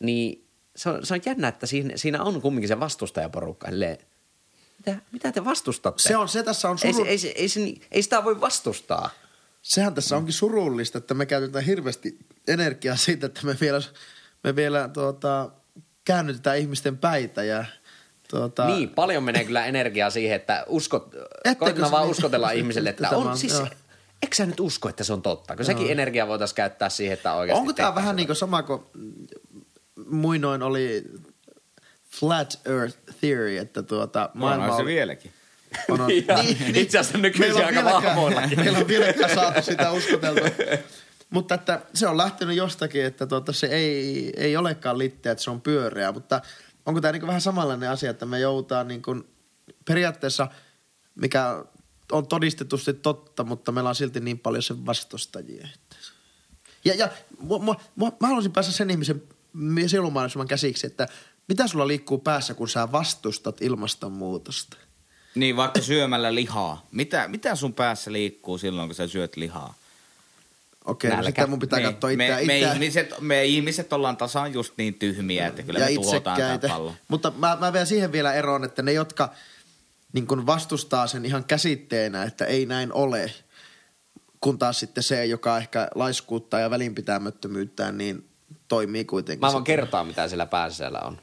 Niin 0.00 0.46
se 0.76 0.90
on, 0.90 1.06
se 1.06 1.14
on 1.14 1.20
jännä, 1.26 1.48
että 1.48 1.66
siinä, 1.66 1.96
siinä 1.96 2.22
on 2.22 2.42
kumminkin 2.42 2.68
se 2.68 2.80
vastustajaporukka. 2.80 3.68
Silleen, 3.68 3.98
mitä, 4.86 5.00
mitä 5.12 5.32
te 5.32 5.44
vastustatte? 5.44 6.02
Se 6.02 6.16
on, 6.16 6.28
se 6.28 6.42
tässä 6.42 6.70
on 6.70 6.78
ei, 6.84 6.92
suru... 6.92 7.04
ei, 7.04 7.18
se, 7.18 7.28
ei, 7.28 7.48
se, 7.48 7.60
ei 7.90 8.02
sitä 8.02 8.24
voi 8.24 8.40
vastustaa. 8.40 9.10
Sehän 9.62 9.94
tässä 9.94 10.16
onkin 10.16 10.34
surullista, 10.34 10.98
että 10.98 11.14
me 11.14 11.26
käytetään 11.26 11.64
hirveästi 11.64 12.18
energiaa 12.48 12.96
siitä, 12.96 13.26
että 13.26 13.40
me 13.46 13.56
vielä, 13.60 13.82
me 14.44 14.56
vielä 14.56 14.88
tuota, 14.88 15.50
käännytetään 16.04 16.58
ihmisten 16.58 16.98
päitä 16.98 17.44
ja 17.44 17.64
tuota, 18.30 18.66
Niin, 18.66 18.88
paljon 18.90 19.22
menee 19.22 19.44
kyllä 19.44 19.66
energiaa 19.66 20.10
siihen, 20.10 20.36
että 20.36 20.64
uskot, 20.68 21.14
koitetaan 21.58 21.90
vaan 21.90 22.02
niin- 22.02 22.10
uskotella 22.10 22.50
ihmiselle, 22.60 22.90
että 22.90 23.10
on 23.10 23.26
on- 23.26 23.38
siis, 23.38 23.52
joo. 23.52 23.66
eikö 24.22 24.36
sä 24.36 24.46
nyt 24.46 24.60
usko, 24.60 24.88
että 24.88 25.04
se 25.04 25.12
on 25.12 25.22
totta? 25.22 25.56
Kun 25.56 25.64
sekin 25.64 25.90
energia 25.90 26.28
voitaisiin 26.28 26.56
käyttää 26.56 26.88
siihen, 26.88 27.14
että 27.14 27.34
oikeasti 27.34 27.60
Onko 27.60 27.72
tämä 27.72 27.94
vähän 27.94 28.16
niin 28.16 28.26
kuin 28.26 28.36
sama 28.36 28.62
kuin 28.62 28.82
muinoin 30.06 30.62
oli 30.62 31.04
flat 32.10 32.60
earth 32.66 32.98
theory, 33.20 33.56
että 33.58 33.82
tuota, 33.82 34.30
maailma 34.34 34.58
Maailma 34.58 34.76
se 34.76 34.82
on, 34.82 34.86
vieläkin. 34.86 35.32
on, 35.90 36.00
on 36.00 36.10
Ja 36.10 36.38
itse 36.74 36.98
asiassa 36.98 37.18
nykyisin 37.18 37.56
on 37.56 37.64
aika 37.64 37.84
vahvoillakin. 37.84 38.58
Meillä 38.60 38.78
on 38.78 38.88
vieläkään 38.88 39.34
saatu 39.34 39.62
sitä 39.62 39.90
uskoteltua. 39.90 40.48
mutta 41.30 41.54
että 41.54 41.80
se 41.94 42.06
on 42.08 42.16
lähtenyt 42.16 42.56
jostakin, 42.56 43.04
että 43.04 43.26
tuota, 43.26 43.52
se 43.52 43.66
ei, 43.66 44.32
ei 44.36 44.56
olekaan 44.56 44.98
litteä, 44.98 45.32
että 45.32 45.44
se 45.44 45.50
on 45.50 45.60
pyöreä. 45.60 46.12
Mutta 46.12 46.40
onko 46.90 47.00
tämä 47.00 47.12
niin 47.12 47.26
vähän 47.26 47.40
samanlainen 47.40 47.90
asia, 47.90 48.10
että 48.10 48.26
me 48.26 48.38
joudutaan 48.40 48.88
niin 48.88 49.02
kuin, 49.02 49.24
periaatteessa, 49.84 50.48
mikä 51.14 51.64
on 52.12 52.26
todistetusti 52.26 52.94
totta, 52.94 53.44
mutta 53.44 53.72
meillä 53.72 53.88
on 53.88 53.94
silti 53.94 54.20
niin 54.20 54.38
paljon 54.38 54.62
sen 54.62 54.86
vastustajia. 54.86 55.68
Ja, 56.84 56.94
ja 56.94 57.08
mua, 57.38 57.58
mua, 57.58 57.80
mua, 57.96 58.12
mä 58.20 58.26
haluaisin 58.26 58.52
päästä 58.52 58.72
sen 58.72 58.90
ihmisen 58.90 59.22
sielunmaailman 59.86 60.48
käsiksi, 60.48 60.86
että 60.86 61.08
mitä 61.48 61.66
sulla 61.66 61.86
liikkuu 61.86 62.18
päässä, 62.18 62.54
kun 62.54 62.68
sä 62.68 62.92
vastustat 62.92 63.62
ilmastonmuutosta? 63.62 64.76
Niin, 65.34 65.56
vaikka 65.56 65.80
syömällä 65.80 66.34
lihaa. 66.34 66.86
Mitä, 66.92 67.28
mitä 67.28 67.54
sun 67.54 67.74
päässä 67.74 68.12
liikkuu 68.12 68.58
silloin, 68.58 68.88
kun 68.88 68.94
sä 68.94 69.08
syöt 69.08 69.36
lihaa? 69.36 69.74
Okei, 70.90 71.10
no 71.10 71.16
Nälkä. 71.16 71.28
sitten 71.28 71.50
mun 71.50 71.58
pitää 71.58 71.78
Niin, 71.78 71.92
katsoa 71.92 72.10
me, 72.16 72.24
itseä. 72.26 72.46
me, 72.46 72.58
itseä. 72.58 72.72
ihmiset, 72.72 73.14
me 73.20 73.44
ihmiset 73.44 73.92
ollaan 73.92 74.16
tasan 74.16 74.52
just 74.52 74.74
niin 74.76 74.94
tyhmiä, 74.94 75.46
että 75.46 75.62
kyllä 75.62 75.78
ja 75.78 75.86
me 75.86 75.94
tuhotaan 75.94 76.38
tämä 76.38 76.58
pallo. 76.74 76.94
Mutta 77.08 77.32
mä, 77.36 77.56
mä 77.60 77.72
vielä 77.72 77.84
siihen 77.84 78.12
vielä 78.12 78.32
eroon, 78.34 78.64
että 78.64 78.82
ne, 78.82 78.92
jotka 78.92 79.28
niin 80.12 80.26
kun 80.26 80.46
vastustaa 80.46 81.06
sen 81.06 81.24
ihan 81.24 81.44
käsitteenä, 81.44 82.22
että 82.22 82.44
ei 82.44 82.66
näin 82.66 82.92
ole, 82.92 83.30
kun 84.40 84.58
taas 84.58 84.80
sitten 84.80 85.02
se, 85.02 85.24
joka 85.24 85.58
ehkä 85.58 85.88
laiskuuttaa 85.94 86.60
ja 86.60 86.70
välinpitämättömyyttään, 86.70 87.98
niin 87.98 88.28
toimii 88.68 89.04
kuitenkin. 89.04 89.46
Mä 89.46 89.52
voin 89.52 89.64
kertoa, 89.64 90.04
mitä 90.04 90.28
siellä 90.28 90.46
pääsiällä 90.46 91.00
on. 91.00 91.18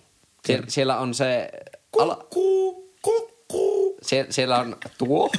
Sie- 0.48 0.64
siellä 0.68 0.98
on 1.00 1.14
se... 1.14 1.50
Ala- 1.98 2.28
Sie- 4.02 4.28
siellä 4.30 4.58
on 4.58 4.76
tuo. 4.98 5.32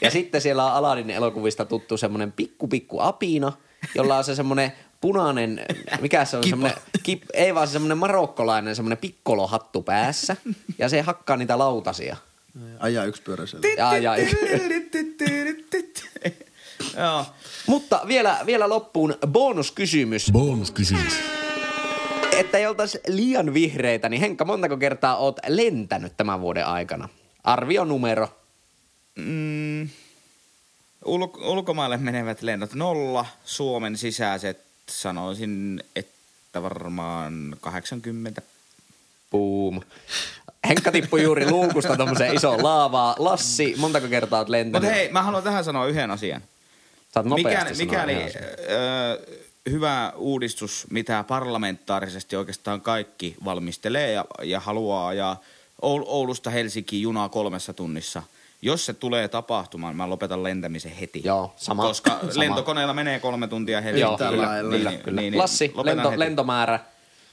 Ja 0.00 0.10
sitten 0.10 0.40
siellä 0.40 0.64
on 0.66 0.72
Aladin 0.72 1.10
elokuvista 1.10 1.64
tuttu 1.64 1.96
semmoinen 1.96 2.32
pikku 2.32 2.68
pikku 2.68 3.00
apina, 3.00 3.52
jolla 3.94 4.16
on 4.16 4.24
se 4.24 4.34
semmoinen 4.34 4.72
punainen, 5.00 5.60
mikä 6.00 6.24
se 6.24 6.36
on 6.36 6.44
semmoinen, 6.48 6.78
kip, 7.02 7.22
ei 7.34 7.54
vaan 7.54 7.66
se 7.66 7.72
semmoinen 7.72 7.98
marokkolainen 7.98 8.76
semmoinen 8.76 8.98
pikkolohattu 8.98 9.82
päässä. 9.82 10.36
Ja 10.78 10.88
se 10.88 11.00
hakkaa 11.00 11.36
niitä 11.36 11.58
lautasia. 11.58 12.16
Ajaa 12.78 13.04
yksipyöräisellä. 13.04 13.68
Ja, 13.76 13.96
ja, 13.96 14.16
Joo. 16.96 17.26
mutta 17.66 18.00
vielä, 18.06 18.38
vielä 18.46 18.68
loppuun 18.68 19.14
bonuskysymys. 19.26 20.30
Bonuskysymys. 20.32 21.14
Että 22.32 22.58
ei 22.58 22.66
oltaisi 22.66 23.00
liian 23.06 23.54
vihreitä, 23.54 24.08
niin 24.08 24.20
Henkka, 24.20 24.44
montako 24.44 24.76
kertaa 24.76 25.16
oot 25.16 25.38
lentänyt 25.46 26.16
tämän 26.16 26.40
vuoden 26.40 26.66
aikana? 26.66 27.08
Arvionumero. 27.44 28.28
Mm, 29.18 29.88
ulk- 31.04 31.42
ulkomaille 31.46 31.96
menevät 31.96 32.42
lennot 32.42 32.74
nolla, 32.74 33.26
Suomen 33.44 33.96
sisäiset 33.96 34.60
sanoisin, 34.88 35.82
että 35.96 36.62
varmaan 36.62 37.56
80. 37.60 38.42
Boom. 39.30 39.80
Henkka 40.68 40.92
tippui 40.92 41.22
juuri 41.22 41.50
luukusta 41.50 41.96
tommoseen 41.96 42.34
isoon 42.34 42.62
laavaan. 42.62 43.14
Lassi, 43.18 43.74
montako 43.78 44.08
kertaa 44.08 44.38
oot 44.38 44.48
lentänyt? 44.48 44.82
Mutta 44.82 44.94
hei, 44.96 45.08
mä 45.12 45.22
haluan 45.22 45.42
tähän 45.42 45.64
sanoa 45.64 45.86
yhden 45.86 46.10
asian. 46.10 46.42
Nopeasti 47.24 47.84
Mikäli, 47.84 47.86
mikäli 47.86 48.12
ihan 48.12 48.32
sen. 48.32 48.42
ö, 48.44 49.20
hyvä 49.70 50.12
uudistus, 50.16 50.86
mitä 50.90 51.24
parlamentaarisesti 51.28 52.36
oikeastaan 52.36 52.80
kaikki 52.80 53.36
valmistelee 53.44 54.12
ja, 54.12 54.24
ja 54.42 54.60
haluaa, 54.60 55.14
ja 55.14 55.36
Oul- 55.82 56.04
Oulusta 56.06 56.50
Helsinkiin 56.50 57.02
junaa 57.02 57.28
kolmessa 57.28 57.72
tunnissa. 57.72 58.22
Jos 58.62 58.86
se 58.86 58.92
tulee 58.94 59.28
tapahtumaan, 59.28 59.96
mä 59.96 60.08
lopetan 60.10 60.42
lentämisen 60.42 60.92
heti. 60.92 61.22
Joo, 61.24 61.52
sama. 61.56 61.82
Koska 61.82 62.10
Sama. 62.10 62.30
lentokoneella 62.34 62.94
menee 62.94 63.20
kolme 63.20 63.48
tuntia 63.48 63.78
Joo, 63.78 63.82
Helsinkiin. 63.84 64.12
Yhtä 64.12 64.30
kyllä, 64.30 64.46
kyllä, 64.60 64.90
Niin, 64.90 65.02
kyllä. 65.02 65.20
niin, 65.20 65.30
niin, 65.32 65.38
Lassi, 65.38 65.72
lento, 65.84 66.08
heti. 66.10 66.18
lentomäärä. 66.18 66.80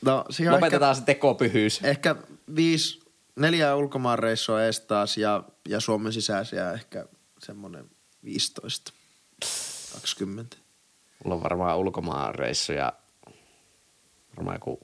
No, 0.01 0.25
Lopetetaan 0.51 0.95
se 0.95 1.01
tekopyhyys. 1.01 1.77
Ehkä, 1.83 1.89
ehkä 2.11 2.15
viisi, 2.55 2.99
neljä 3.35 3.75
ulkomaan 3.75 4.19
reissua 4.19 4.63
ees 4.63 4.79
taas 4.79 5.17
ja, 5.17 5.43
ja 5.69 5.79
Suomen 5.79 6.13
sisäisiä 6.13 6.71
ehkä 6.71 7.05
semmoinen 7.39 7.85
15, 8.23 8.93
20. 9.93 10.57
Mulla 11.23 11.35
on 11.35 11.43
varmaan 11.43 11.77
ulkomaanreissuja 11.77 12.93
varmaan 14.37 14.55
joku 14.55 14.79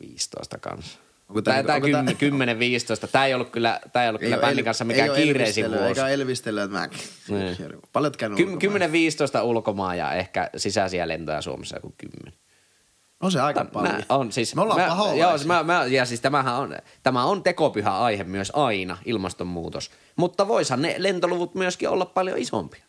15 0.00 0.58
kanssa. 0.58 0.98
Onko 1.32 1.42
tää 1.42 1.62
Tää, 1.62 1.80
niinku- 1.80 1.98
onko 1.98 2.10
tää- 2.10 2.18
10, 2.18 2.58
15. 2.58 3.06
Tää 3.06 3.26
ei 3.26 3.34
ollut 3.34 3.50
kyllä, 3.50 3.80
tää 3.92 4.02
ei 4.02 4.08
ollut 4.08 4.20
kyllä 4.20 4.36
bändin 4.38 4.58
el- 4.58 4.64
kanssa 4.64 4.84
ei 4.84 4.86
mikään 4.86 5.10
oo 5.10 5.16
kiireisin 5.16 5.64
elvistelyä, 5.64 5.86
vuosi. 5.86 6.00
Eikä 6.00 6.08
elvistelyä, 6.12 6.64
että 6.64 6.78
mä... 6.78 6.88
Niin. 7.28 7.56
Paljon 7.92 8.10
oot 8.10 8.16
käynyt 8.16 8.36
Kym, 8.36 8.52
ulkomailla? 8.52 8.86
10-15 9.40 9.42
ulkomaan 9.42 9.98
ja 9.98 10.12
ehkä 10.12 10.50
sisäisiä 10.56 11.08
lentoja 11.08 11.42
Suomessa 11.42 11.76
joku 11.76 11.94
10. 11.98 12.32
On 13.20 13.32
se 13.32 13.40
aika 13.40 13.60
Nä- 13.64 13.70
paljon. 13.72 14.02
on 14.08 14.32
siis, 14.32 14.54
Me 14.54 14.62
ollaan 14.62 14.80
mä, 14.80 14.86
paholaisia. 14.88 15.22
joo, 15.24 15.38
siis 15.38 15.46
mä, 15.46 15.62
mä, 15.62 15.84
ja 15.86 16.04
siis 16.06 16.20
tämähän 16.20 16.54
on, 16.54 16.76
tämä 17.02 17.24
on 17.24 17.42
tekopyhä 17.42 17.98
aihe 17.98 18.24
myös 18.24 18.52
aina, 18.54 18.98
ilmastonmuutos. 19.04 19.90
Mutta 20.16 20.48
voisihan 20.48 20.82
ne 20.82 20.94
lentoluvut 20.98 21.54
myöskin 21.54 21.88
olla 21.88 22.06
paljon 22.06 22.38
isompia. 22.38 22.84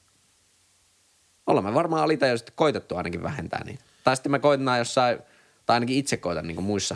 Olemme 1.47 1.73
varmaan 1.73 2.03
alitajuisesti 2.03 2.51
koitettu 2.55 2.95
ainakin 2.95 3.23
vähentää 3.23 3.63
niitä. 3.65 3.83
Tai 4.03 4.15
sitten 4.15 4.31
me 4.31 4.39
koitetaan 4.39 4.77
jossain, 4.79 5.19
tai 5.65 5.73
ainakin 5.75 5.97
itse 5.97 6.17
koitan 6.17 6.47
niin 6.47 6.55
kuin 6.55 6.65
muissa 6.65 6.95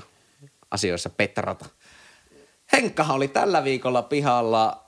asioissa 0.72 1.10
petrata. 1.10 1.66
Henkkahan 2.74 3.16
oli 3.16 3.28
tällä 3.28 3.64
viikolla 3.64 4.02
pihalla 4.02 4.84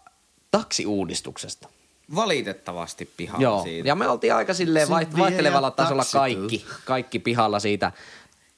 taksiuudistuksesta. 0.52 1.68
Valitettavasti 2.16 3.10
pihalla 3.18 3.44
Joo, 3.44 3.64
siitä. 3.64 3.88
ja 3.88 3.96
me 3.96 4.08
oltiin 4.08 4.34
aika 4.36 4.54
silleen 4.54 4.88
vaiht- 4.88 5.18
vaihtelevalla 5.20 5.72
tasolla 5.72 6.04
kaikki, 6.14 6.66
kaikki 6.86 7.20
pihalla 7.20 7.60
siitä. 7.60 7.92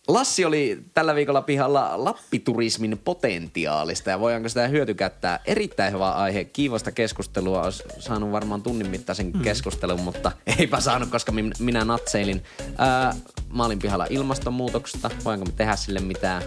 Lassi 0.07 0.45
oli 0.45 0.83
tällä 0.93 1.15
viikolla 1.15 1.41
pihalla 1.41 1.91
lappiturismin 1.95 2.97
potentiaalista 3.05 4.09
ja 4.09 4.19
voidaanko 4.19 4.49
sitä 4.49 4.67
hyötykäyttää. 4.67 5.39
Erittäin 5.45 5.93
hyvä 5.93 6.11
aihe, 6.11 6.43
kiivasta 6.43 6.91
keskustelua. 6.91 7.63
Olisi 7.63 7.83
saanut 7.99 8.31
varmaan 8.31 8.61
tunnin 8.63 8.87
mittaisen 8.89 9.31
Hmm. 9.33 9.41
keskustelun, 9.41 9.99
mutta 10.01 10.31
eipä 10.59 10.79
saanut, 10.79 11.09
koska 11.09 11.31
min- 11.31 11.53
minä 11.59 11.85
natseilin. 11.85 12.43
Ää, 12.77 13.15
mä 13.53 13.65
olin 13.65 13.79
pihalla 13.79 14.07
ilmastonmuutoksesta, 14.09 15.09
voinko 15.25 15.45
me 15.45 15.51
tehdä 15.55 15.75
sille 15.75 15.99
mitään. 15.99 16.41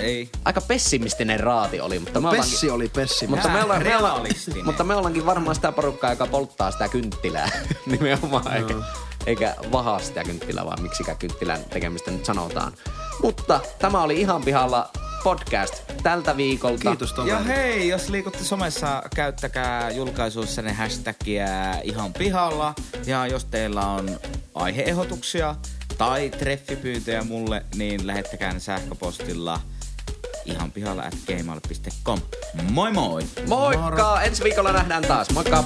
Ei. 0.00 0.30
Aika 0.44 0.60
pessimistinen 0.60 1.40
raati 1.40 1.80
oli. 1.80 1.98
Mutta 1.98 2.20
no, 2.20 2.30
me 2.30 2.36
pessi 2.36 2.70
ollaankin, 2.70 2.72
oli 2.72 2.88
pessimistinen. 2.88 3.30
Mutta 3.30 3.48
me, 3.48 3.64
ollaan, 3.64 3.82
me 3.82 3.96
ollaan, 3.96 4.26
mutta 4.64 4.84
me 4.84 4.94
ollaankin 4.94 5.26
varmaan 5.26 5.54
sitä 5.54 5.72
porukkaa, 5.72 6.10
joka 6.10 6.26
polttaa 6.26 6.70
sitä 6.70 6.88
kynttilää 6.88 7.50
nimenomaan. 7.86 8.44
No. 8.44 8.50
Eikä, 8.50 8.74
eikä 9.26 9.56
vahaa 9.72 9.98
sitä 9.98 10.24
kynttilää, 10.24 10.64
vaan 10.64 10.82
miksikä 10.82 11.14
kynttilän 11.14 11.64
tekemistä 11.64 12.10
nyt 12.10 12.24
sanotaan. 12.24 12.72
Mutta 13.22 13.60
tämä 13.78 14.02
oli 14.02 14.20
ihan 14.20 14.42
pihalla 14.42 14.90
podcast 15.24 15.74
tältä 16.02 16.36
viikolta. 16.36 16.90
Kiitos 16.90 17.12
Tomi. 17.12 17.30
Ja 17.30 17.38
hei, 17.38 17.88
jos 17.88 18.08
liikutte 18.08 18.44
somessa, 18.44 19.02
käyttäkää 19.14 19.90
julkaisuissa 19.90 20.62
ne 20.62 20.72
hashtagia 20.72 21.46
ihan 21.82 22.12
pihalla. 22.12 22.74
Ja 23.06 23.26
jos 23.26 23.44
teillä 23.44 23.86
on 23.86 24.20
aiheehdotuksia 24.54 25.56
tai 25.98 26.30
treffipyyntöjä 26.30 27.22
mulle, 27.22 27.64
niin 27.74 28.06
lähettäkää 28.06 28.52
ne 28.52 28.60
sähköpostilla– 28.60 29.60
ihan 30.44 30.72
pihalla 30.72 31.02
at 31.02 31.14
gmail.com. 31.26 32.18
Moi 32.70 32.92
moi! 32.92 33.22
Moikka! 33.48 33.82
Moro. 33.82 34.16
Ensi 34.16 34.44
viikolla 34.44 34.72
nähdään 34.72 35.02
taas. 35.02 35.30
Moikka! 35.30 35.64